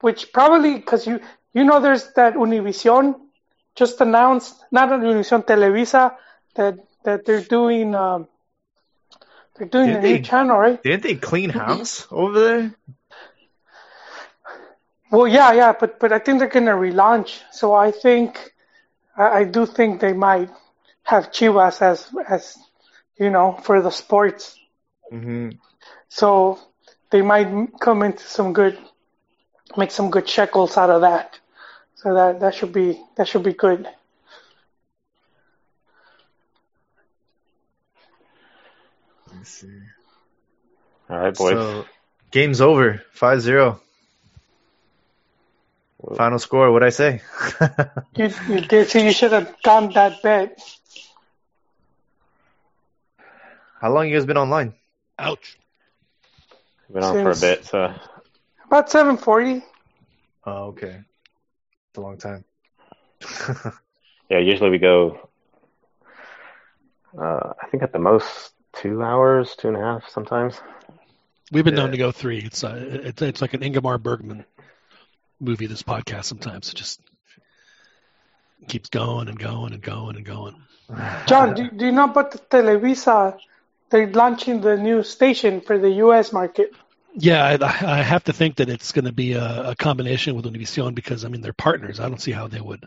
[0.00, 1.20] which probably because you
[1.52, 3.14] you know there's that Univision
[3.74, 6.14] just announced, not on Univision Televisa,
[6.54, 8.28] that that they're doing um,
[9.56, 10.80] they're doing a new channel, right?
[10.82, 12.74] Didn't they clean house over there?
[15.10, 17.42] Well, yeah, yeah, but but I think they're gonna relaunch.
[17.52, 18.52] So I think
[19.16, 20.50] I, I do think they might
[21.04, 22.56] have Chivas as as
[23.18, 24.56] you know for the sports.
[25.10, 25.50] hmm
[26.08, 26.58] So
[27.10, 27.48] they might
[27.80, 28.78] come into some good,
[29.76, 31.38] make some good shekels out of that.
[32.04, 33.88] So that that should be that should be good.
[39.34, 39.80] Let's see.
[41.08, 41.52] All right, boys.
[41.52, 41.86] So
[42.30, 43.80] game's over, 5-0.
[46.16, 46.70] Final score.
[46.70, 47.22] What'd I say?
[48.16, 50.58] You you did so you should have done that bet.
[53.80, 54.74] How long you guys been online?
[55.18, 55.58] Ouch.
[56.92, 57.94] Been on for a bit, so
[58.66, 59.64] About seven forty.
[60.44, 61.00] Oh, okay.
[61.94, 62.44] It's a long time.
[64.28, 64.38] yeah.
[64.38, 65.28] Usually we go.
[67.16, 70.60] Uh, I think at the most two hours, two and a half, sometimes.
[71.52, 72.38] We've been known to go three.
[72.38, 74.44] It's uh, it's it's like an Ingmar Bergman
[75.38, 75.68] movie.
[75.68, 77.00] This podcast sometimes it just
[78.66, 80.56] keeps going and going and going and going.
[81.28, 83.38] John, do, do you know about the Televisa?
[83.90, 86.32] They're launching the new station for the U.S.
[86.32, 86.72] market.
[87.16, 90.44] Yeah, I, I have to think that it's going to be a, a combination with
[90.46, 92.00] Univision because I mean they're partners.
[92.00, 92.84] I don't see how they would.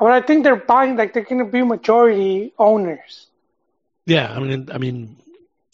[0.00, 3.26] But I think they're buying like they're going to be majority owners.
[4.06, 5.16] Yeah, I mean, I mean,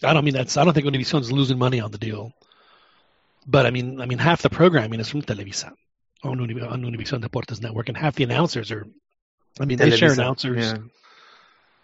[0.02, 0.56] I don't mean that's.
[0.56, 2.32] I don't think Univision's losing money on the deal,
[3.46, 5.72] but I mean, I mean, half the programming is from Televisa
[6.24, 8.86] on, Uni, on Univision Deportes Network, and half the announcers are.
[9.60, 10.64] I mean, they share announcers.
[10.64, 10.78] yeah.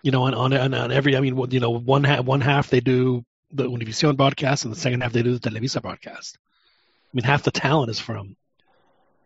[0.02, 1.16] You know, on on, on, on every.
[1.16, 4.78] I mean, you know, one half one half they do the Univision broadcast, and the
[4.78, 6.38] second half they do the Televisa broadcast.
[6.40, 8.36] I mean, half the talent is from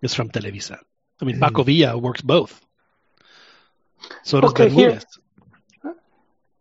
[0.02, 0.78] is from Televisa.
[1.20, 1.42] I mean, hmm.
[1.42, 2.60] Paco Villa works both.
[4.22, 5.00] So does Okay, here-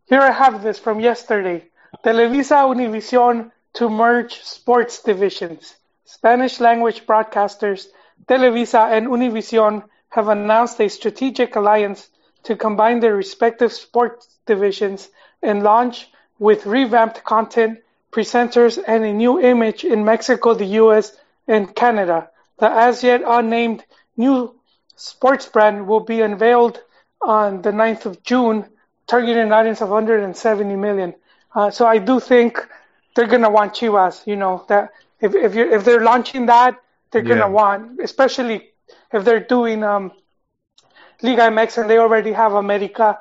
[0.06, 1.70] Here I have this from yesterday.
[2.04, 5.76] Televisa Univision to merge sports divisions.
[6.06, 7.88] Spanish language broadcasters
[8.28, 12.10] Televisa and Univision have announced a strategic alliance
[12.44, 15.10] to combine their respective sports divisions
[15.42, 17.80] and launch with revamped content,
[18.12, 21.16] presenters, and a new image in Mexico, the US,
[21.48, 22.30] and Canada.
[22.60, 23.84] The as yet unnamed
[24.18, 24.54] new
[24.96, 26.82] sports brand will be unveiled
[27.22, 28.66] on the 9th of June,
[29.08, 31.14] targeting an audience of 170 million.
[31.56, 32.60] Uh, so I do think
[33.16, 34.26] they're gonna want Chivas.
[34.28, 34.92] You know that
[35.22, 36.80] if if you if they're launching that,
[37.12, 37.34] they're Yeah.
[37.34, 38.72] gonna want, especially
[39.12, 40.12] if they're doing um,
[41.22, 43.20] Liga MX and they already have America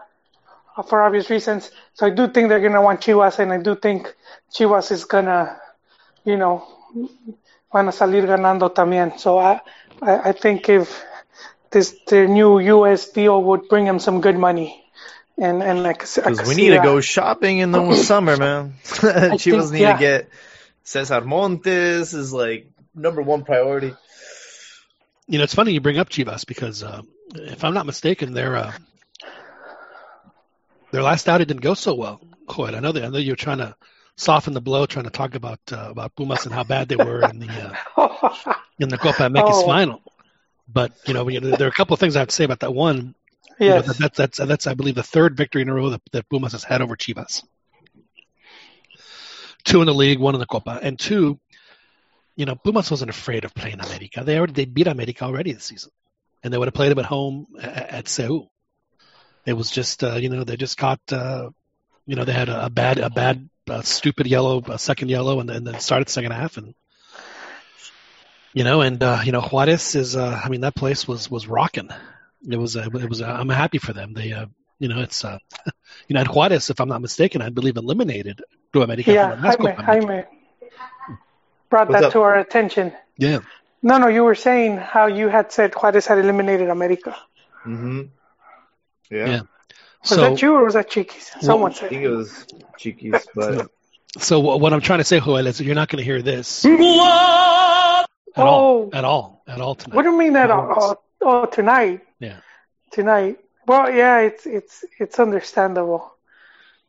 [0.88, 1.70] for obvious reasons.
[1.94, 4.14] So I do think they're gonna want Chivas, and I do think
[4.54, 5.56] Chivas is gonna,
[6.24, 6.64] you know,
[7.72, 9.18] van a salir ganando también.
[9.18, 9.60] So I
[10.00, 11.04] I, I think if
[11.70, 14.78] this their new US deal would bring them some good money.
[15.38, 18.36] And and I, could- I Because we see need to go shopping in the summer,
[18.36, 18.74] man.
[18.84, 19.92] Chivas think- need yeah.
[19.94, 20.28] to get
[20.84, 23.94] Cesar Montes is like number one priority.
[25.26, 27.00] You know, it's funny you bring up Chivas because uh,
[27.34, 28.72] if I'm not mistaken, their uh,
[30.92, 32.20] their last outing didn't go so well.
[32.46, 32.74] Quite.
[32.74, 33.04] I know that.
[33.04, 33.74] I know you're trying to
[34.16, 37.22] soften the blow, trying to talk about uh, about Pumas and how bad they were
[37.28, 39.66] in the uh, in the Copa MX Oh.
[39.66, 40.02] final.
[40.68, 42.60] But you know, we- there are a couple of things I have to say about
[42.60, 42.72] that.
[42.74, 43.14] One,
[43.58, 46.02] you know, that, that's that's that's I believe the third victory in a row that,
[46.12, 47.42] that Pumas has had over Chivas.
[49.64, 51.38] Two in the league, one in the Copa, and two,
[52.34, 54.22] you know, Pumas wasn't afraid of playing America.
[54.24, 55.92] They already they beat America already this season,
[56.42, 58.46] and they would have played them at home at, at CU.
[59.44, 61.50] It was just uh, you know they just got uh,
[62.06, 65.40] you know they had a, a bad a bad uh, stupid yellow a second yellow
[65.40, 66.74] and then, then started the second half and
[68.52, 71.46] you know and uh, you know Juarez is uh, I mean that place was was
[71.46, 71.90] rocking.
[72.48, 74.14] It was uh, it was uh, I'm happy for them.
[74.14, 74.46] They uh,
[74.78, 75.38] you know it's uh,
[76.08, 78.42] you know and Juarez if I'm not mistaken I believe eliminated
[78.72, 79.12] Club America.
[79.12, 80.24] yeah, from the Jaime, Copa Jaime
[81.70, 82.12] brought What's that up?
[82.12, 82.92] to our attention.
[83.16, 83.40] Yeah.
[83.82, 87.16] No, no, you were saying how you had said Juarez had eliminated America.
[87.66, 88.02] Mm-hmm.
[89.10, 89.26] Yeah.
[89.26, 89.40] Yeah.
[90.02, 91.30] Was So that you or was that Chiquis?
[91.40, 91.88] Someone I said.
[91.90, 92.46] think it was
[92.78, 93.70] Chiquis, but
[94.18, 96.64] so what what I'm trying to say, Joel, is you're not going to hear this
[96.64, 98.04] at all,
[98.36, 98.90] Oh.
[98.92, 99.94] at all, at all tonight.
[99.96, 100.48] What do you mean that?
[100.48, 102.00] No, Oh, oh, tonight.
[102.18, 102.38] Yeah.
[102.90, 103.38] Tonight.
[103.66, 106.12] Well, yeah, it's it's it's understandable.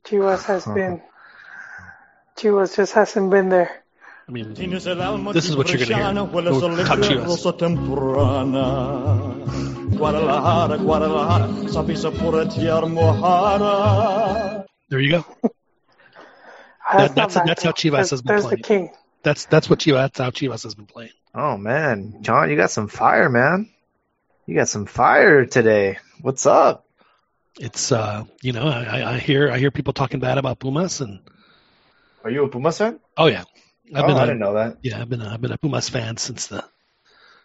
[0.06, 1.02] Chivas has been.
[2.38, 3.84] Chivas just hasn't been there.
[4.27, 6.06] I mean, Tienes el alma This is what you're gonna hear.
[6.06, 7.44] Hueles
[8.02, 9.32] Go
[10.07, 14.65] Guadalajara, Guadalajara, sabes a pura tierra mojada.
[14.89, 15.25] there you go.
[16.91, 17.71] That's, that's- not that's how.
[17.71, 18.88] Chivas That's- has been That's the playing.
[18.88, 18.95] king.
[19.23, 21.11] That's that's what Chivas that's how Chivas has been playing.
[21.34, 23.69] oh man, John, you got some fire, man.
[24.45, 25.99] You got some fire today.
[26.19, 26.85] What's up?
[27.57, 30.99] It's uh, you know, I, I- I hear I hear people talking bad about Pumas,
[30.99, 31.21] and
[32.25, 32.99] Are you a Pumas fan?
[33.15, 33.45] oh yeah,
[33.95, 34.80] I've oh, been I a, didn't know that.
[34.81, 36.61] yeah, I've been a, I've been a Pumas fan since the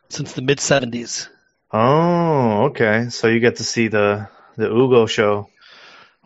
[0.09, 1.29] since the mid '70s.
[1.71, 3.09] Oh, okay.
[3.11, 5.51] So you get to see the the Hugo show.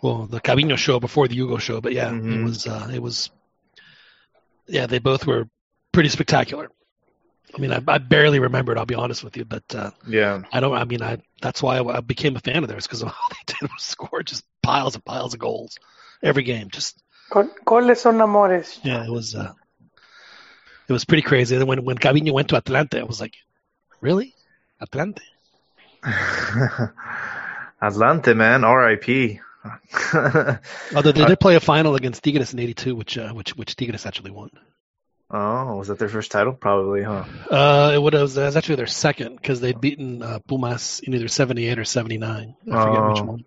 [0.01, 2.45] Well, the Cabinho show before the Hugo show, but yeah, it Mhm.
[2.45, 3.31] was uh, it was
[4.67, 5.49] yeah, they both were
[5.93, 6.71] pretty spectacular.
[7.55, 8.79] I mean, I, I barely remembered.
[8.79, 10.43] I'll be honest with you, but uh, Yeah.
[10.53, 10.75] I don't.
[10.75, 13.55] I mean, I that's why I, I became a fan of theirs because all they
[13.55, 15.77] did was score just piles and piles of goals
[16.23, 16.69] every game.
[16.71, 18.81] Just Go- Goles son amores.
[18.83, 19.53] yeah, it was uh,
[20.89, 21.57] it was pretty crazy.
[21.57, 23.35] And when when Cabinho went to Atlante, I was like,
[24.01, 24.35] really,
[24.81, 25.21] Atlante?
[27.83, 28.65] Atlante, man.
[28.65, 29.41] R.I.P.
[30.95, 34.07] Although they did play a final against Tigres in '82, which uh, which which Tigres
[34.07, 34.51] actually won.
[35.31, 36.53] oh, was that their first title?
[36.53, 37.25] Probably, huh?
[37.51, 41.15] Uh, it would have, it was actually their second because they'd beaten uh, Pumas in
[41.15, 42.57] either '78 or '79.
[42.71, 43.25] I forget which Oh.
[43.25, 43.45] one.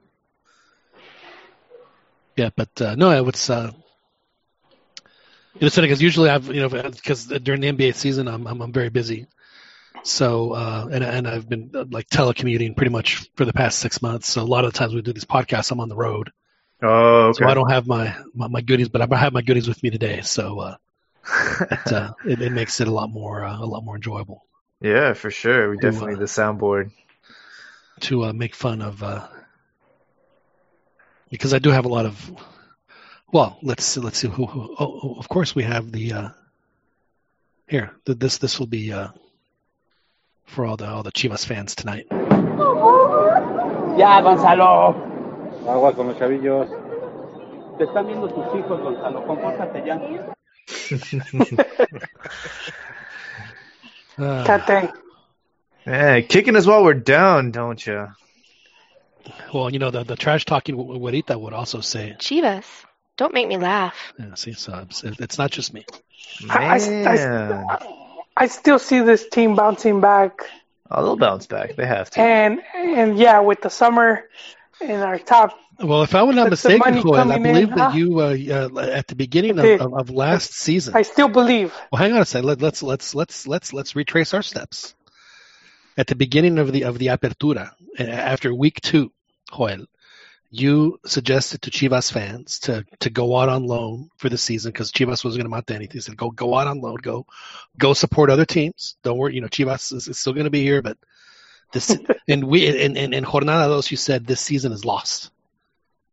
[2.38, 3.49] Yeah, but uh, no, it was.
[3.49, 3.72] Uh,
[5.56, 8.61] it was funny because usually I've you know because during the NBA season I'm I'm,
[8.61, 9.27] I'm very busy,
[10.06, 14.02] so uh, and and I've been uh, like telecommuting pretty much for the past six
[14.02, 14.30] months.
[14.30, 16.32] So a lot of the times we do these podcasts, I'm on the road,
[16.82, 17.44] Oh, okay.
[17.44, 19.90] so I don't have my, my my goodies, but I have my goodies with me
[19.90, 20.22] today.
[20.22, 20.76] So uh,
[21.72, 24.45] it, uh, it, it makes it a lot more uh, a lot more enjoyable.
[24.80, 25.69] yeah, for sure.
[25.72, 26.91] We definitely uh, the soundboard.
[28.02, 29.27] to uh, make fun of uh,
[31.32, 32.32] because I do have a lot of
[33.32, 36.30] well let's see let's see who, who oh, oh, of course we have the uh,
[37.68, 39.10] here th- this this will be uh,
[40.46, 42.08] for all the all the Chivas fans tonight
[43.98, 44.94] Ya, Gonzalo.
[45.68, 46.68] Agua con los chavillos.
[47.78, 49.26] Te están viendo tus hijos, Gonzalo.
[49.26, 49.96] Compórtate ya.
[54.18, 54.92] uh, Tate.
[55.86, 58.08] Yeah, kicking us while we're down, don't you?
[59.54, 62.66] well you know the the trash talking Guerita would also say Chivas,
[63.18, 64.14] don't make me laugh.
[64.20, 65.84] yeah, see so it's, it's not just me
[66.50, 68.05] I, I, Man, I,
[68.38, 70.41] I still see this team bouncing back,
[70.91, 71.76] oh, they'll bounce back.
[71.76, 72.20] They have to.
[72.20, 74.24] and and yeah, with the summer
[74.82, 75.57] in our top.
[75.80, 77.98] well if I was not mistaken money Joel, I believe in, that huh?
[77.98, 81.74] you uh, uh, at the beginning of, of, of last season I still believe.
[81.91, 82.48] Well, hang on a second.
[82.48, 84.95] Let, let's let's let's let's let's retrace our steps.
[85.98, 89.14] At the beginning of the of the apertura, after week two,
[89.56, 89.86] Joel,
[90.57, 94.91] you suggested to Chivas fans to to go out on loan for the season because
[94.91, 95.94] Chivas wasn't going to mount anything.
[95.98, 96.98] He said, "Go go out on loan.
[97.02, 97.26] Go
[97.77, 98.95] go support other teams.
[99.03, 99.36] Don't worry.
[99.36, 100.98] You know, Chivas is, is still going to be here, but
[101.73, 105.32] this and we in, in in Jornada dos, you said this season is lost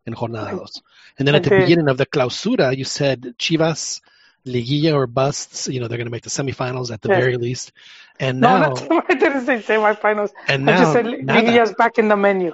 [0.07, 0.83] in Jornada dos,
[1.19, 4.01] and then at the beginning of the Clausura, you said Chivas."
[4.45, 7.21] Liguilla or busts, you know they're going to make the semifinals at the Yes.
[7.21, 7.71] very least,
[8.19, 10.33] and No, now not, I didn't say semifinals.
[10.49, 11.43] and I just now said nada.
[11.47, 12.53] Liguilla's back in the menu.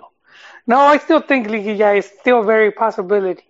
[0.69, 3.45] No, I still think Liguilla is still very possibility.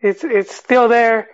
[0.00, 1.28] It's it's still there,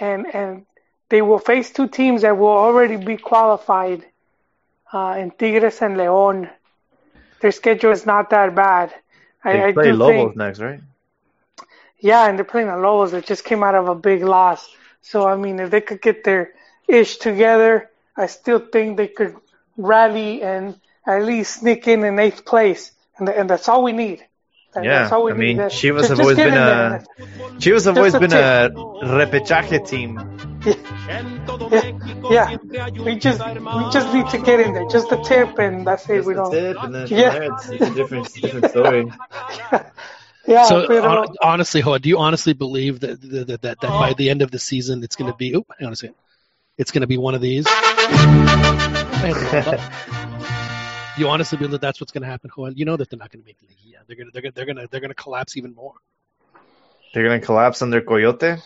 [0.00, 0.66] and and
[1.10, 4.04] they will face two teams that will already be qualified,
[4.92, 6.50] uh, in Tigres and León.
[7.40, 8.94] Their schedule is not that bad.
[9.50, 10.80] They I play do Lobos think, next, right?
[12.00, 14.68] yeah, and they're playing the Lobos that just came out of a big loss.
[15.02, 16.52] So I mean, if they could get their
[16.88, 19.36] ish together, I still think they could
[19.76, 24.24] rally and at least sneak in in eighth place, and and that's all we need.
[24.74, 25.58] That- Yeah, that's all we I mean, need.
[25.58, 27.04] That- Chivas just- have always been a there.
[27.58, 30.18] Chivas have always a been a repechaje team.
[32.30, 32.56] Yeah,
[33.04, 36.24] we just we just need to get in there, just a tip, and that's it.
[36.24, 36.50] We don't.
[36.52, 37.30] Tip, and then Yeah.
[37.30, 39.12] there it's, it's a different different story.
[40.44, 43.88] Yeah, so pero- hon- honestly, Hoa, do you honestly believe that that, that, that, that
[43.88, 45.54] by the end of the season it's going to be?
[45.54, 46.16] Oh, hang on a second.
[46.76, 47.64] It's going to be one of these.
[51.18, 52.70] you honestly believe that that's what's going to happen, Hoa?
[52.72, 53.78] You know that they're not going to make the league.
[53.82, 55.94] Yeah, they're going to they're going they're going to they're going to collapse even more.
[57.12, 58.56] They're gonna collapse under Coyote.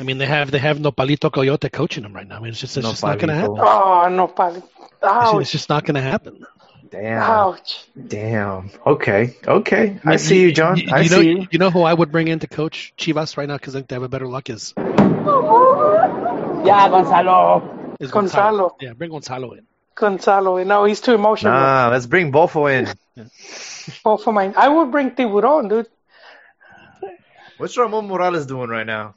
[0.00, 2.36] I mean, they have they have Nopalito Coyote coaching them right now.
[2.36, 3.56] I mean, it's just it's just not going to happen.
[3.58, 4.58] Oh no, Pali.
[4.58, 4.66] It's,
[5.02, 5.42] Ouch!
[5.42, 6.44] it's just not going to happen.
[6.90, 7.22] Damn.
[7.22, 7.84] Ouch!
[8.08, 8.70] Damn.
[8.86, 9.36] Okay.
[9.46, 10.00] Okay.
[10.04, 10.76] I see you, John.
[10.76, 11.46] You, I you know, see you.
[11.52, 13.88] you know who I would bring in to coach Chivas right now because I think
[13.88, 14.84] they have a better luck is Yeah,
[16.88, 17.94] Gonzalo.
[18.00, 18.76] is Gonzalo.
[18.80, 19.67] Yeah, bring Gonzalo in.
[19.98, 20.56] Gonzalo.
[20.58, 21.52] And no, he's too emotional.
[21.52, 22.86] Nah, let's bring Bofo in.
[24.04, 24.54] Both of mine.
[24.56, 25.88] I would bring Tiburon, dude.
[27.58, 29.14] What's Ramon Morales doing right now?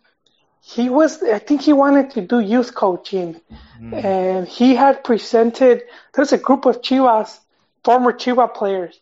[0.61, 1.21] He was.
[1.23, 3.39] I think he wanted to do youth coaching,
[3.77, 3.93] Hmm.
[3.93, 5.83] and he had presented.
[6.13, 7.39] There's a group of Chivas,
[7.83, 8.99] former Chiva players,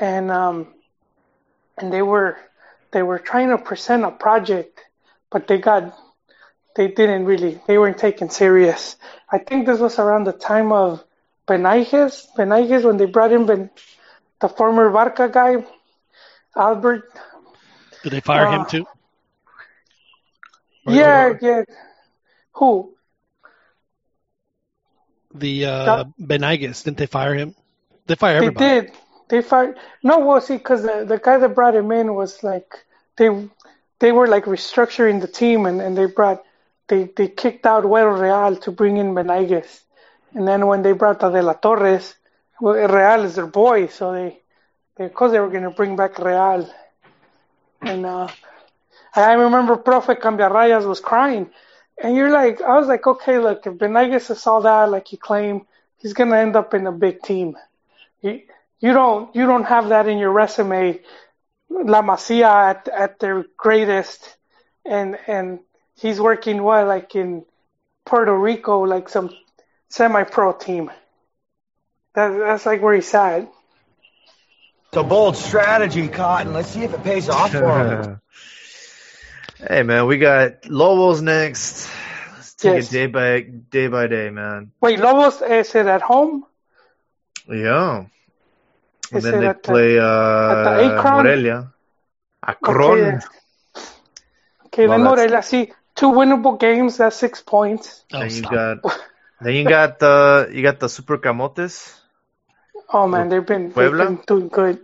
[0.00, 0.68] and um,
[1.78, 2.36] and they were
[2.92, 4.78] they were trying to present a project,
[5.30, 5.96] but they got
[6.74, 8.96] they didn't really they weren't taken serious.
[9.30, 11.04] I think this was around the time of
[11.46, 13.70] Benaiges, Benaiges when they brought in ben,
[14.40, 15.64] the former Barca guy,
[16.56, 17.10] Albert.
[18.02, 18.86] Did they fire him Uh, too?
[20.86, 21.62] Yeah, yeah.
[22.54, 22.94] Who?
[25.34, 27.54] The uh, Benaiges, didn't they fire him?
[28.06, 28.64] They fire everybody.
[28.64, 28.92] They did.
[29.28, 29.78] They fired.
[30.02, 32.84] No, well, see, because the, the guy that brought him in was like
[33.16, 33.48] they
[33.98, 36.44] they were like restructuring the team, and, and they brought
[36.88, 39.82] they they kicked out Güero Real to bring in Benaiges,
[40.34, 42.14] and then when they brought the Torres,
[42.60, 44.40] well, Real is their boy, so they
[44.96, 46.70] because they were going to bring back Real,
[47.80, 48.28] and uh,
[49.14, 51.50] I remember Profe Cambiarrayas was crying,
[52.02, 55.18] and you're like, I was like, okay, look, if Benaiges is all that, like you
[55.18, 55.66] claim,
[55.98, 57.56] he's going to end up in a big team.
[58.20, 58.42] You,
[58.80, 61.00] you don't you don't have that in your resume.
[61.70, 64.36] La Masia at at their greatest,
[64.84, 65.60] and and
[65.96, 67.44] he's working what like in
[68.04, 69.30] Puerto Rico, like some
[69.88, 70.90] semi-pro team.
[72.14, 73.42] That, that's like where he's at.
[74.88, 76.52] It's a bold strategy, Cotton.
[76.52, 78.20] Let's see if it pays off for him.
[79.68, 81.90] hey man, we got Lobos next.
[82.36, 82.88] Let's take Yes.
[82.88, 84.70] it day by day by day, man.
[84.80, 86.44] Wait, Lobos is it at home?
[87.48, 88.06] Yeah.
[89.10, 91.72] And Is then they at the- play at uh, the Morelia.
[92.46, 93.00] Akron.
[93.00, 93.18] Okay,
[94.66, 95.42] okay then Well, that's- Morelia.
[95.42, 96.96] See, two winnable games.
[96.98, 98.04] That's six points.
[98.12, 98.52] Oh, then you stop.
[98.82, 99.00] got
[99.40, 101.92] then you got the you got the Super Camotes,
[102.92, 104.80] Oh man, they've been they've been doing good.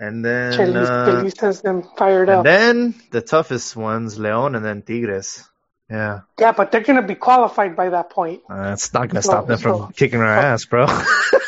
[0.00, 2.44] and then Chelis, uh, Chelis has them fired and up.
[2.44, 5.48] then the toughest ones, Leon, and then Tigres.
[5.90, 8.40] Yeah, yeah, but they're gonna be qualified by that point.
[8.50, 10.86] uh, it's not gonna So- stop them so- from kicking our ass, bro.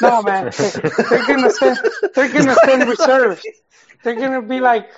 [0.03, 0.53] No, man.
[0.57, 1.79] They- They're gonna send.
[2.15, 3.43] They're gonna send reserves.
[4.03, 4.91] They're gonna be like,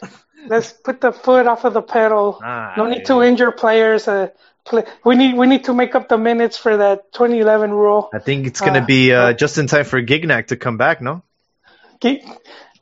[0.46, 2.38] let's put the foot off of the pedal.
[2.42, 4.06] Ah, no need to injure players.
[4.08, 4.28] Uh,
[4.64, 8.10] play, we need we need to make up the minutes for that 2011 rule.
[8.12, 11.00] I think it's gonna Uh, be uh, just in time for Gignac to come back.
[11.00, 11.22] No,
[12.00, 12.24] Get-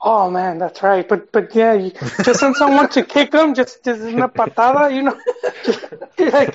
[0.02, 1.08] oh man, that's right.
[1.08, 1.92] But but yeah, you
[2.22, 3.54] just send someone to kick them.
[3.54, 5.18] Just just una patada, you know.
[5.64, 6.54] Just, like,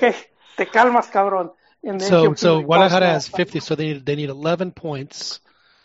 [0.56, 1.50] te calmas, cabrón.
[1.84, 4.30] And So he'll be so like, Guadalajara "Oh, has 50, so they need they need
[4.30, 5.40] 11 points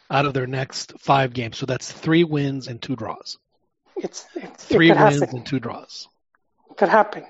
[0.10, 1.58] out of their next five games.
[1.58, 3.38] So that's three wins and two draws.
[3.98, 5.38] It's, it's Three it wins happen.
[5.38, 6.08] and two draws.
[6.78, 7.26] Could happen.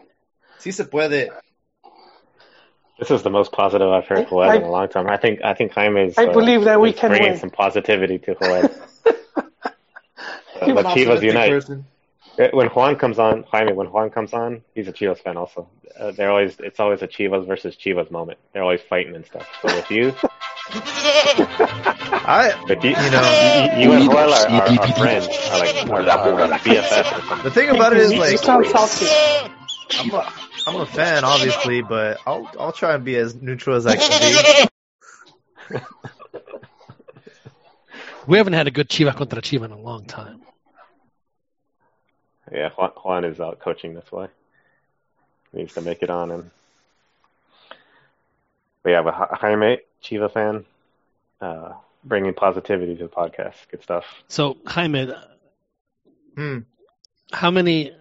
[0.60, 1.30] si se puede.
[3.00, 5.08] This is the most positive I've heard Joel in a long time.
[5.08, 6.18] I think I think Jaime is.
[6.18, 7.40] I believe that we can bringing win.
[7.40, 8.70] some positivity to Joel.
[10.66, 11.52] You But Chivas Optimistic unite.
[11.52, 11.86] person.
[12.40, 15.70] Uh, When Juan comes on, Jaime, when Juan comes on, he's a Chivas fan also.
[15.98, 18.40] Uh, they're always it's always a Chivas versus Chivas moment.
[18.54, 19.48] They're always fighting and stuff.
[19.62, 20.16] So with you,
[22.30, 25.90] I, with you, you know, you, you and Joel are, are, are friends, are like
[25.90, 27.44] are, are BFF or something.
[27.44, 29.06] the thing about it is you like sound salty.
[30.00, 30.34] I'm a,
[30.68, 34.70] I'm a fan, obviously, but I'll I'll try and be as neutral as I can
[35.70, 35.80] be.
[38.28, 40.42] We haven't had a good Chiva contra Chiva in a long time.
[42.52, 43.94] Yeah, Juan, Juan is out coaching.
[43.94, 44.28] That's why
[45.52, 46.32] he needs to make it on.
[46.32, 46.52] And
[48.88, 50.64] but yeah, but Ja- Jaime, Chiva fan,
[51.42, 51.74] uh,
[52.06, 53.56] bringing positivity to the podcast.
[53.70, 54.06] Good stuff.
[54.30, 55.12] So Jaime,
[56.36, 56.60] Hmm.
[57.34, 57.92] how many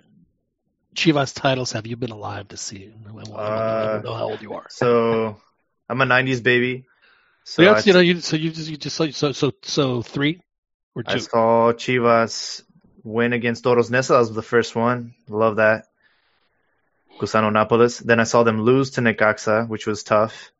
[0.94, 2.92] Chivas titles have you been alive to see?
[3.04, 4.66] I don't Uh, know how old you are.
[4.70, 5.36] So
[5.88, 6.84] I'm a '90s baby.
[7.42, 9.52] So So you, I, you know, you so you just you just so so so,
[9.62, 10.40] so three
[10.94, 11.10] or two.
[11.10, 12.62] I saw Chivas
[13.02, 14.10] win against Toros Neza.
[14.10, 15.14] That was the first one.
[15.28, 15.86] Love that.
[17.18, 17.98] Gusano Nápoles.
[18.04, 20.52] Then I saw them lose to Necaxa, which was tough.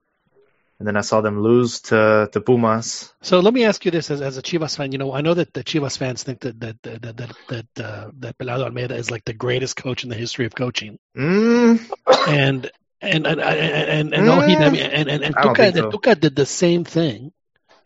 [0.78, 3.12] And then I saw them lose to, to Pumas.
[3.22, 5.32] So let me ask you this: as, as a Chivas fan, you know, I know
[5.32, 8.94] that the Chivas fans think that that that that that that, uh, that Pelado Almeyda
[8.94, 11.80] is like the greatest coach in the history of coaching, Mm,
[12.28, 12.70] and
[13.00, 15.90] and and and and, and, all he, and and, and Tuca, so.
[15.90, 17.32] Tuca did the same thing.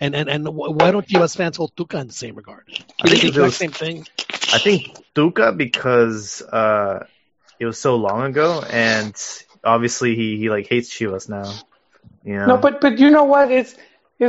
[0.01, 2.65] And and and why don't Chivas fans hold Tuca in the same regard?
[3.03, 4.07] I think the it exact was- same thing.
[4.53, 7.07] I think Tuca because uh,
[7.61, 9.15] it was so long ago, and
[9.63, 11.53] obviously he, he like hates Chivas now.
[12.25, 12.47] You know?
[12.47, 13.51] No, but but you know what?
[13.51, 13.77] It's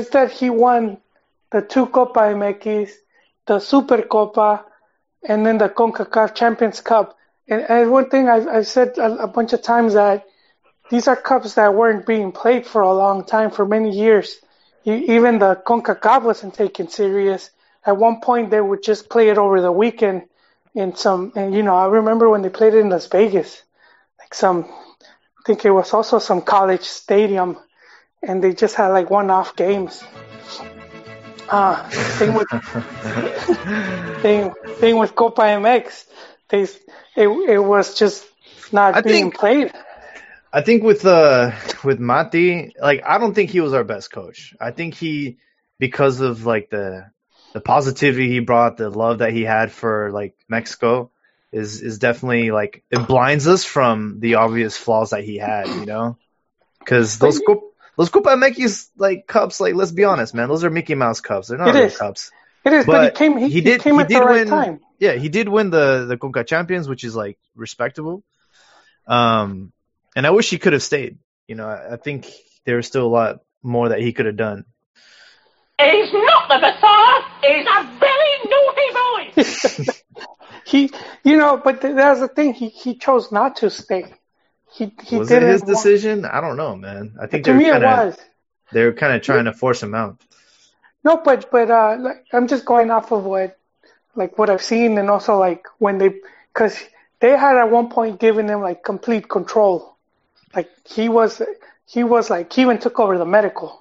[0.09, 0.97] that he won
[1.51, 2.91] the two Copa MX,
[3.47, 4.65] the Super Copa,
[5.27, 7.18] and then the CONCACAF Champions Cup.
[7.47, 10.26] And, and one thing I've, I've said a, a bunch of times that
[10.89, 14.38] these are cups that weren't being played for a long time, for many years.
[14.85, 17.49] E- Even the CONCACAF wasn't taken serious.
[17.85, 20.23] At one point, they would just play it over the weekend
[20.76, 23.61] in some, and you know, I remember when they played it in Las Vegas,
[24.19, 27.57] like some, I think it was also some college stadium
[28.23, 30.03] and they just had like one-off games.
[31.49, 32.48] Uh, thing with
[34.22, 36.06] thing thing with Copa MX,
[36.49, 38.26] they it it was just
[38.72, 39.73] not I being think- played.
[40.53, 41.52] I think with uh
[41.84, 44.53] with Mati, like I don't think he was our best coach.
[44.60, 45.38] I think he
[45.80, 47.10] because of like the
[47.53, 51.10] the positivity he brought, the love that he had for like Mexico
[51.53, 55.85] is is definitely like it blinds us from the obvious flaws that he had, you
[55.85, 56.18] know?
[56.85, 60.69] Cuz those Cop- those Copa Mickey's like cups like let's be honest, man, those are
[60.69, 61.47] Mickey Mouse cups.
[61.49, 61.97] They're not It real is.
[61.97, 62.31] cups.
[62.63, 64.26] It is, but, But he came he, he he did- came he at did the
[64.26, 64.80] right win- time.
[64.99, 68.23] Yeah, he did win the the Conca Champions, which is like respectable.
[69.07, 69.72] Um,
[70.15, 71.18] and I wish he could have stayed.
[71.47, 72.27] You know, I, I think
[72.65, 74.65] there's still a lot more that he could have done.
[75.80, 77.23] He's not the Messiah.
[77.41, 79.93] He's a very naughty boy.
[80.63, 80.89] He,
[81.23, 82.53] you know, but th- that's the thing.
[82.53, 84.05] He he chose not to stay.
[84.72, 86.26] He he Was it his want- decision?
[86.26, 87.15] I don't know, man.
[87.22, 88.18] I think to me, were it kind of was.
[88.72, 90.22] they were kind of trying to force him out.
[91.03, 93.57] No, but but uh, like, I'm just going off of what
[94.15, 96.14] like what I've seen, and also like when they
[96.53, 96.80] because
[97.19, 99.98] they had at one point given him like complete control.
[100.56, 101.41] Like he was
[101.85, 103.80] he was like he even took over the medical.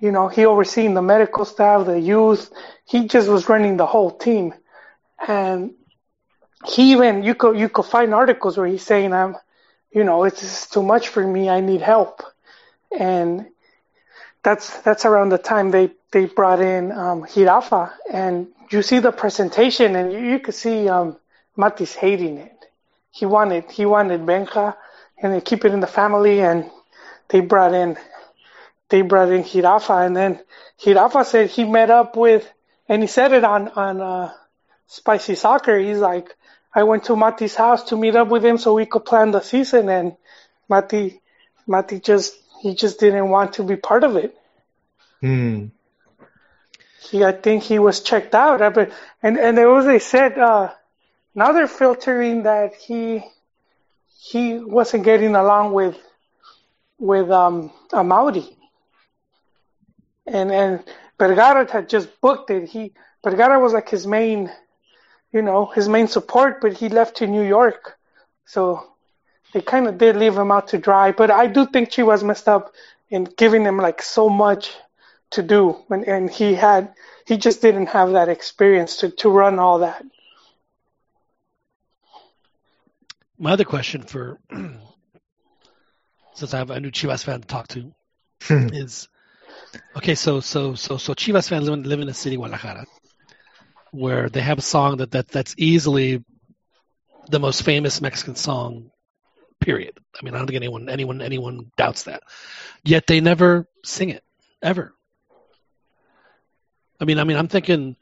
[0.00, 2.50] You know, he overseen the medical staff, the youth.
[2.86, 4.54] He just was running the whole team,
[5.26, 5.72] and
[6.66, 9.36] he even you could you could find articles where he's saying I'm,
[9.92, 11.48] you know, it's too much for me.
[11.48, 12.22] I need help,
[12.96, 13.46] and
[14.42, 19.12] that's that's around the time they they brought in um, Hirafa, and you see the
[19.12, 21.16] presentation, and you, you could see um,
[21.56, 22.56] Matis hating it.
[23.10, 24.76] He wanted he wanted Benja,
[25.20, 26.70] and they keep it in the family, and
[27.28, 27.96] they brought in
[28.88, 30.40] they brought in Hirafa, and then
[30.82, 32.48] Hirafa said he met up with,
[32.88, 34.32] and he said it on on uh,
[34.86, 35.78] Spicy Soccer.
[35.78, 36.34] He's like,
[36.74, 39.40] I went to Mati's house to meet up with him so we could plan the
[39.40, 40.16] season, and
[40.68, 41.20] Mati
[41.66, 44.36] Mati just he just didn't want to be part of it.
[45.20, 45.66] Hmm.
[47.00, 48.74] He, I think he was checked out.
[48.74, 48.92] But
[49.22, 50.72] and and there was they said uh,
[51.34, 53.24] now they're filtering that he
[54.18, 55.96] he wasn't getting along with
[56.98, 58.54] with um Amaury.
[60.26, 60.84] And and
[61.18, 62.68] Vergara had just booked it.
[62.68, 62.92] He
[63.24, 64.50] Vergara was like his main,
[65.32, 67.98] you know, his main support, but he left to New York,
[68.44, 68.86] so
[69.52, 71.12] they kind of did leave him out to dry.
[71.12, 72.74] But I do think Chivas messed up
[73.08, 74.74] in giving him like so much
[75.30, 76.94] to do, and, and he had
[77.26, 80.04] he just didn't have that experience to to run all that.
[83.38, 84.38] My other question for
[86.34, 87.92] since I have a new Chivas fan to talk to
[88.50, 89.08] is
[89.96, 90.14] okay.
[90.14, 92.84] So so so so Chivas fans live in, live in a city, Guadalajara,
[93.92, 96.24] where they have a song that, that that's easily
[97.28, 98.90] the most famous Mexican song.
[99.60, 99.98] Period.
[100.18, 102.22] I mean, I don't think anyone anyone anyone doubts that.
[102.82, 104.24] Yet they never sing it
[104.62, 104.94] ever.
[106.98, 107.96] I mean, I mean, I'm thinking,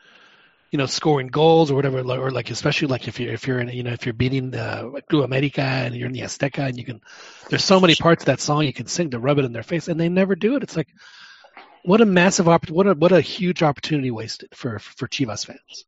[0.70, 3.68] you know, scoring goals or whatever, or like especially like if you're if you're in,
[3.70, 6.84] you know, if you're beating uh, Club America and you're in the Azteca and you
[6.84, 7.00] can,
[7.48, 9.62] there's so many parts of that song you can sing to rub it in their
[9.62, 10.62] face, and they never do it.
[10.62, 10.88] It's like,
[11.88, 15.86] what a massive opp- what a what a huge opportunity wasted for for Chivas fans.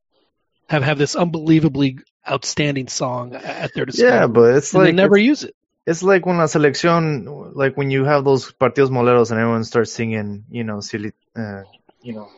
[0.68, 1.98] Have have this unbelievably
[2.28, 4.10] outstanding song at their disposal.
[4.10, 5.54] Yeah, but it's and like they never use it.
[5.86, 9.92] it's like when la selección, like when you have those partidos moleros and everyone starts
[9.92, 11.62] singing, you know, silly, uh,
[12.02, 12.28] you know.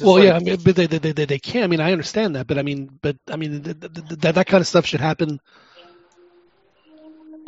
[0.00, 1.62] Well, like, yeah, I mean, but they, they they they can.
[1.64, 4.34] I mean, I understand that, but I mean, but I mean, th- th- th- that
[4.34, 5.40] that kind of stuff should happen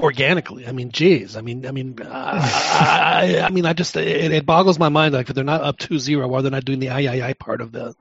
[0.01, 0.67] organically.
[0.67, 4.47] I mean, geez, I mean, I mean, I, I, I mean, I just it, it
[4.47, 7.01] boggles my mind like if they're not up 2-0, why they're not doing the I
[7.01, 7.95] I I part of the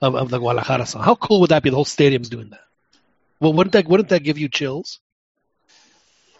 [0.00, 1.02] of, of the Guadalajara song.
[1.02, 1.70] How cool would that be?
[1.70, 2.60] The whole stadium's doing that.
[3.40, 5.00] Well, wouldn't that wouldn't that give you chills?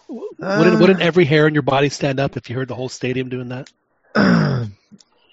[0.08, 2.88] wouldn't Uh, wouldn't every hair in your body stand up if you heard the whole
[2.88, 3.70] stadium doing that?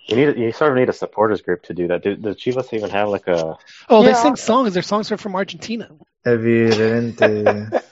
[0.10, 2.02] You need you sort of need a supporters group to do that.
[2.02, 3.60] Do, does Chivas even have like a?
[3.88, 4.74] Oh, they sing songs.
[4.74, 5.88] Their songs are from Argentina.
[6.26, 7.84] Evidente.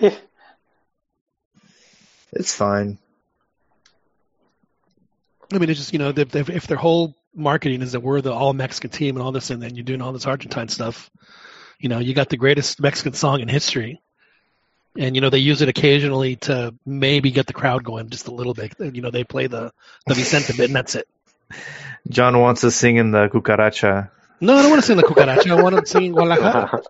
[2.32, 2.40] Yeah.
[2.40, 2.98] It's fine.
[5.52, 8.20] I mean, it's just you know, if, if, if their whole marketing is that we're
[8.20, 11.10] the all Mexican team and all this, and then you're doing all this Argentine stuff,
[11.78, 14.02] you know, you got the greatest Mexican song in history,
[14.96, 18.34] and you know they use it occasionally to maybe get the crowd going just a
[18.34, 18.74] little bit.
[18.78, 19.72] You know, they play the
[20.06, 21.08] the Vicente bit, and that's it.
[22.08, 24.10] John wants to sing in the cucaracha.
[24.40, 25.50] No, I don't want to sing the cucaracha.
[25.50, 26.82] I want to sing Guadalajara.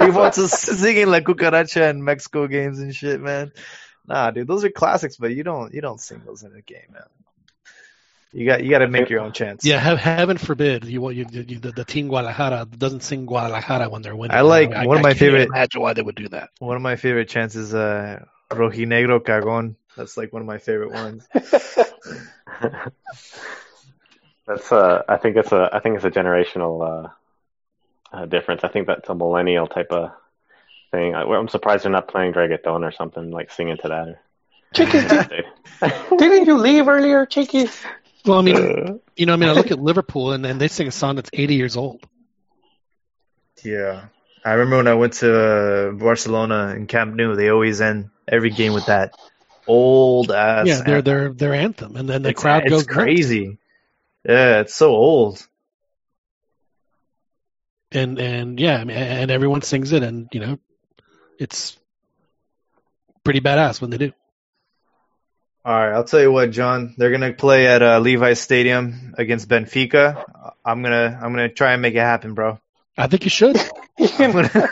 [0.00, 3.52] He wants us singing like cucaracha in Mexico games and shit, man.
[4.08, 6.92] Nah, dude, those are classics, but you don't you don't sing those in a game,
[6.92, 7.02] man.
[8.32, 9.64] You got you got to make your own chance.
[9.64, 14.02] Yeah, have, heaven forbid you, you, you the, the team Guadalajara doesn't sing Guadalajara when
[14.02, 14.36] they're winning.
[14.36, 16.50] I like- I, one of I my can't favorite- Imagine why they would do that.
[16.58, 19.76] One of my favorite chants is uh, Rojinegro Cagón.
[19.96, 21.26] That's like one of my favorite ones.
[24.46, 27.08] That's uh, I think it's a I think it's a generational uh,
[28.16, 28.62] uh, difference.
[28.62, 30.12] I think that's a millennial type of
[30.90, 31.14] thing.
[31.14, 34.20] I, I'm surprised they're not playing reggaeton or something like singing to that.
[34.74, 35.44] Chiquis, did,
[36.18, 37.82] didn't you leave earlier, Chiquis?
[38.24, 40.88] Well, I mean, you know, I mean, I look at Liverpool and, and they sing
[40.88, 42.04] a song that's 80 years old.
[43.64, 44.06] Yeah.
[44.44, 48.50] I remember when I went to uh, Barcelona in Camp Nou, they always end every
[48.50, 49.12] game with that
[49.66, 50.66] old ass.
[50.66, 51.04] yeah, their anthem.
[51.04, 52.94] their their anthem, and then the It's- crowd it's goes nuts.
[52.96, 53.58] crazy.
[54.24, 55.44] Yeah, it's so old.
[57.92, 60.58] and and yeah, I mean, and everyone sings it, and you know,
[61.38, 61.76] it's
[63.24, 64.12] pretty badass when they do.
[65.64, 66.94] All right, I'll tell you what, John.
[66.96, 70.22] They're gonna play at uh, Levi's Stadium against Benfica.
[70.64, 72.60] I'm gonna I'm gonna try and make it happen, bro.
[72.96, 73.56] I think you should.
[73.98, 74.68] you, I'm gonna-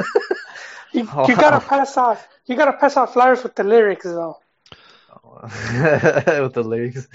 [0.95, 2.27] you gotta pass off.
[2.47, 4.39] You gotta pass off flyers with the lyrics though,
[5.43, 7.09] with the lyrics.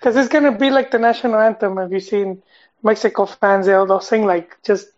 [0.00, 1.76] because it's gonna be like the national anthem.
[1.76, 2.42] Have you seen
[2.82, 3.66] Mexico fans?
[3.66, 4.88] They'll they'll sing like just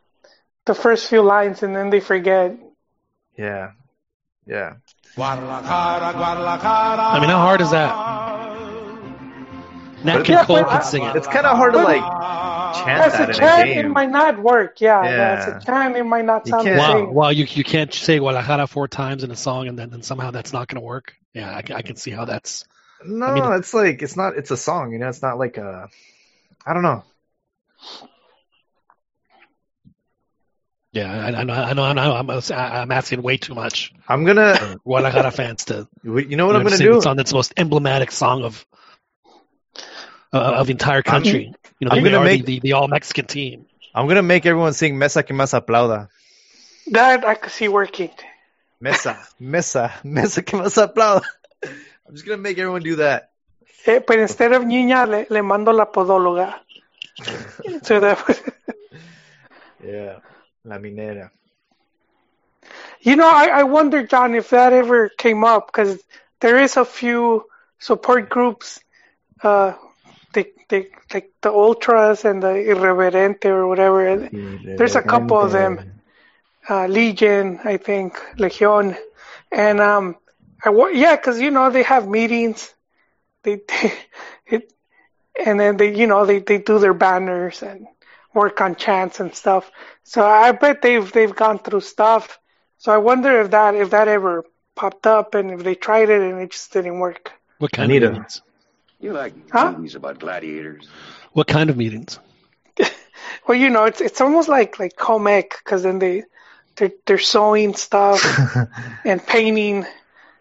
[0.66, 2.56] the first few lines and then they forget.
[3.36, 3.72] Yeah,
[4.48, 4.74] yeah.
[5.16, 7.94] I mean, how hard is that?
[10.04, 11.16] Nat But King Yeah, Cole but can sing it.
[11.16, 12.00] It's kind of hard to like
[12.84, 14.80] chant As that a chant, a it might not work.
[14.80, 15.34] Yeah, Yeah.
[15.34, 17.12] as a chant, it might not You sound Wow, same.
[17.14, 20.30] wow, you you can't say Guadalajara four times in a song, and then and somehow
[20.30, 21.14] that's not going to work.
[21.34, 22.64] Yeah, I, can- I can see how that's.
[23.04, 24.36] No, I mean- it's like it's not.
[24.36, 25.08] It's a song, you know.
[25.08, 25.88] It's not like a.
[26.64, 27.02] I don't know.
[30.92, 32.14] Yeah, I, I know, I know, I know.
[32.14, 33.92] I'm, I'm asking way too much.
[34.08, 34.56] I'm gonna.
[34.56, 36.94] for Guadalajara fans to You know what I'm gonna sing do?
[36.94, 38.64] the song that's the most emblematic song of
[40.32, 41.52] uh, of the entire country.
[41.78, 43.66] you know, I'm gonna make- the, the, the all Mexican team.
[43.94, 46.08] I'm gonna make everyone sing "Mesa que más aplauda."
[46.92, 48.10] That I could see working.
[48.80, 51.22] Mesa, mesa, mesa que más aplauda.
[51.62, 53.30] I'm just gonna make everyone do that.
[53.86, 56.60] Eh, but instead of niña, le, le mando la podóloga.
[57.82, 58.18] so that,
[59.84, 60.18] Yeah,
[60.68, 61.30] la minera.
[63.00, 65.98] you know, I, I wonder, John, if that ever came up because
[66.40, 67.44] there is a few
[67.78, 68.80] support groups,
[69.42, 69.74] uh,
[70.32, 74.30] they, they, like the ultras and the irreverente or whatever.
[74.76, 75.80] There's a couple of them.
[76.68, 78.96] uh, Legion, I think, Legion,
[79.50, 80.16] and um,
[80.64, 82.74] I yeah, because you know they have meetings,
[83.42, 83.92] they, they
[84.46, 84.72] it,
[85.44, 87.86] and then they you know they, they do their banners and
[88.34, 89.70] work on chants and stuff.
[90.04, 92.38] So I bet they've they've gone through stuff.
[92.78, 94.44] So I wonder if that if that ever
[94.74, 97.32] popped up and if they tried it and it just didn't work.
[97.58, 98.06] What kind Anita.
[98.06, 98.42] of meetings?
[99.00, 99.74] You like Huh?
[99.76, 100.88] movies about gladiators?
[101.32, 102.18] What kind of meetings?
[103.46, 106.24] Well, you know, it's it's almost like like comic because then they
[106.76, 108.42] they're they're sewing stuff
[109.04, 109.86] and painting,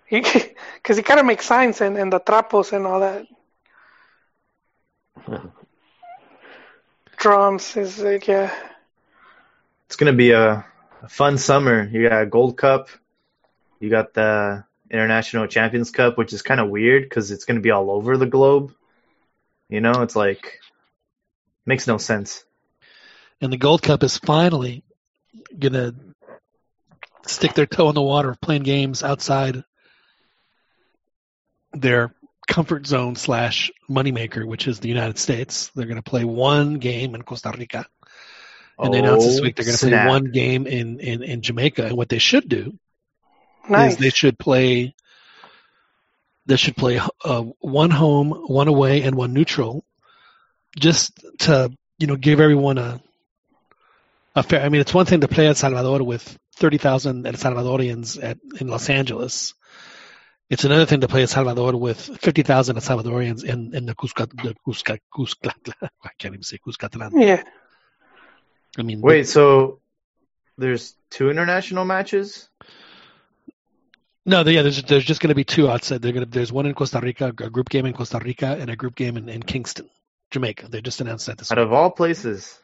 [0.09, 3.25] because you kind of make signs and, and the trapos and all that.
[7.17, 8.53] Drums is like yeah.
[9.87, 10.65] It's gonna be a,
[11.01, 11.87] a fun summer.
[11.91, 12.89] You got Gold Cup,
[13.79, 17.71] you got the International Champions Cup, which is kind of weird because it's gonna be
[17.71, 18.73] all over the globe.
[19.69, 20.59] You know, it's like
[21.65, 22.45] makes no sense.
[23.41, 24.83] And the Gold Cup is finally
[25.57, 25.93] gonna
[27.25, 29.63] stick their toe in the water of playing games outside
[31.73, 32.13] their
[32.47, 35.69] comfort zone slash moneymaker, which is the United States.
[35.75, 37.85] They're going to play one game in Costa Rica.
[38.79, 41.41] And they announced this Oh, week they're going to play one game in, in, in
[41.41, 41.85] Jamaica.
[41.85, 42.77] And what they should do
[43.69, 43.93] Nice.
[43.93, 44.95] is they should play
[46.45, 49.83] they should play uh, one home, one away, and one neutral,
[50.79, 51.69] just to
[51.99, 53.01] you know give everyone a
[54.35, 54.61] a fair.
[54.61, 58.37] I mean, it's one thing to play El Salvador with thirty thousand El Salvadorians at
[58.61, 59.55] in Los Angeles.
[60.49, 63.93] It's another thing to play El Salvador with fifty thousand El Salvadorians in in the
[63.95, 65.51] Cusca the Cusca Cusca.
[65.81, 67.11] I can't even say Cuscatlan.
[67.15, 67.43] Yeah.
[68.77, 69.79] I mean, Wait, so
[70.57, 72.47] there's two international matches?
[74.25, 76.01] No, yeah, there's there's just going to be two outside.
[76.01, 78.69] They're going to there's one in Costa Rica, a group game in Costa Rica, and
[78.69, 79.89] a group game in, in Kingston,
[80.31, 80.67] Jamaica.
[80.69, 81.65] They just announced that this Out week.
[81.65, 82.57] of all places,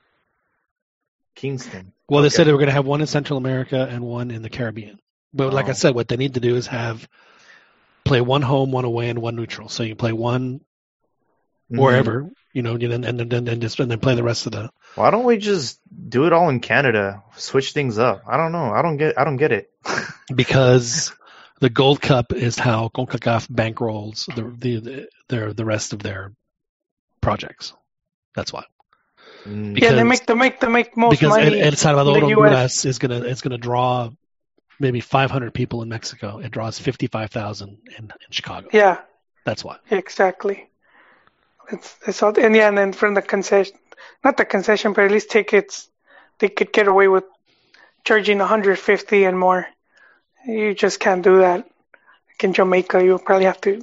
[1.35, 1.93] Kingston.
[2.09, 4.41] Well, they said they were going to have one in Central America and one in
[4.41, 4.99] the Caribbean.
[5.33, 5.73] But like I Oh.
[5.73, 7.07] said, what they need to do is have
[8.05, 9.69] play one home, one away, and one neutral.
[9.69, 10.61] So you play one
[11.71, 11.79] Mhm.
[11.79, 14.51] wherever, you know, and then and then and just and then play the rest of
[14.51, 14.69] the.
[14.95, 17.23] Why don't we just do it all in Canada?
[17.37, 18.23] Switch things up.
[18.27, 18.71] I don't know.
[18.71, 19.17] I don't get.
[19.17, 19.69] I don't get it.
[20.33, 21.13] Because
[21.59, 26.33] the Gold Cup is how Concacaf bankrolls the the, the their the rest of their
[27.21, 27.73] projects.
[28.35, 28.63] That's why.
[29.45, 29.79] Mm.
[29.79, 31.59] yeah, they make they make they make most because money.
[31.59, 32.37] El, El Salvador in the US.
[32.39, 34.09] Honduras is gonna is gonna draw
[34.79, 36.39] maybe 500 people in Mexico.
[36.39, 38.67] It draws 55,000 in, in Chicago.
[38.73, 38.99] Yeah,
[39.45, 39.77] That's why.
[39.89, 40.69] exactly.
[41.71, 43.77] It's it's all, and yeah, and then from the concession,
[44.23, 45.89] not the concession, but at least tickets,
[46.39, 47.23] they could get away with
[48.03, 49.65] charging 150 and more.
[50.45, 51.59] You just can't do that.
[52.27, 53.81] Like in Jamaica, you probably have to.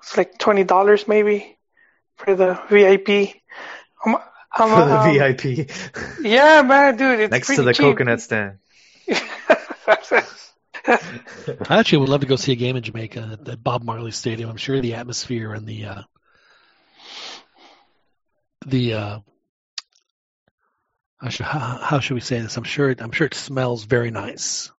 [0.00, 1.56] It's like twenty dollars maybe
[2.16, 3.36] for the VIP.
[4.04, 4.16] I'm,
[4.52, 5.70] I'm, For the um, VIP
[6.20, 7.84] Yeah, man, dude, it's next to the cheap.
[7.84, 8.58] coconut stand.
[10.86, 14.10] I actually would love to go see a game in Jamaica at the Bob Marley
[14.10, 14.50] Stadium.
[14.50, 16.02] I'm sure the atmosphere and the uh,
[18.66, 19.18] the uh,
[21.20, 22.56] how should, how, how should we say this?
[22.56, 24.70] I'm sure it, I'm sure it smells very nice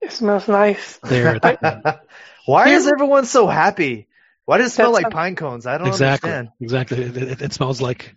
[0.00, 0.98] It smells nice.
[1.02, 1.38] there.
[1.40, 2.00] The,
[2.46, 4.08] Why Here- is everyone so happy?
[4.44, 5.66] Why does it smell like pine cones?
[5.66, 6.50] I don't exactly, understand.
[6.60, 7.02] exactly.
[7.02, 8.14] It, it, it smells like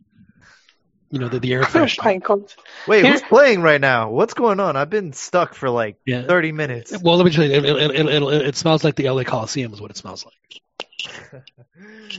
[1.11, 1.97] you know the, the air freshener.
[1.99, 2.55] Pine cones.
[2.87, 4.09] Wait, Here- who's playing right now?
[4.09, 4.75] What's going on?
[4.75, 6.23] I've been stuck for like Yeah.
[6.25, 6.93] 30 minutes.
[7.01, 9.73] Well, let me tell you, it, it, it, it, it smells like the LA Coliseum
[9.73, 11.43] is what it smells like.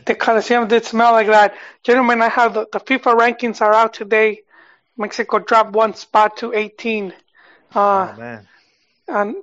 [0.05, 1.55] The Coliseum did smell like that.
[1.83, 4.43] Gentlemen, I have the, the FIFA rankings are out today.
[4.97, 7.13] Mexico dropped one spot to 18.
[7.75, 8.49] Uh, oh man.
[9.09, 9.37] and,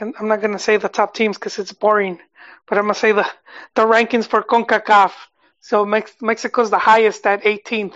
[0.00, 2.18] and I'm not going to say the top teams because it's boring,
[2.66, 3.26] but I'm going to say the,
[3.74, 5.12] the rankings for CONCACAF.
[5.60, 7.94] So Mex- Mexico's the highest at 18th,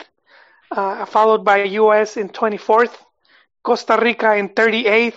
[0.73, 2.95] uh, followed by US in 24th,
[3.63, 5.15] Costa Rica in 38th,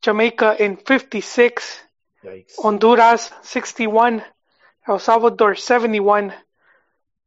[0.00, 1.80] Jamaica in 56,
[2.24, 2.54] Yikes.
[2.58, 4.22] Honduras 61,
[4.88, 6.32] El Salvador 71,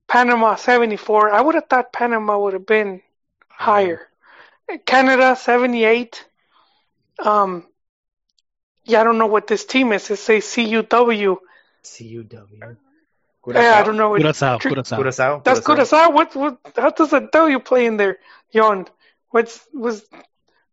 [0.07, 1.31] Panama 74.
[1.31, 3.01] I would have thought Panama would have been
[3.47, 4.07] higher.
[4.85, 6.25] Canada 78.
[7.19, 7.65] Um,
[8.83, 10.09] yeah, I don't know what this team is.
[10.09, 11.37] It says CUW.
[11.83, 12.77] CUW.
[13.47, 14.09] Yeah, I don't know.
[14.09, 14.95] What, Curacao, Cur- Curacao.
[14.97, 15.41] Curacao.
[15.43, 15.85] That's Curacao.
[15.85, 16.11] Curacao.
[16.11, 18.17] What, what, how does a W play in there,
[18.51, 18.87] Yon?
[19.29, 20.01] What's, what's,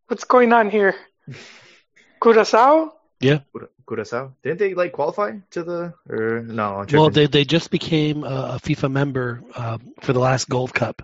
[0.06, 0.94] what's going on here?
[2.22, 2.94] Curacao?
[3.20, 3.40] Yeah.
[3.86, 4.34] Curacao.
[4.42, 6.84] Didn't they like qualify to the or no?
[6.92, 11.02] Well, they they just became a, a FIFA member uh, for the last Gold Cup,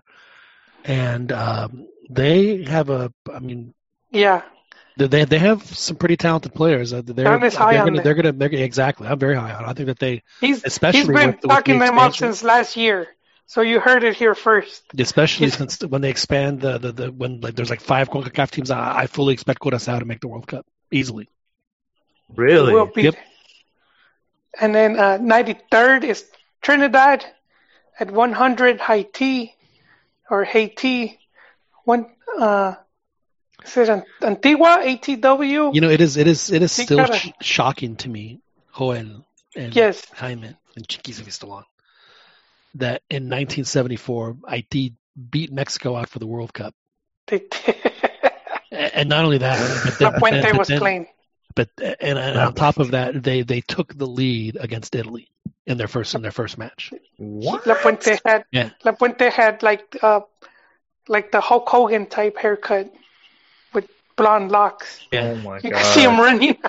[0.84, 3.12] and um, they have a.
[3.32, 3.74] I mean,
[4.10, 4.42] Yeah.
[4.98, 6.92] They they they have some pretty talented players.
[6.92, 8.04] Uh, They're Don is high they're on gonna, them.
[8.04, 9.06] they're gonna they're gonna exactly.
[9.08, 9.64] I'm very high on.
[9.64, 12.76] I think that they He's, Especially he's been with- with the them up since last
[12.76, 13.08] year.
[13.46, 14.82] So you heard it here first.
[14.98, 18.50] especially He's- since when they expand the the, the when like there's like five Concacaf
[18.50, 18.70] teams.
[18.70, 21.28] I, I fully expect Curacao to make the World Cup easily.
[22.36, 22.72] really?
[22.74, 23.02] will be.
[23.04, 23.14] Yep.
[24.60, 26.24] And then uh, 93rd is
[26.62, 27.24] Trinidad
[28.00, 29.54] at 100 Haiti
[30.30, 31.18] or Haiti.
[31.84, 32.06] One
[32.38, 32.74] uh,
[33.64, 35.74] is it An- Antigua ATW?
[35.74, 37.16] You know, it is it is it is still cara.
[37.16, 38.40] sh- shocking to me,
[38.76, 39.24] Joel
[39.56, 40.04] and Yes.
[40.14, 41.64] Jaime and Chiquis of Vistalon,
[42.76, 44.92] that in 1974 IT
[45.30, 46.74] beat Mexico out for the World Cup.
[47.26, 47.46] They-
[48.70, 51.06] And not only that, but La then, Puente but was then- playing.
[51.54, 55.28] But and, and on top of that, they they took the lead against Italy
[55.66, 56.92] in their first in their first match.
[57.16, 57.66] What?
[57.66, 58.70] La Puente had Yeah.
[58.84, 60.20] La Puente had like uh
[61.08, 62.92] like the Hulk Hogan type haircut with
[64.18, 65.00] blonde locks.
[65.14, 66.58] Oh my You can see him running.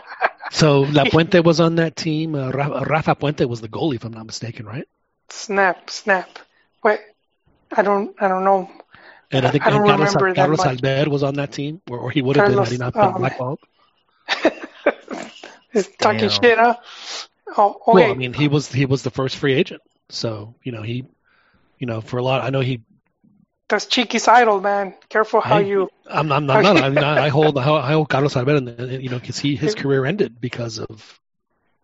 [0.52, 2.34] So La Puente was on that team.
[2.34, 4.88] Uh, Rafa Puente was the goalie, if I'm not mistaken, right?
[5.30, 6.40] snap, snap.
[6.82, 7.00] What?
[7.72, 8.68] I don't I don't know.
[9.32, 10.84] And I think I don't Carlos, remember Carlos much.
[10.84, 13.02] Albert was on that team, or, or he would have been had he not been
[13.14, 13.30] Carlos- man.
[13.38, 13.60] blackballed.
[15.72, 16.30] He's talking Damn.
[16.30, 16.78] shit, huh?
[17.56, 17.92] Oh, okay.
[17.94, 21.06] Well, I mean, he was he was the first free agent, so you know he,
[21.78, 22.82] you know, for a lot, I know he.
[23.70, 24.96] That's Chiqui's idol, man.
[25.10, 25.90] Careful how Hey, you.
[26.10, 26.78] I'm, I'm, I'm not.
[26.78, 29.76] I, mean, I I hold I hold Carlos Albert, and you know, because he his
[29.76, 31.20] career ended because of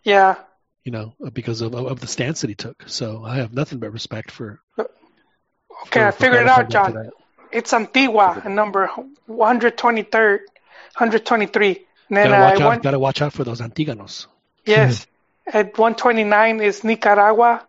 [0.03, 0.36] Yeah.
[0.84, 2.84] you know because of of the stance that he took.
[2.88, 4.60] So I have nothing but respect for.
[5.88, 7.12] Okay, I figured it out, John.
[7.52, 8.90] It's Antigua, a number
[9.30, 10.40] 123rd,
[10.98, 11.86] 123.
[12.10, 12.84] And then Gotta watch I out.
[12.84, 14.28] Gotta watch out for those Antiganos.
[14.66, 15.06] yes,
[15.48, 17.68] at 129 is Nicaragua,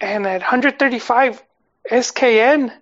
[0.00, 1.42] and at 135
[1.90, 2.72] SKN.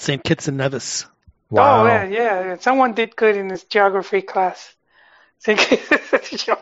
[0.00, 0.22] St.
[0.22, 1.06] Kitts and Nevis.
[1.50, 1.82] Wow.
[1.82, 4.74] Oh yeah, yeah, someone did good in his geography class.
[5.46, 6.56] yeah,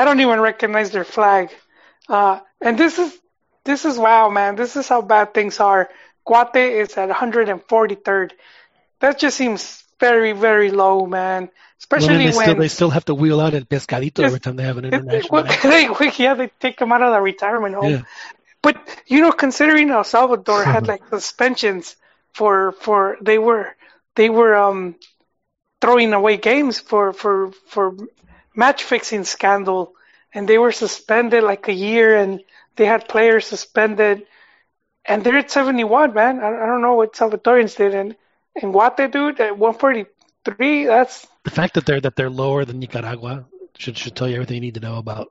[0.00, 1.50] I don't even recognize their flag.
[2.08, 3.16] Uh, and this is
[3.64, 4.56] this is wow, man.
[4.56, 5.88] This is how bad things are.
[6.26, 8.32] Guate is at 143rd.
[9.00, 11.50] That just seems very, very low, man.
[11.78, 14.56] Especially then they when still they still have to wheel out at Pescadito every time
[14.56, 15.28] they have an it- international.
[15.32, 15.62] well, match.
[16.18, 17.90] they, yeah, they take them out of the retirement home.
[17.90, 18.02] Yeah.
[18.62, 18.76] But
[19.06, 21.96] you know, considering El Salvador had like suspensions
[22.34, 23.74] for for they were
[24.14, 24.96] they were um
[25.80, 27.96] throwing away games for for for
[28.54, 29.94] match fixing scandal,
[30.34, 32.40] and they were suspended like a year, and
[32.76, 34.26] they had players suspended,
[35.04, 36.40] and they're at seventy one, man.
[36.40, 38.16] I, I don't know what Salvadorians did, and
[38.60, 40.06] and Guate dude at one forty
[40.44, 40.86] three.
[40.86, 43.46] That's the fact that they're that they're lower than Nicaragua
[43.78, 45.28] should should tell you everything you need to know about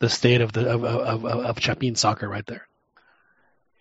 [0.00, 2.67] the state of the of of, of, of Chapin soccer right there.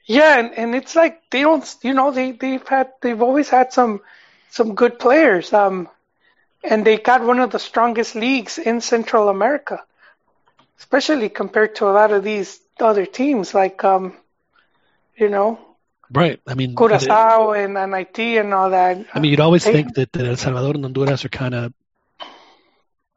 [0.08, 3.74] Yeah, and, and it's like they don't, you know, they they've had they've always had
[3.74, 4.02] some
[4.50, 5.90] some good players, um,
[6.64, 9.84] and they got one of the strongest leagues in Central America,
[10.80, 14.16] especially compared to a lot of these other teams, like um,
[15.18, 15.60] you know,
[16.10, 16.40] Right.
[16.48, 19.06] I mean, Curacao and, and Haiti and all that.
[19.14, 21.74] I mean, you'd always They- think that, that El Salvador and Honduras are kind of,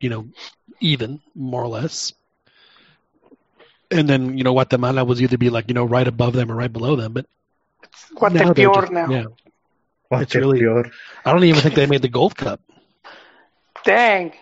[0.01, 0.27] you know,
[0.81, 2.13] even more or less.
[3.91, 6.55] And then you know Guatemala was either be like you know right above them or
[6.55, 7.27] right below them, but
[8.19, 9.09] What now the pure just- now.
[9.11, 9.25] Yeah,
[10.09, 10.91] What It's the really- pure.
[11.25, 12.61] I don't even think they made the Gold Cup.
[13.85, 14.33] Dang.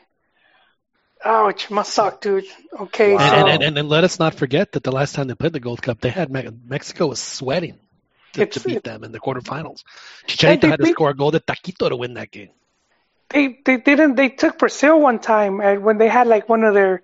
[1.24, 2.44] Ouch, must suck, dude.
[2.78, 3.18] Okay, Wow.
[3.28, 5.52] so And, and, and, and let us not forget that the last time they played
[5.52, 7.76] the Gold Cup, they had Me- Mexico was sweating
[8.34, 9.82] to, to beat them in the quarterfinals.
[10.28, 12.50] Chicharito they had to beat- score a goal to Taquito to win that game.
[13.30, 16.72] they they didn't they took Brazil one time uh, when they had like one of
[16.74, 17.02] their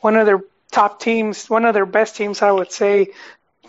[0.00, 3.08] one of their top teams, one of their best teams I would say.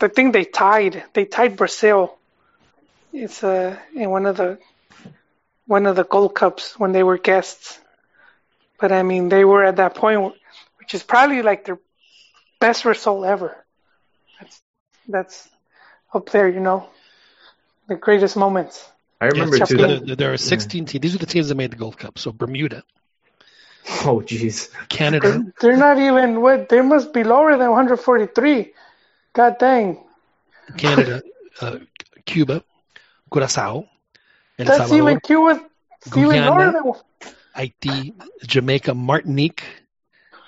[0.00, 1.04] I think they tied.
[1.14, 2.18] They tied Brazil.
[3.12, 4.58] It's uh in one of the
[5.66, 7.78] one of the Gold Cups when they were guests.
[8.78, 10.34] But I mean they were at that point
[10.78, 11.78] which is probably like their
[12.60, 13.56] best result ever.
[14.40, 15.20] That's that's
[15.88, 16.88] up there, you know.
[17.70, 18.78] The greatest moments.
[19.20, 19.76] I remember Yes, too.
[19.76, 21.02] there, That, there- there are 16 teams.
[21.02, 22.18] These are the teams that made the Gold Cup.
[22.18, 22.84] So Bermuda,
[24.06, 24.70] oh, jeez.
[24.88, 28.72] Canada, They're, they're not even what they must be lower than 143.
[29.32, 29.98] God dang.
[30.76, 31.22] Canada,
[31.60, 31.78] uh,
[32.24, 32.62] Cuba,
[33.30, 33.84] Curacao,
[34.58, 35.60] El That's Salvador, even Cuba.
[36.04, 36.46] It's even Guyana.
[36.46, 36.92] lower than
[37.54, 38.14] Haiti,
[38.46, 39.62] Jamaica, Martinique,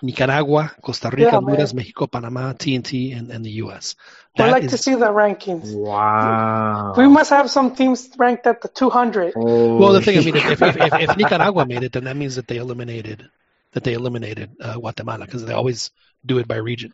[0.05, 1.81] Nicaragua, Costa Rica, Yeah, Honduras, man.
[1.81, 3.95] Mexico, Panama, TNT, and, and the U.S.
[4.39, 5.75] I'd like is- to see the rankings.
[5.75, 6.95] Wow.
[6.97, 9.33] We must have some teams ranked at the 200.
[9.37, 12.05] Oh, well, the thing I mean, if, if, if, if, if Nicaragua made it, then
[12.05, 13.29] that means that they eliminated
[13.73, 15.91] that they eliminated uh, Guatemala because they always
[16.25, 16.93] do it by region.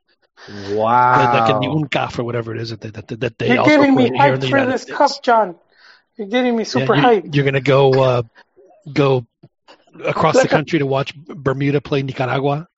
[0.73, 1.47] wow.
[1.47, 3.71] Like in the UNCAF or whatever it is that they, that, that they You're also
[3.77, 4.97] getting me play here in hyped for United this States.
[4.99, 5.57] cup, John.
[6.17, 7.35] You're getting me Yeah, super you, hyped.
[7.35, 8.23] You're gonna go uh,
[8.93, 9.27] go
[10.05, 12.69] across Like the a- country to watch Bermuda play Nicaragua.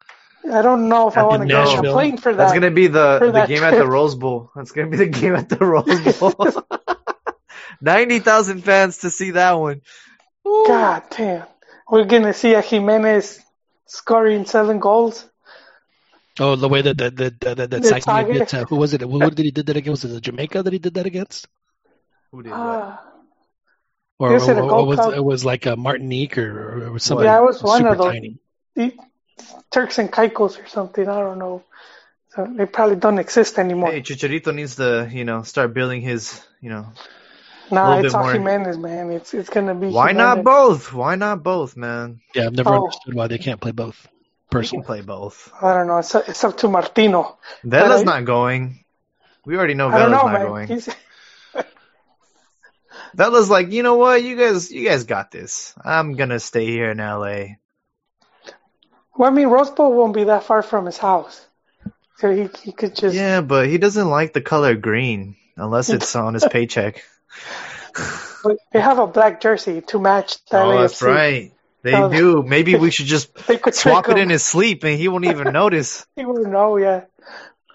[0.50, 1.92] I don't know if I At want to go on a Nashville.
[1.92, 2.38] plane for that.
[2.38, 3.86] That's gonna be the the that game at the.
[3.86, 4.50] Rose Bowl.
[4.56, 6.34] That's gonna be the game at the Rose Bowl.
[7.80, 9.82] Ninety thousand fans to see that one.
[10.46, 10.64] Ooh.
[10.66, 11.46] God damn.
[11.90, 13.40] We're going to see a Jimenez
[13.86, 15.28] scoring seven goals.
[16.40, 18.32] Oh, the way that that that that, that, that The Saiki Tiger.
[18.32, 19.02] did to- who was it?
[19.02, 20.04] Who did he did that against?
[20.04, 21.46] Was it Jamaica that he did that against?
[22.30, 22.58] Who did that?
[22.58, 23.04] Ah,
[24.18, 27.44] Or, it or- or was it was like a Martinique or, or somebody Yeah, it
[27.44, 28.12] was one super of those.
[28.12, 28.38] tiny.
[29.50, 31.08] The Turks and Caicos or something.
[31.08, 31.62] I don't know.
[32.34, 33.90] So they probably don't exist anymore.
[33.92, 36.86] Hey, Chicharito needs to, you know, start building his, you know,
[37.70, 39.10] Nah, little it's bit more- Jimenez, man.
[39.10, 39.88] It's it's gonna be.
[39.88, 40.92] Why not both?
[40.92, 42.20] Why not both, man?
[42.34, 42.84] Yeah, I've never Oh.
[42.84, 44.06] understood why they can't play both.
[44.06, 45.50] We Personally, play both.
[45.62, 45.98] I don't know.
[45.98, 47.38] It's, it's up to Martino.
[47.64, 48.84] Vela's I- not going.
[49.46, 50.46] We already know Vela's know, not man.
[50.46, 50.68] going.
[50.68, 50.88] He's,
[53.14, 54.22] Vela's like, you know what?
[54.22, 55.74] You guys, you guys got this.
[55.84, 57.56] I'm gonna stay here in LA.
[59.16, 61.46] Well, I mean, Rose Bowl won't be that far from his house,
[62.18, 63.14] so he he could just.
[63.14, 67.04] Yeah, but he doesn't like the color green unless it's on his paycheck.
[68.72, 71.52] They have a black jersey to match the Oh, that's right.
[71.82, 72.42] They So- do.
[72.42, 74.24] Maybe we should just They could swap it him.
[74.24, 76.06] in his sleep, and he won't even notice.
[76.16, 77.02] He wouldn't know, yeah.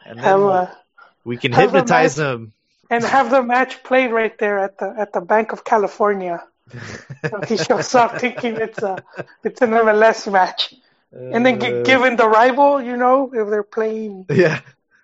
[0.05, 0.77] And Have a,
[1.23, 2.26] we can hypnotize match.
[2.26, 2.53] him.
[2.89, 6.43] and have the match played right there at the at the Banc of California.
[7.30, 9.03] So he shows up thinking it's a
[9.43, 10.73] it's an MLS match,
[11.11, 14.61] and then Uh, gi- given the rival, you know, if they're playing Yeah.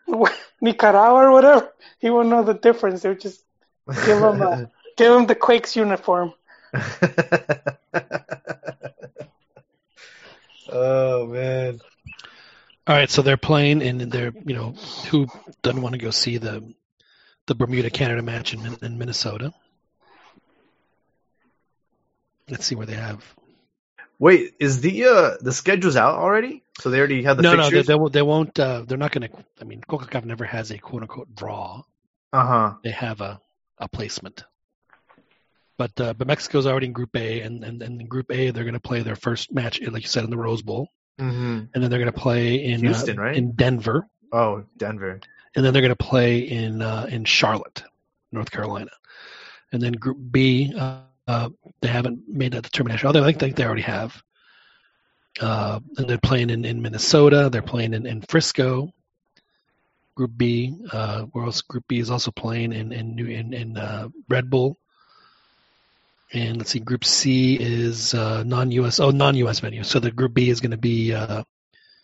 [0.62, 3.02] Nicaragua or whatever, he won't know the difference.
[3.02, 3.44] They'll just
[3.88, 6.34] give him a give him the Quakes uniform.
[10.70, 11.80] oh man.
[12.88, 13.10] all right.
[13.10, 14.72] So they're playing, and they're you know
[15.10, 15.28] who
[15.62, 16.74] doesn't want to go see the
[17.48, 19.54] the Bermuda Canada match in in Minnesota.
[22.50, 23.24] Let's see where they have.
[24.20, 26.64] Wait, is the uh the schedules out already?
[26.80, 27.88] So they already have the no, no, they, fixtures.
[27.88, 28.14] they won't.
[28.14, 28.60] They won't.
[28.60, 29.38] Uh, they're not going to.
[29.62, 31.84] I mean, CONCACAF never has a quote unquote draw.
[32.32, 32.74] Uh huh.
[32.84, 33.40] They have a,
[33.78, 34.44] a placement.
[35.78, 38.64] But uh, but Mexico's already in Group A, and, and, and in Group A they're
[38.64, 40.88] going to play their first match, like you said, in the Rose Bowl,
[41.20, 41.66] mm-hmm.
[41.74, 43.36] and then they're going to play in Houston, uh, right?
[43.36, 45.20] in Denver, Oh, Denver.
[45.56, 47.84] and then they're going to play in uh, in Charlotte,
[48.32, 48.92] North Carolina,
[49.72, 50.74] and then Group B,
[51.28, 51.50] uh,
[51.82, 53.08] they haven't made that determination.
[53.08, 54.22] Although I think they already have.
[55.40, 57.50] Uh, and they're playing in, in Minnesota.
[57.52, 58.92] They're playing in, in Frisco.
[60.16, 61.62] Group B, uh, where else?
[61.62, 64.78] Group B is also playing in in New in, in uh, Red Bull.
[66.32, 69.00] And let's see, Group C is uh, non-U.S.
[69.00, 69.60] Oh, non-U.S.
[69.60, 69.84] venue.
[69.84, 71.44] So the Group B is going to be uh,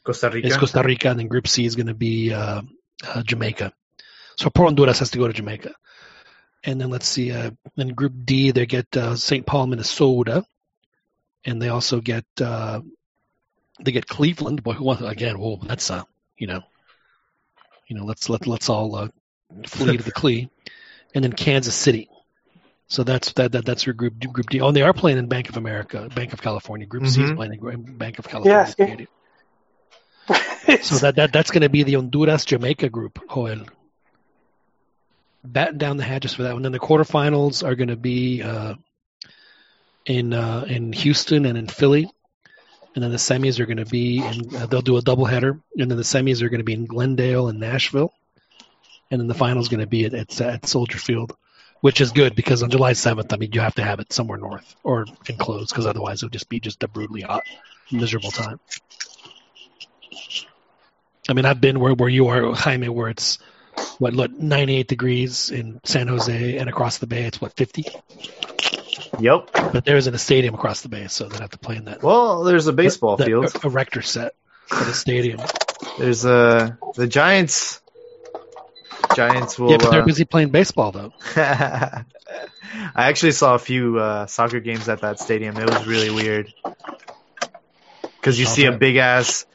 [0.04, 0.48] Costa Rica.
[0.48, 2.62] it's Costa Rica, and then Group C is going to be uh,
[3.08, 3.74] uh, Jamaica.
[4.38, 5.74] So poor Honduras has to go to Jamaica.
[6.64, 9.46] And then let's see, uh, then Group D they get uh, St.
[9.46, 10.44] Paul, Minnesota,
[11.46, 12.82] and they also get uh,
[13.80, 14.62] they get Cleveland.
[14.62, 15.40] Boy, who wants again?
[15.40, 16.04] Whoa, that's uh,
[16.38, 16.62] you know,
[17.88, 19.08] you know, let's let let's all uh,
[19.68, 20.50] flee to the Clee,
[21.16, 22.10] and then Kansas City.
[22.88, 24.60] So that's that, that that's your group group D.
[24.60, 26.88] Oh, and they are playing in Bank of America, Banc of California.
[26.88, 27.36] Group C is Mhm.
[27.36, 29.08] playing in Banc of California Yes,
[30.28, 30.78] yeah.
[30.82, 33.66] So that, that that's going to be the Honduras Jamaica group, Joel.
[35.44, 36.64] Batten down the hatches for that one.
[36.64, 38.76] Then the quarterfinals are going to be uh,
[40.06, 42.12] in uh, in Houston and in Philly,
[42.94, 44.56] and then the semis are going to be in.
[44.56, 47.48] Uh, they'll do a doubleheader, and then the semis are going to be in Glendale
[47.48, 48.14] and Nashville,
[49.10, 51.36] and then the final is going to be at, at at Soldier Field,
[51.82, 54.38] which is good because on July seventh, I mean, you have to have it somewhere
[54.38, 57.44] north or enclosed because otherwise it would just be just a brutally hot,
[57.92, 58.60] miserable time.
[61.30, 63.38] I mean, I've been where, where you are, Jaime, where it's
[64.00, 67.86] what, what 98 degrees in San Jose and across the bay it's what 50.
[69.20, 69.50] Yep.
[69.54, 72.02] But there isn't a stadium across the bay, so they have to play in that.
[72.02, 73.52] Well, there's a baseball that field.
[73.64, 74.34] erector set
[74.68, 75.40] for the stadium.
[75.98, 77.82] There's uh the Giants.
[79.16, 79.72] Giants will.
[79.72, 81.14] yeah, but they're uh, busy playing baseball though.
[81.36, 82.06] I
[82.96, 85.58] actually saw a few uh, soccer games at that stadium.
[85.58, 86.54] It was really weird
[88.04, 89.46] because you see a big ass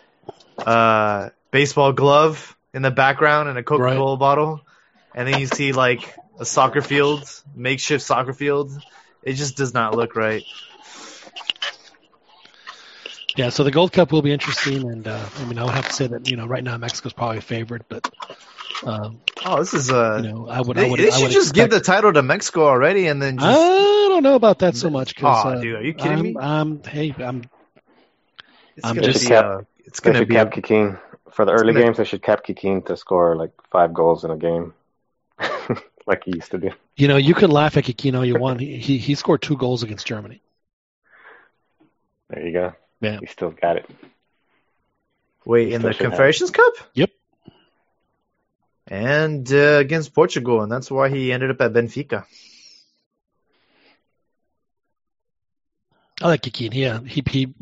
[0.59, 4.61] uh, baseball glove in the background and a Coca Cola bottle,
[5.15, 7.25] and then you see like a soccer field,
[7.55, 8.73] makeshift soccer field.
[9.23, 10.43] It just does not look right.
[13.37, 15.89] Yeah, so the Gold Cup will be interesting, and uh, I mean, I would have
[15.89, 18.09] to say that you know right now Mexico's probably a favorite, but
[18.85, 20.21] um, Oh, this is uh.
[20.23, 22.13] you know I would they I would they I should would just give the title
[22.13, 23.47] to Mexico already, and then just.
[23.59, 25.17] I don't know about that so much.
[25.17, 26.37] Cause, Aw, uh, dude, are you kidding I'm, me?
[26.39, 27.43] I'm, hey, I'm.
[28.77, 31.01] It's I'm gonna They should be cap, a- it's gonna should be cap a- Kikin.
[31.35, 34.31] For the early gonna- games, they should cap Kikin to score like five goals in
[34.31, 34.73] a game,
[36.07, 36.71] like he used to do.
[36.97, 38.61] You know, you can laugh at Kikin all you want.
[38.61, 40.41] He, he he scored two goals against Germany.
[42.31, 42.73] There you go.
[43.01, 43.19] Yeah.
[43.19, 43.91] He still got it.
[45.45, 46.03] Wait, in the should.
[46.03, 46.73] Confederations Cup?
[46.95, 47.11] Yep.
[48.87, 52.25] And uh, against Portugal, and that's why he ended up at Benfica.
[56.23, 56.73] I like Kikin.
[56.75, 57.55] Yeah, he he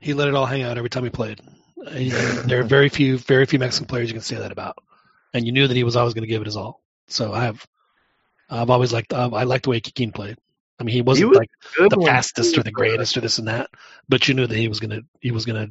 [0.00, 1.38] he let it all hang out every time he played.
[2.46, 4.78] There are very few very few Mexican players you can say that about,
[5.34, 6.80] and you knew that he was always going to give it his all.
[7.08, 7.66] So I have
[8.48, 10.36] I've always liked I I liked the way Kikin played.
[10.78, 13.48] I mean, he wasn't was like the when- fastest or the greatest or this and
[13.48, 13.70] that,
[14.08, 15.68] but you knew that he was gonna he was gonna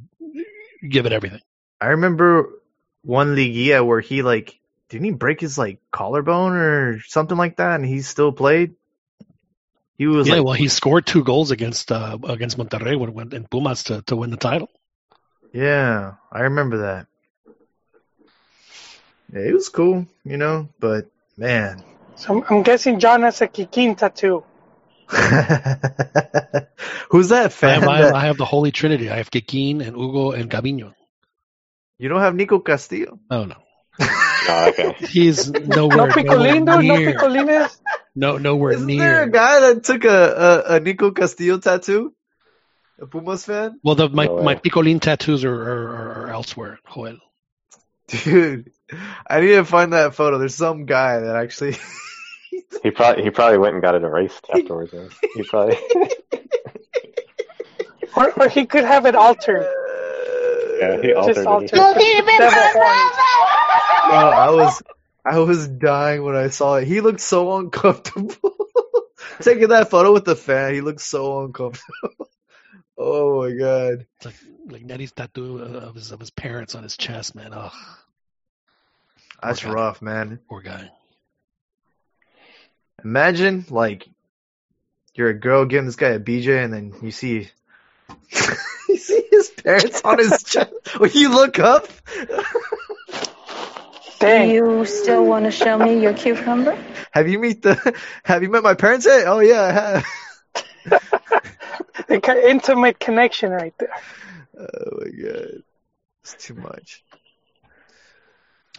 [0.87, 1.41] give it everything.
[1.79, 2.49] I remember
[3.03, 4.59] one Liguilla where he like
[4.89, 8.75] didn't he break his like collarbone or something like that, and he still played.
[9.97, 13.15] He was yeah, like, well, he scored two goals against uh, against Monterrey when it
[13.15, 14.69] went in Pumas to, to win the title.
[15.53, 17.07] Yeah, I remember that.
[19.33, 21.07] Yeah, it was cool, you know, but
[21.37, 21.83] man,
[22.15, 24.43] So I'm, I'm guessing John has a Kikin tattoo.
[27.09, 27.79] who's that I fan?
[27.81, 29.09] have, I, have, that- I have the Holy Trinity.
[29.09, 30.93] I have Kikin and Hugo and Cabinho.
[31.97, 33.19] you don't have Nico Castillo?
[33.29, 33.55] Oh no,
[33.99, 34.95] Oh, okay.
[35.07, 37.77] he's No nowhere, nowhere Picolindo, no Picolines.
[38.15, 38.99] no nowhere Isn't near.
[38.99, 40.09] there a guy that took a,
[40.67, 42.13] a, a Nico Castillo tattoo?
[43.01, 43.79] A Pumas fan?
[43.83, 44.43] Well, the, my No way.
[44.43, 46.79] my Picolin tattoos are, are, are, are elsewhere.
[46.93, 47.17] Joel.
[48.07, 48.71] Dude,
[49.27, 50.37] I need to find that photo.
[50.37, 51.77] There's some guy that actually.
[52.83, 54.93] He probably he probably went and got it erased afterwards.
[54.93, 55.09] man.
[55.35, 55.77] He probably
[58.15, 59.65] Or, or he could have it altered.
[60.79, 61.47] yeah he altered Just it.
[61.47, 61.71] altered.
[61.71, 63.17] Devil horns.
[64.09, 64.83] Bro, I was
[65.25, 66.87] I was dying when I saw it.
[66.87, 68.35] He looked so uncomfortable.
[69.41, 72.27] Taking that photo with the fan, he looked so uncomfortable.
[72.97, 74.05] Oh my god.
[74.17, 74.35] It's like
[74.67, 77.53] like Nettie's tattoo uh, of his of his parents on his chest, man.
[77.53, 77.71] Ugh,
[79.41, 80.39] That's rough, man.
[80.49, 80.89] poor guy.
[83.03, 84.07] Imagine like
[85.15, 87.49] you're a girl giving this guy a BJ and then you see
[88.89, 90.71] you see his parents on his chest.
[90.99, 91.87] When you look up
[94.21, 94.51] Dang.
[94.51, 96.77] You still want to show me your cucumber?
[97.11, 99.25] Have you meet the have you met my parents yet?
[99.27, 99.71] Oh yeah, I
[100.91, 101.20] have.
[102.09, 103.93] A ki- intimate connection right there.
[104.59, 105.63] Oh my god.
[106.23, 107.03] It's too much.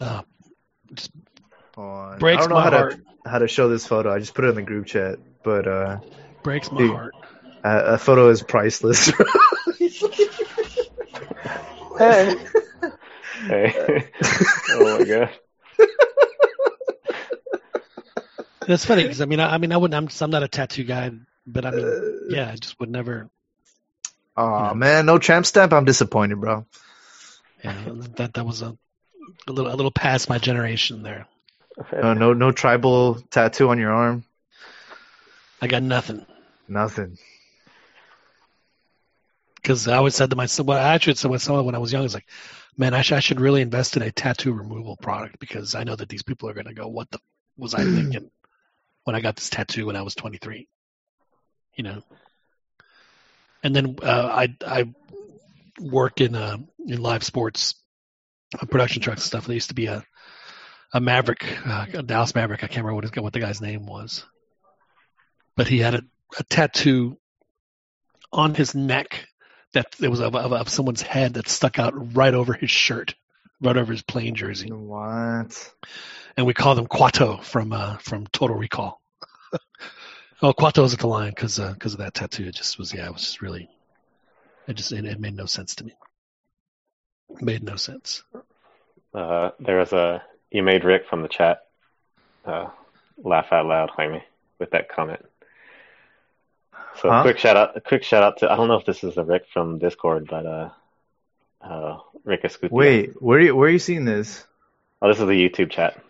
[0.01, 0.22] Uh,
[1.76, 2.18] Hold on.
[2.18, 2.93] Breaks I don't know my how heart.
[3.24, 4.12] to how to show this photo.
[4.12, 5.98] I just put it in the group chat, but uh,
[6.43, 6.90] breaks my Dude.
[6.90, 7.14] heart.
[7.64, 9.10] a, a photo is priceless.
[11.98, 12.36] Hey,
[13.47, 14.10] Hey.
[14.70, 15.30] oh my god.
[18.66, 19.94] It's funny because I mean, I, I mean, I wouldn't.
[19.97, 21.10] I'm, just- I'm not a tattoo guy,
[21.47, 23.28] but I mean, yeah, I just would never.
[24.36, 25.73] oh man, no tramp stamp.
[25.73, 26.66] I'm disappointed, bro.
[27.64, 27.85] Yeah,
[28.16, 28.77] that that was a,
[29.47, 31.27] a little a little past my generation there.
[31.93, 34.24] No, no, no tribal tattoo on your arm.
[35.60, 36.27] I got nothing
[36.69, 37.19] Nothing.
[39.56, 41.93] because I always said to myself, well, I actually said to myself when I was
[41.93, 42.27] young, I was like,
[42.77, 45.94] man, I, sh- I should really invest in a tattoo removal product because I know
[45.94, 47.20] that these people are going to go, what the
[47.56, 48.31] was I thinking
[49.05, 50.66] when I got this tattoo when I was 23?
[51.77, 52.03] You know.
[53.62, 54.93] And then uh, I I
[55.81, 57.74] work in uh, in live sports
[58.61, 59.47] uh, production trucks and stuff.
[59.47, 60.05] There used to be a
[60.93, 62.62] a Maverick, uh, a Dallas Maverick.
[62.62, 64.24] I can't remember what, his, what the guy's name was,
[65.57, 66.03] but he had a,
[66.39, 67.16] a tattoo
[68.32, 69.27] on his neck
[69.73, 73.15] that it was of, of, of someone's head that stuck out right over his shirt,
[73.62, 75.73] right over his playing jersey, What?
[76.36, 79.01] and we call them Quato from uh, from Total Recall.
[80.43, 82.44] oh, Quato's at the line because because of that tattoo.
[82.44, 83.69] It just was yeah, it was just really,
[84.69, 85.94] it just it, it made no sense to me.
[87.31, 88.23] It made no sense.
[89.14, 91.62] Uh, there was a you made Rick from the chat
[92.44, 92.69] uh,
[93.23, 94.23] laugh out loud, Jaime,
[94.59, 95.24] with that comment.
[97.01, 97.23] So Huh?
[97.23, 99.24] quick shout out, a quick shout out to I don't know if this is the
[99.24, 100.70] Rick from Discord, but uh,
[101.62, 102.70] uh, Rick Escutia.
[102.73, 104.47] Wait, where are you, where are you seeing this?
[105.01, 106.01] oh, this is the YouTube chat.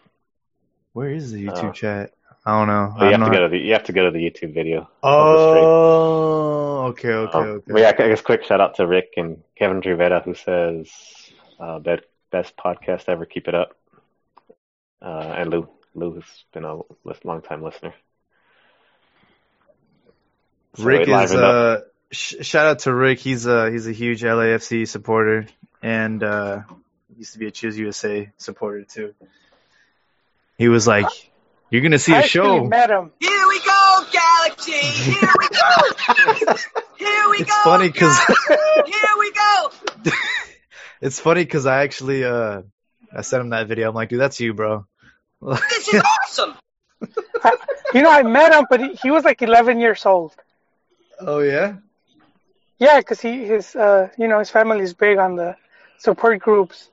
[0.93, 1.73] Where is the YouTube Oh.
[1.73, 2.13] chat?
[2.45, 2.95] I don't know.
[3.05, 4.91] You don't have to go to the you have to go to the YouTube video.
[5.03, 7.73] Oh, okay, okay, Um, okay.
[7.73, 10.91] but yeah, I guess quick shout out to Rick and Kevin Rivera who says
[11.61, 12.03] uh, best
[12.33, 13.27] best podcast ever.
[13.27, 13.77] Keep it up.
[15.01, 16.81] Uh, and Lou Lou has been a
[17.25, 17.95] long time listener.
[20.75, 23.21] So Rick is uh sh- shout out to Rick.
[23.21, 25.47] He's a he's a huge LAFC supporter
[25.83, 26.63] and uh
[27.17, 29.15] used to be a Chivas USA supporter too.
[30.59, 31.07] He was like,
[31.73, 33.11] "You're gonna see I a show." met him.
[33.19, 34.73] Here we go, Galaxy!
[34.73, 36.55] Here we go!
[36.99, 37.61] Here we It's go!
[37.65, 38.93] funny 'cause- Galaxy!
[38.93, 39.71] Here we go!
[41.01, 42.63] It's funny because I actually uh
[43.13, 43.89] I sent him that video.
[43.89, 44.87] I'm like, "Dude, that's you, bro."
[45.43, 46.55] This is awesome!
[47.95, 50.33] You know, I met him, but he, he was like 11 years old.
[51.19, 51.75] oh yeah.
[52.79, 55.57] Yeah, because he his uh you know his family is big on the
[55.99, 56.89] support groups.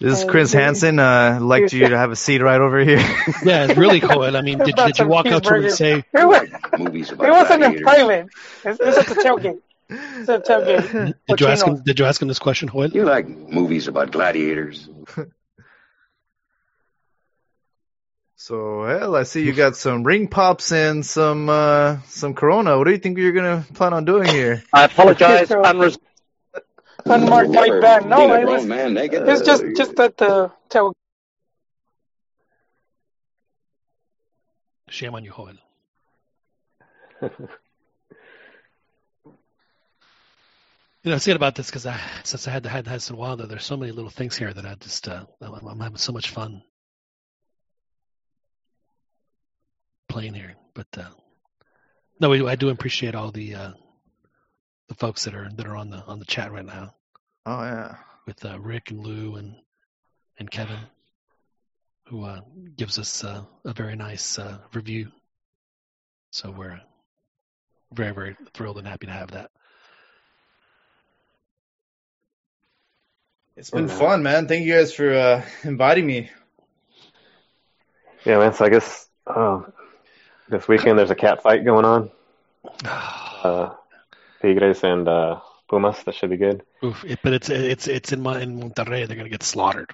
[0.00, 0.98] This is Uh, Chris he- Hansen.
[0.98, 2.98] Uh, like you to have a seat right over here.
[3.44, 4.22] Yeah, it's really cool.
[4.36, 6.48] I mean, did, did you walk up to him and say, It, was,
[6.78, 8.30] Movies it about wasn't in gladiators.
[8.64, 8.80] private.
[8.80, 9.60] It, it was at the tailgate.
[9.90, 11.14] It was at the tailgate.
[11.28, 11.82] did you ask him?
[11.82, 12.88] Did you ask him this question, Joel?
[12.90, 14.88] You like movies about gladiators.
[18.36, 22.76] So, hell, I see you got some ring pops and some uh some Corona.
[22.76, 24.62] What do you think you're gonna plan on doing here?
[24.72, 25.48] I apologize.
[25.48, 25.98] So- Unres-
[27.06, 28.08] unmarked white van.
[28.08, 30.92] No, it was, man, it's just just that uh, the tail.
[34.88, 35.58] Shame on you, Joel.
[41.04, 43.14] You know, I was about this because I, since I had to had had in
[43.14, 45.80] a while, though, there's so many little things here that I just uh, I'm, I'm,
[45.80, 46.62] having so much fun
[50.08, 50.54] playing here.
[50.72, 51.10] But uh,
[52.20, 53.72] no, I do appreciate all the uh,
[54.88, 56.94] the folks that are that are on the on the chat right now
[57.46, 57.96] Oh yeah.
[58.26, 59.54] with uh, Rick and Lou and
[60.38, 60.78] and Kevin,
[62.08, 62.40] who uh,
[62.76, 65.12] gives us uh, a very nice uh, review.
[66.32, 66.80] So we're
[67.92, 69.50] very very thrilled and happy to have that.
[73.56, 74.48] It's been fun, man.
[74.48, 76.28] Thank you guys for uh, inviting me.
[78.24, 78.52] Yeah, man.
[78.52, 79.60] So I guess uh,
[80.48, 82.10] this weekend there's a cat fight going on.
[84.44, 85.40] Tigres and uh,
[85.70, 86.02] Pumas.
[86.04, 86.62] That should be good.
[86.84, 89.06] Oof, it, but it's it's it's in my in Monterrey.
[89.08, 89.90] They're gonna get slaughtered.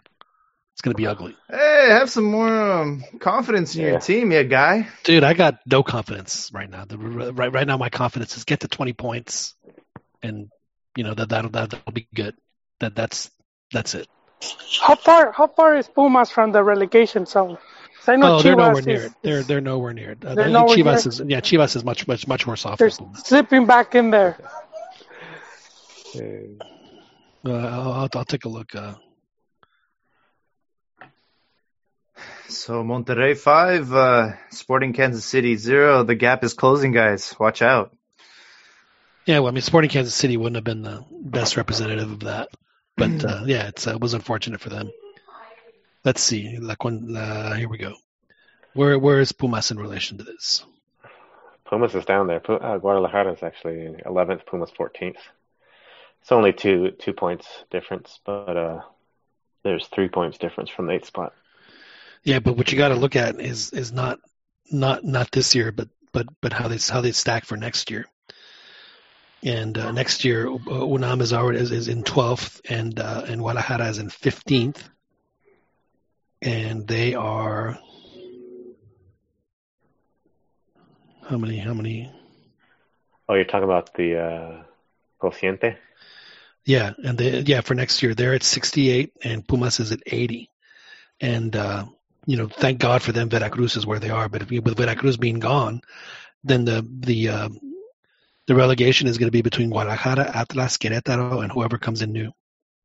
[0.75, 4.89] It's gonna be ugly, Hey, have some more um, confidence in your team, yeah, guy.
[5.05, 5.25] dude.
[5.25, 6.87] I got no confidence right now.
[6.87, 9.55] The, right right now, my confidence is get to twenty points,
[10.23, 10.49] and
[10.97, 12.35] you know that that'll that'll be good.
[12.81, 13.31] That that's
[13.73, 14.09] that's it.
[14.81, 17.59] How far how far is Pumas from the relegation zone?
[18.01, 19.13] 'Cause I know Oh, they're Chivas nowhere is, near it.
[19.23, 20.25] They're they're nowhere near it.
[20.25, 22.65] Uh, They're I think nowhere Chivas near is yeah, Chivas is much much much worse
[22.65, 22.79] off.
[22.79, 24.37] they're slipping back in there.
[26.17, 26.21] Uh,
[27.47, 28.75] I'll, I'll I'll take a look.
[28.75, 28.95] Uh,
[32.49, 36.03] So Monterrey five, uh, Sporting Kansas City zero.
[36.03, 37.35] The gap is closing, guys.
[37.39, 37.97] Watch out.
[39.25, 42.49] yeah, well, I mean, Sporting Kansas City wouldn't have been the best representative of that,
[42.97, 44.91] but uh, yeah, it's uh, it was unfortunate for them.
[46.05, 46.59] Let's see.
[46.59, 47.95] La, Con- uh, here we go.
[48.75, 50.65] Where where is Pumas in relation to this?
[51.65, 52.43] Pumas is down there.
[52.51, 54.47] Uh, Guadalajara is actually 11th.
[54.47, 55.17] Pumas 14th.
[56.23, 58.81] It's only two two points difference, but uh,
[59.63, 61.33] there's three points difference from the eighth spot.
[62.23, 64.19] Yeah, but what you got to look at is is not
[64.71, 68.07] not not this year, but but but how they how they stack for next year.
[69.43, 73.41] And uh, next year, uh, Unam is already is, is in twelfth, and uh, and
[73.41, 74.87] Guadalajara is in fifteenth,
[76.43, 77.79] and they are
[81.31, 82.11] how many how many?
[83.29, 84.63] Oh, you're talking about the uh,
[85.23, 85.77] cociente?
[86.67, 90.03] Yeah, and they yeah for next year they're at sixty eight, and Pumas is at
[90.07, 90.51] eighty,
[91.21, 91.85] and uh,
[92.27, 93.29] you know thank God for them.
[93.29, 95.83] Veracruz is where they are, but if you, with Veracruz being gone,
[96.43, 97.49] then the the uh,
[98.49, 102.33] the relegation is going to be between Guadalajara, Atlas, Querétaro, and whoever comes in new.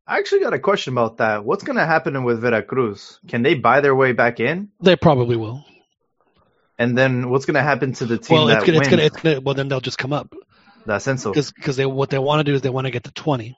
[0.07, 1.43] I actually got a question about that.
[1.45, 3.19] What's going to happen with Veracruz?
[3.27, 4.69] Can they buy their way back in?
[4.79, 5.65] They probably will.
[6.77, 8.89] And then what's going to happen to the team Well, that it's gonna, it's wins
[8.89, 10.33] gonna, it's gonna, well then they'll just come up
[10.85, 11.33] the Ascenso?
[11.33, 13.57] because they what they want to do is they want to get to twenty.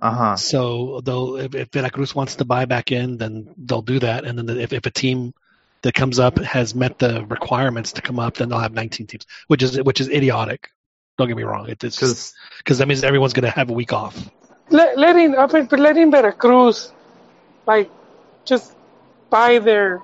[0.00, 0.36] Uh huh.
[0.36, 4.24] So they'll if, if Veracruz wants to buy back in, then they'll do that.
[4.24, 5.34] And then if if a team
[5.82, 9.26] that comes up has met the requirements to come up, then they'll have 19 teams,
[9.46, 10.70] which is which is idiotic.
[11.18, 11.68] Don't get me wrong.
[11.68, 14.16] It, it's Because because that means everyone's going to have a week off.
[14.70, 16.92] Let, letting I mean, but letting Veracruz
[17.66, 17.90] like
[18.44, 18.72] just
[19.30, 20.02] buy their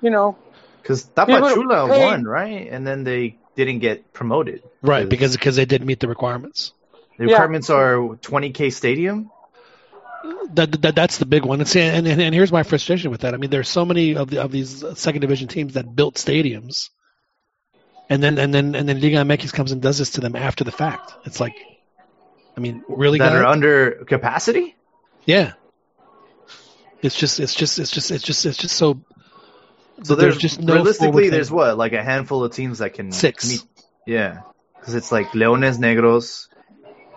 [0.00, 0.36] you know
[0.80, 2.68] because They Tapachula paid- won, right?
[2.70, 4.62] And then they didn't get promoted.
[4.82, 6.72] Right, because because they didn't meet the requirements.
[7.18, 7.32] the Yeah.
[7.32, 9.30] requirements are 20k stadium.
[10.54, 11.58] That, that that's the big one.
[11.60, 13.34] And, see, and and and here's my frustration with that.
[13.34, 16.90] I mean, there's so many of the of these second division teams that built stadiums,
[18.08, 20.62] and then and then and then Liga MX comes and does this to them after
[20.62, 21.14] the fact.
[21.24, 21.56] It's like,
[22.56, 23.40] I mean, really, that guys?
[23.42, 24.76] are under capacity.
[25.24, 25.52] Yeah.
[27.00, 29.00] It's just it's just it's just it's just it's just so
[30.04, 31.56] So there's there's, just no realistically there's thing.
[31.56, 33.48] what like a handful of teams that can Six.
[33.48, 33.64] meet.
[34.06, 34.42] Yeah,
[34.78, 36.48] because it's like Leones Negros,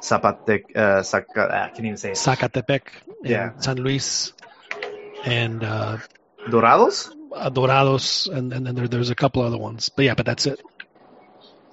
[0.01, 2.15] Zapatec, uh, Saca, ah, I can't even say it.
[2.17, 2.81] Zacatepec
[3.23, 3.51] Yeah.
[3.59, 4.33] San Luis
[5.23, 5.97] and uh,
[6.49, 7.11] Dorados.
[7.51, 9.89] Dorados and and then there, there's a couple other ones.
[9.89, 10.61] But yeah, but that's it.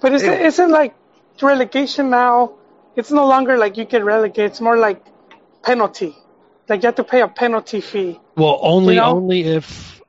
[0.01, 0.45] But is it Ew.
[0.47, 0.93] isn't like
[1.41, 2.53] relegation now?
[2.95, 4.51] It's no longer like you get relegated.
[4.51, 5.03] It's more like
[5.63, 6.15] penalty.
[6.69, 8.19] Like you have to pay a penalty fee.
[8.35, 9.15] Well, only You know?
[9.17, 10.01] only if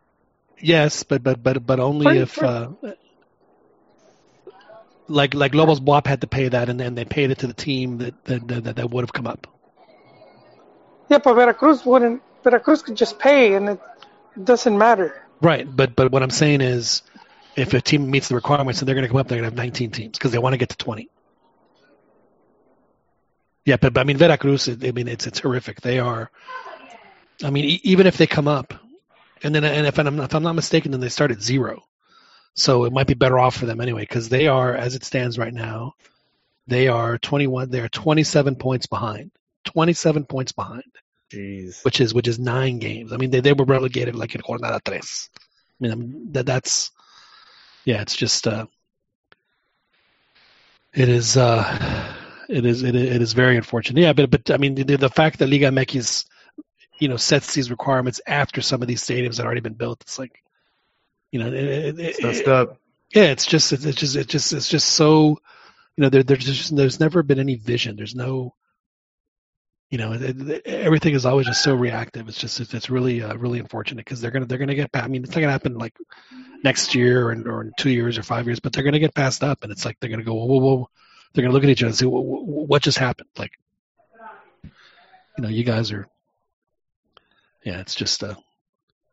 [0.61, 2.69] yes, but but but but only For- if for- uh,
[5.09, 7.55] like like Lobos BUAP had to pay that, and then they paid it to the
[7.55, 9.47] team that that that, that would have come up.
[11.09, 12.23] Yeah, but Veracruz wouldn't.
[12.43, 13.81] Veracruz could just pay, and it,
[14.36, 15.23] it doesn't matter.
[15.40, 17.02] Right, but but what I'm saying is,
[17.56, 19.55] if a team meets the requirements, and they're going to come up, they're going to
[19.55, 21.09] have 19 teams because they want to get to 20.
[23.65, 24.69] Yeah, but, but I mean Veracruz.
[24.69, 25.81] I mean it's it's horrific.
[25.81, 26.31] They are.
[27.43, 28.74] I mean, e- even if they come up,
[29.43, 31.82] and then and if I'm if I'm not mistaken, then they start at zero.
[32.55, 35.39] So it might be better off for them anyway because they are, as it stands
[35.39, 35.95] right now,
[36.69, 37.69] they are 21.
[37.70, 39.32] They are 27 points behind.
[39.65, 40.85] 27 points behind
[41.32, 41.82] Jeez.
[41.85, 43.12] which is which is nine games.
[43.12, 45.31] I mean, they, they were relegated like in jornada tres.
[45.82, 46.91] I mean, that that's
[47.85, 48.66] yeah, it's just uh,
[50.95, 52.14] it is uh,
[52.48, 54.00] it is it, it is very unfortunate.
[54.00, 56.26] Yeah, but but I mean the, the fact that Liga MX,
[57.00, 60.18] you know, sets these requirements after some of these stadiums had already been built, it's
[60.18, 60.42] like,
[61.32, 62.78] you know, it, it, It's it- messed up.
[63.14, 65.38] yeah, it's just it's, it's just it's just it's just so,
[65.96, 67.96] you know, there there's just there's never been any vision.
[67.96, 68.54] There's no,
[69.90, 72.28] you know, it, it, everything is always just so reactive.
[72.28, 74.90] It's just it's, it's really uh, really unfortunate because they're gonna they're gonna get.
[74.94, 75.94] I mean, it's not gonna happen like
[76.64, 79.44] next year or, or in two years or five years, but they're gonna get passed
[79.44, 80.90] up, and it's like they're gonna go whoa whoa whoa.
[81.35, 83.28] They're gonna look at each other and say, what, what just happened?
[83.36, 83.52] Like,
[84.62, 86.06] you know, you guys are.
[87.65, 88.35] Yeah, it's just uh,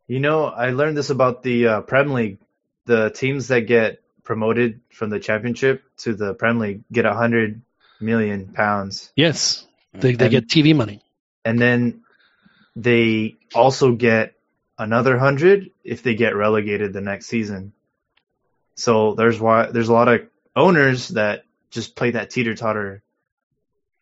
[0.07, 2.39] You know, I learned this about the uh, Prem League.
[2.85, 7.61] The teams that get promoted from the championship to the Prem League get a hundred
[7.99, 11.01] million pounds, yes, they they And- get TV money.
[11.45, 12.01] and then
[12.75, 14.33] they also get
[14.77, 17.73] another hundred if they get relegated the next season.
[18.75, 20.21] So there's why there's a lot of
[20.55, 23.01] owners that just play that teeter totter,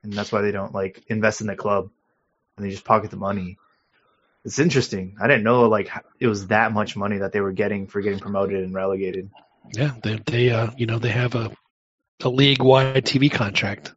[0.03, 1.89] and that's why they don't like invest in the club,
[2.57, 3.57] and they just pocket the money.
[4.45, 5.17] It's interesting.
[5.21, 5.89] I didn't know like
[6.19, 9.29] it was that much money that they were getting for getting promoted and relegated.
[9.73, 11.51] Yeah, they they uh you know they have a
[12.21, 13.93] a league wide TV contract.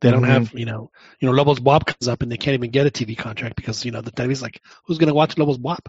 [0.00, 2.70] They don't have you know you know Lobos BUAP comes up and they can't even
[2.70, 5.86] get a TV contract because you know the TV's like who's gonna watch Lobos BUAP?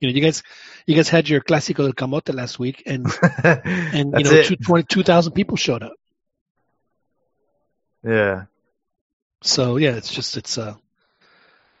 [0.00, 0.42] You know you guys
[0.86, 3.06] you guys had your Clásico del Camote last week and
[3.42, 5.95] and you know two twenty two thousand people showed up.
[8.06, 8.44] Yeah.
[9.42, 10.74] So yeah, it's just it's uh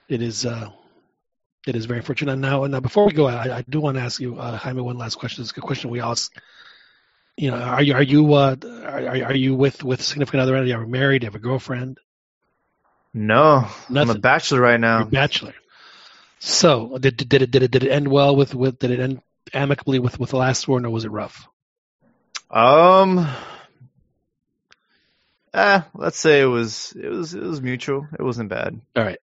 [0.08, 0.70] it is uh
[1.66, 2.32] it is very fortunate.
[2.32, 4.82] And now now before we go, I, I do want to ask you uh, Jaime
[4.82, 5.42] one last question.
[5.42, 6.32] It's a good question we ask.
[7.36, 10.56] You know, are you are you uh are are you with with a significant other?
[10.56, 11.20] Are you married?
[11.20, 11.98] Do you have a girlfriend?
[13.14, 14.98] No, I'm a bachelor right now.
[14.98, 15.54] You're a bachelor.
[16.38, 19.20] So did did it did it did it end well with with did it end
[19.54, 21.48] amicably with with the last one or was it rough?
[22.50, 23.26] Um,
[25.56, 28.06] eh, let's say it was it was it was mutual.
[28.18, 28.80] It wasn't bad.
[28.94, 29.18] All right.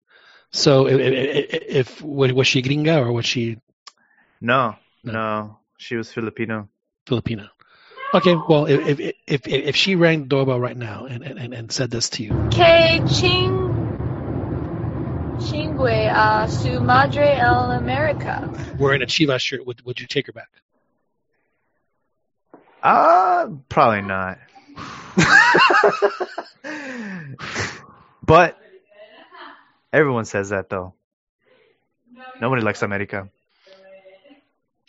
[0.52, 1.64] So if, if,
[2.00, 3.58] if was she gringa or was she
[4.42, 5.12] No, No.
[5.14, 6.68] no, she was Filipino.
[7.08, 7.48] Filipino?
[8.14, 11.72] Okay, well if if if, if she rang the doorbell right now and, and, and
[11.72, 13.50] said this to you, Que ching
[15.40, 18.54] chingue a su madre el America.
[18.78, 20.50] wearing a Chivas shirt, would would you take her back?
[22.84, 24.38] Uh, probably not.
[28.24, 28.58] but
[29.92, 30.94] everyone says that though.
[32.42, 33.30] Nobody likes America.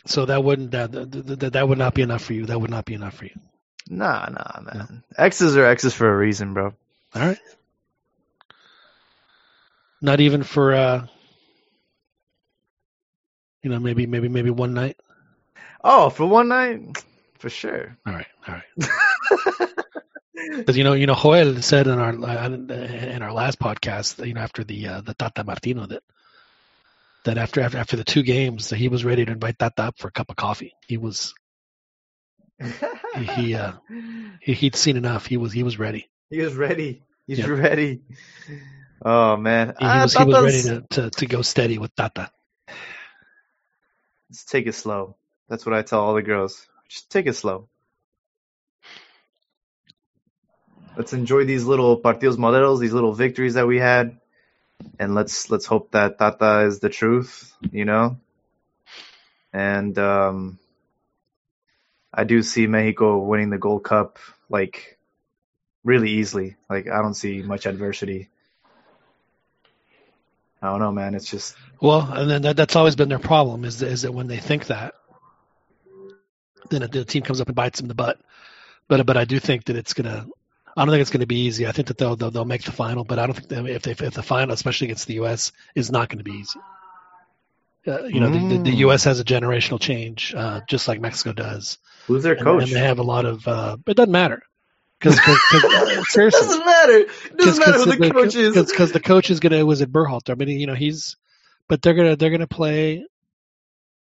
[0.07, 2.45] So that wouldn't that, that that- would not be enough for you.
[2.45, 3.37] That would not be enough for you.
[3.89, 5.03] Nah, nah, man.
[5.17, 6.73] X's are X's for a reason, bro.
[7.15, 7.39] All right.
[10.01, 11.07] Not even for uh
[13.63, 14.97] you know, maybe maybe maybe one night.
[15.83, 17.03] Oh, for one night,
[17.39, 17.97] for sure.
[18.05, 19.69] All right, all right.
[20.49, 24.41] Because you know, you know, Joel said in our in our last podcast, you know,
[24.41, 26.03] after the uh, the Tata Martino that
[27.25, 29.97] that after after after the two games, that he was ready to invite Tata up
[29.97, 30.73] for a cup of coffee.
[30.87, 31.33] He was
[33.23, 33.73] he uh,
[34.41, 35.25] he he'd seen enough.
[35.25, 36.09] He was he was ready.
[36.29, 37.03] He was ready.
[37.27, 37.47] He's Yeah.
[37.47, 38.01] ready.
[39.03, 41.95] Oh man, He, he I was he was ready to, to to go steady with
[41.95, 42.31] Tata.
[44.29, 45.17] Let's take it slow.
[45.49, 46.67] That's what I tell all the girls.
[46.89, 47.69] Just take it slow.
[50.97, 54.17] Let's enjoy these little partidos modelos, these little victories that we had,
[54.99, 58.17] and let's let's hope that Tata is the truth, you know.
[59.51, 60.59] And um,
[62.13, 64.19] I do see Mexico winning the Gold Cup
[64.49, 64.97] like
[65.83, 66.55] really easily.
[66.69, 68.29] Like I don't see much adversity.
[70.61, 71.13] I don't know, man.
[71.13, 74.27] It's just Well, and then that, that's always been their problem is is that when
[74.27, 74.95] they think that,
[76.69, 78.19] then the team comes up and bites them in the butt.
[78.87, 80.25] But but I do think that it's gonna.
[80.75, 81.65] I don't think it's going to be easy.
[81.67, 83.83] I think that they'll, they'll they'll make the final, but I don't think that if
[83.83, 86.59] they if the final, especially against the U.S., is not going to be easy.
[87.87, 88.77] Uh, you know, the, the, the Mm.
[88.77, 89.03] U.S.
[89.03, 91.77] has a generational change, uh, just like Mexico does,
[92.07, 92.63] who's their coach?
[92.63, 93.47] and they have a lot of.
[93.47, 94.41] Uh, it doesn't matter
[94.99, 95.15] because
[96.09, 96.97] seriously, doesn't matter.
[96.97, 98.55] It doesn't matter who the coach is.
[98.71, 100.31] because the coach is gonna was it Berhalter.
[100.31, 101.15] I mean, you know, he's
[101.69, 103.05] but they're gonna they're gonna play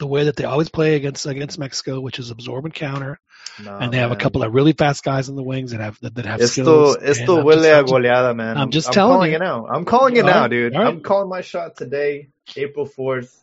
[0.03, 3.19] the way that they always play against against Mexico, which is absorb and counter,
[3.63, 5.97] No, and they have a couple of really fast guys in the wings that have
[6.01, 6.97] that, that have Esto, skills.
[7.01, 8.57] esto I'm huele just- a I'm goleada, man.
[8.57, 9.37] I'm just telling calling you.
[9.37, 9.65] it now.
[9.67, 10.73] I'm calling it now, dude.
[10.75, 10.87] right.
[10.87, 12.27] I'm calling my shot today,
[12.57, 13.33] April 4th.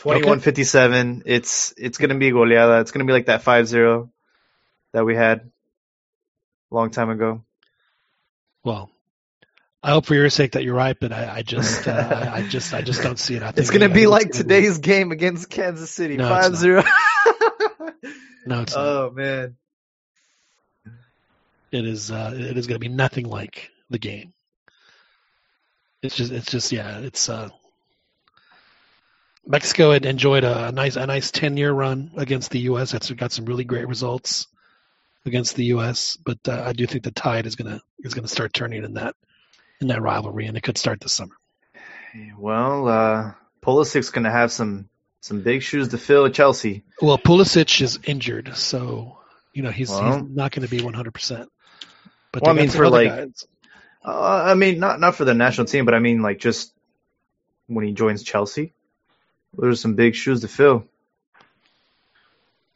[0.00, 1.22] 21-57.
[1.24, 2.82] It's it's gonna be goleada.
[2.82, 4.10] It's gonna be like that 5-0
[4.92, 5.50] that we had
[6.70, 7.42] a long time ago.
[8.62, 8.90] Well,
[9.84, 12.72] I hope for your sake that you're right, but I, I just uh, I, just
[12.72, 13.42] I just don't see it.
[13.42, 16.88] I think It's gonna be like today's game against Kansas City, No, 5-0.
[18.46, 18.86] No, it's not.
[18.86, 19.56] oh man.
[21.72, 24.32] It is uh, it is going to be nothing like the game.
[26.02, 27.48] It's just it's just yeah it's uh,
[29.46, 32.92] Mexico had enjoyed a, nice a nice ten year run against the U.S.
[32.92, 34.46] That's got some really great results
[35.26, 36.16] against the U.S.
[36.22, 39.14] But uh, I do think the tide is gonna is gonna start turning in that
[39.84, 41.36] in that rivalry, and it could start this summer.
[42.38, 43.32] Well, uh,
[43.62, 44.88] Pulisic's going to have some
[45.20, 46.84] some big shoes to fill at Chelsea.
[47.00, 49.18] Well, Pulisic is injured, so
[49.52, 50.22] you know he's, Well.
[50.22, 51.12] he's not going to be 100.
[51.12, 51.50] percent
[52.32, 53.10] But Well, I mean, for like,
[54.04, 56.72] uh, I mean, not not for the national team, but I mean, like, just
[57.66, 58.72] when he joins Chelsea,
[59.56, 60.84] there's some big shoes to fill.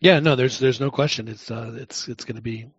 [0.00, 1.28] Yeah, no, there's there's no question.
[1.28, 2.70] It's uh, it's it's going to be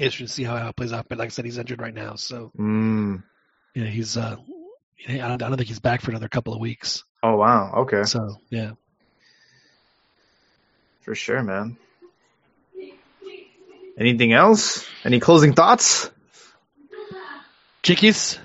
[0.00, 1.06] interesting to see how, how it plays out.
[1.08, 3.22] But like I said, he's injured right now, so Mm.
[3.74, 4.36] you know he's uh,
[5.08, 7.04] I don't, I don't think he's back for another couple of weeks.
[7.22, 8.72] Oh wow, okay, So yeah,
[11.02, 11.76] for sure, man.
[13.98, 14.86] Anything else?
[15.04, 16.10] Any closing thoughts?
[17.82, 18.38] Chickies.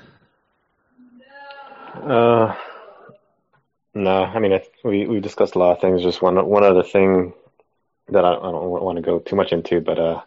[1.95, 2.55] Uh,
[3.93, 6.01] no, I mean, I, we we discussed a lot of things.
[6.03, 7.33] Just one one other thing
[8.09, 10.21] that I, I don't want to go too much into, but uh,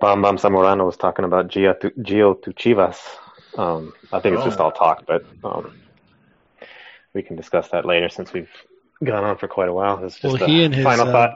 [0.00, 2.98] Bam Bam Zamorano was talking about Gio to, Gio to Chivas.
[3.56, 4.64] Um, I think it's just Oh.
[4.64, 5.72] all talk, but um,
[7.14, 8.50] we can discuss that later since we've
[9.02, 10.04] gone on for quite a while.
[10.04, 11.30] It's just Well, a he and his, final uh, thought.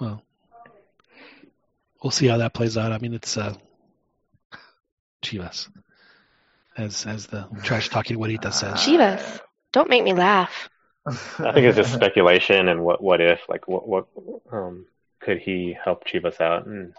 [0.00, 0.22] Well,
[2.02, 2.92] we'll see how that plays out.
[2.92, 3.54] I mean, it's uh,
[5.22, 5.68] Chivas,
[6.76, 8.78] as as the trash talking Juanita says.
[8.78, 9.40] Chivas.
[9.72, 10.70] Don't make me laugh.
[11.06, 14.06] I think it's just speculation and what what if like what what
[14.50, 14.86] um
[15.26, 16.94] could he help Chivas out and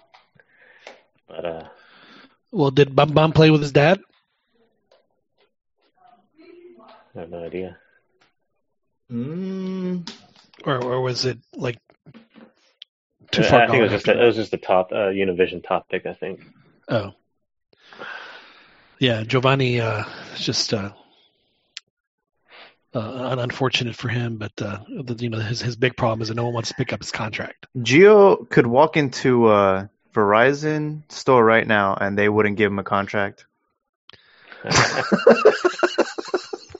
[1.29, 1.63] but uh
[2.51, 4.01] Well, did Bam Bam play with his dad?
[7.15, 7.77] I have no idea.
[9.09, 10.11] Mm.
[10.65, 11.77] Or or was it like
[13.31, 15.65] too I far think it was just a, it was just a top uh, Univision
[15.65, 16.41] top pick I think.
[16.89, 17.13] Oh.
[18.99, 20.03] Yeah, Giovanni uh
[20.35, 20.91] just uh
[22.93, 26.35] uh, unfortunate for him, but uh, the, you know his his big problem is that
[26.35, 27.67] no one wants to pick up his contract.
[27.77, 32.83] Gio could walk into a Verizon store right now and they wouldn't give him a
[32.83, 33.45] contract.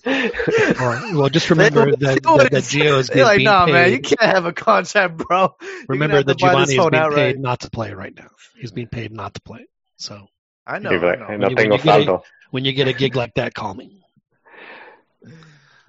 [0.07, 3.99] Or, well, just remember that, that, that Gio is They're like, being nah, man, you
[3.99, 5.55] can't have a contract, bro.
[5.61, 7.35] You're remember that to buy Giovanni is being outright.
[7.35, 8.29] paid not to play right now.
[8.57, 9.67] He's being paid not to play.
[9.97, 10.27] So
[10.65, 10.91] I know.
[10.91, 11.27] You'd be I know.
[11.27, 12.21] When you, when, you a,
[12.51, 13.96] when you get a gig like that, call me.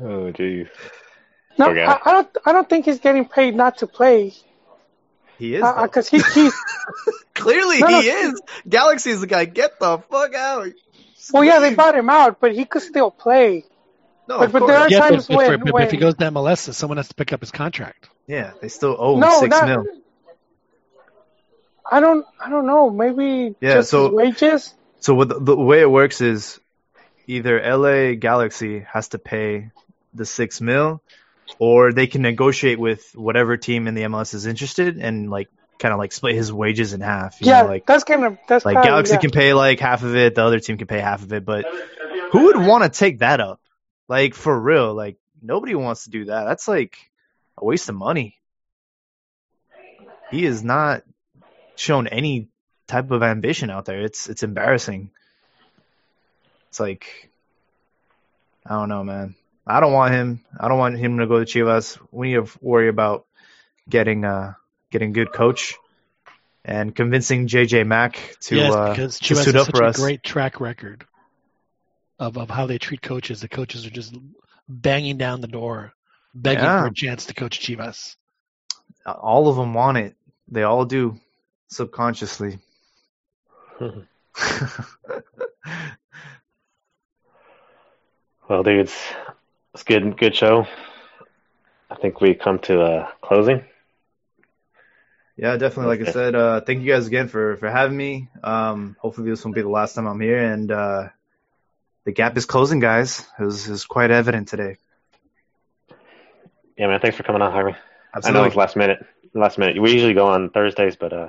[0.01, 0.69] Oh jeez.
[1.59, 1.85] No, Poor guy.
[1.93, 2.37] I, I don't.
[2.47, 4.33] I don't think he's getting paid not to play.
[5.39, 5.63] He is.
[5.63, 5.79] Uh, though.
[5.79, 6.55] Uh, because he, he's
[7.35, 8.01] Clearly, No, no.
[8.01, 8.41] he is.
[8.69, 9.45] Galaxy is the guy.
[9.45, 10.69] Get the fuck out.
[11.33, 13.65] well, yeah, they bought him out, but he could still play.
[14.29, 16.25] No, But- of but there are Yeah, times but, when- but if he goes to
[16.31, 18.09] MLS, someone has to pick up his contract.
[18.27, 19.69] Yeah, they still owe him no, six not.
[19.69, 19.85] mil.
[21.91, 22.27] I don't.
[22.45, 22.91] I don't know.
[22.91, 24.75] Maybe Yeah, just so- wages.
[25.01, 26.59] So what the, the way it works is
[27.29, 29.71] either LA Galaxy has to pay
[30.15, 31.03] the six mil,
[31.59, 35.93] or they can negotiate with whatever team in the MLS is interested and like kind
[35.93, 37.41] of like split his wages in half.
[37.41, 39.19] You Yeah, know, like that's kind of that's like kind Galaxy yeah.
[39.19, 41.67] can pay like half of it, the other team can pay half of it, but
[42.33, 43.61] who would want to take that up?
[44.09, 46.45] Like for real, like nobody wants to do that.
[46.45, 46.97] That's like
[47.57, 48.37] a waste of money.
[50.31, 51.03] He has not
[51.77, 52.49] shown any
[52.87, 54.03] type of ambition out there.
[54.03, 55.11] It's it's embarrassing.
[56.71, 57.31] It's like
[58.67, 59.35] I don't know, man.
[59.69, 60.45] I don't want him.
[60.59, 61.99] I don't want him to go to Chivas.
[62.11, 63.27] We need to worry about
[63.89, 64.55] getting uh
[64.91, 65.75] getting good coach
[66.65, 69.85] and convincing JJ Mack to yes, uh, because to Chivas suit has up such for
[69.85, 69.97] a us.
[69.97, 71.05] great track record
[72.19, 73.41] of, of how they treat coaches.
[73.41, 74.15] The coaches are just
[74.69, 75.93] banging down the door,
[76.35, 76.83] begging Yeah.
[76.83, 78.17] for a chance to coach Chivas.
[79.07, 80.17] All of them want it.
[80.49, 81.19] They all do,
[81.69, 82.59] subconsciously.
[88.49, 88.97] Well, dudes,
[89.79, 90.19] it's good.
[90.19, 90.67] Good show.
[91.89, 93.65] I think we come to a closing.
[95.37, 95.97] Yeah, definitely.
[95.97, 98.29] Like I said, uh, thank you guys again for for having me.
[98.43, 101.09] Um, hopefully this won't be the last time I'm here, and uh,
[102.05, 103.25] the gap is closing, guys.
[103.39, 104.79] It was, it was quite evident today.
[106.77, 106.99] Yeah, man.
[106.99, 107.71] Thanks for coming on, Harvey.
[107.71, 107.79] I know
[108.17, 108.47] Absolutely.
[108.49, 109.07] it's last minute.
[109.33, 109.81] Last minute.
[109.81, 111.29] We usually go on Thursdays, but uh,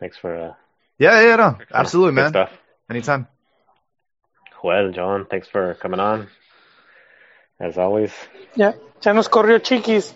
[0.00, 0.52] thanks for uh,
[0.98, 2.28] Yeah, yeah, no, absolutely, man.
[2.28, 2.52] stuff.
[2.90, 3.26] Anytime.
[4.62, 6.28] Well, John, thanks for coming on.
[7.60, 8.12] As always.
[8.54, 8.72] Yeah,
[9.02, 10.14] ya nos corrió Chiquis.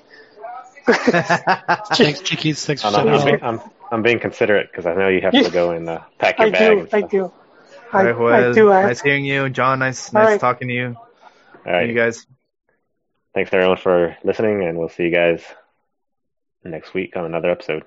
[0.86, 2.64] Thanks, Chickies.
[2.66, 3.24] Thanks for I'm, I'm, coming I'm, on.
[3.26, 3.60] being, I'm,
[3.92, 5.42] I'm being considerate because I know you have Yeah.
[5.44, 6.60] to go and uh, pack your I bag.
[6.60, 6.82] do.
[6.92, 7.10] I stuff.
[7.10, 7.32] do.
[7.92, 8.72] I, right, Juez, I do.
[8.72, 9.78] I, nice hearing you, John.
[9.78, 10.40] Nice, nice right.
[10.40, 10.96] talking to you.
[11.66, 12.26] All See you guys.
[13.34, 15.42] Thanks everyone for listening, and we'll see you guys
[16.64, 17.84] next week on another episode.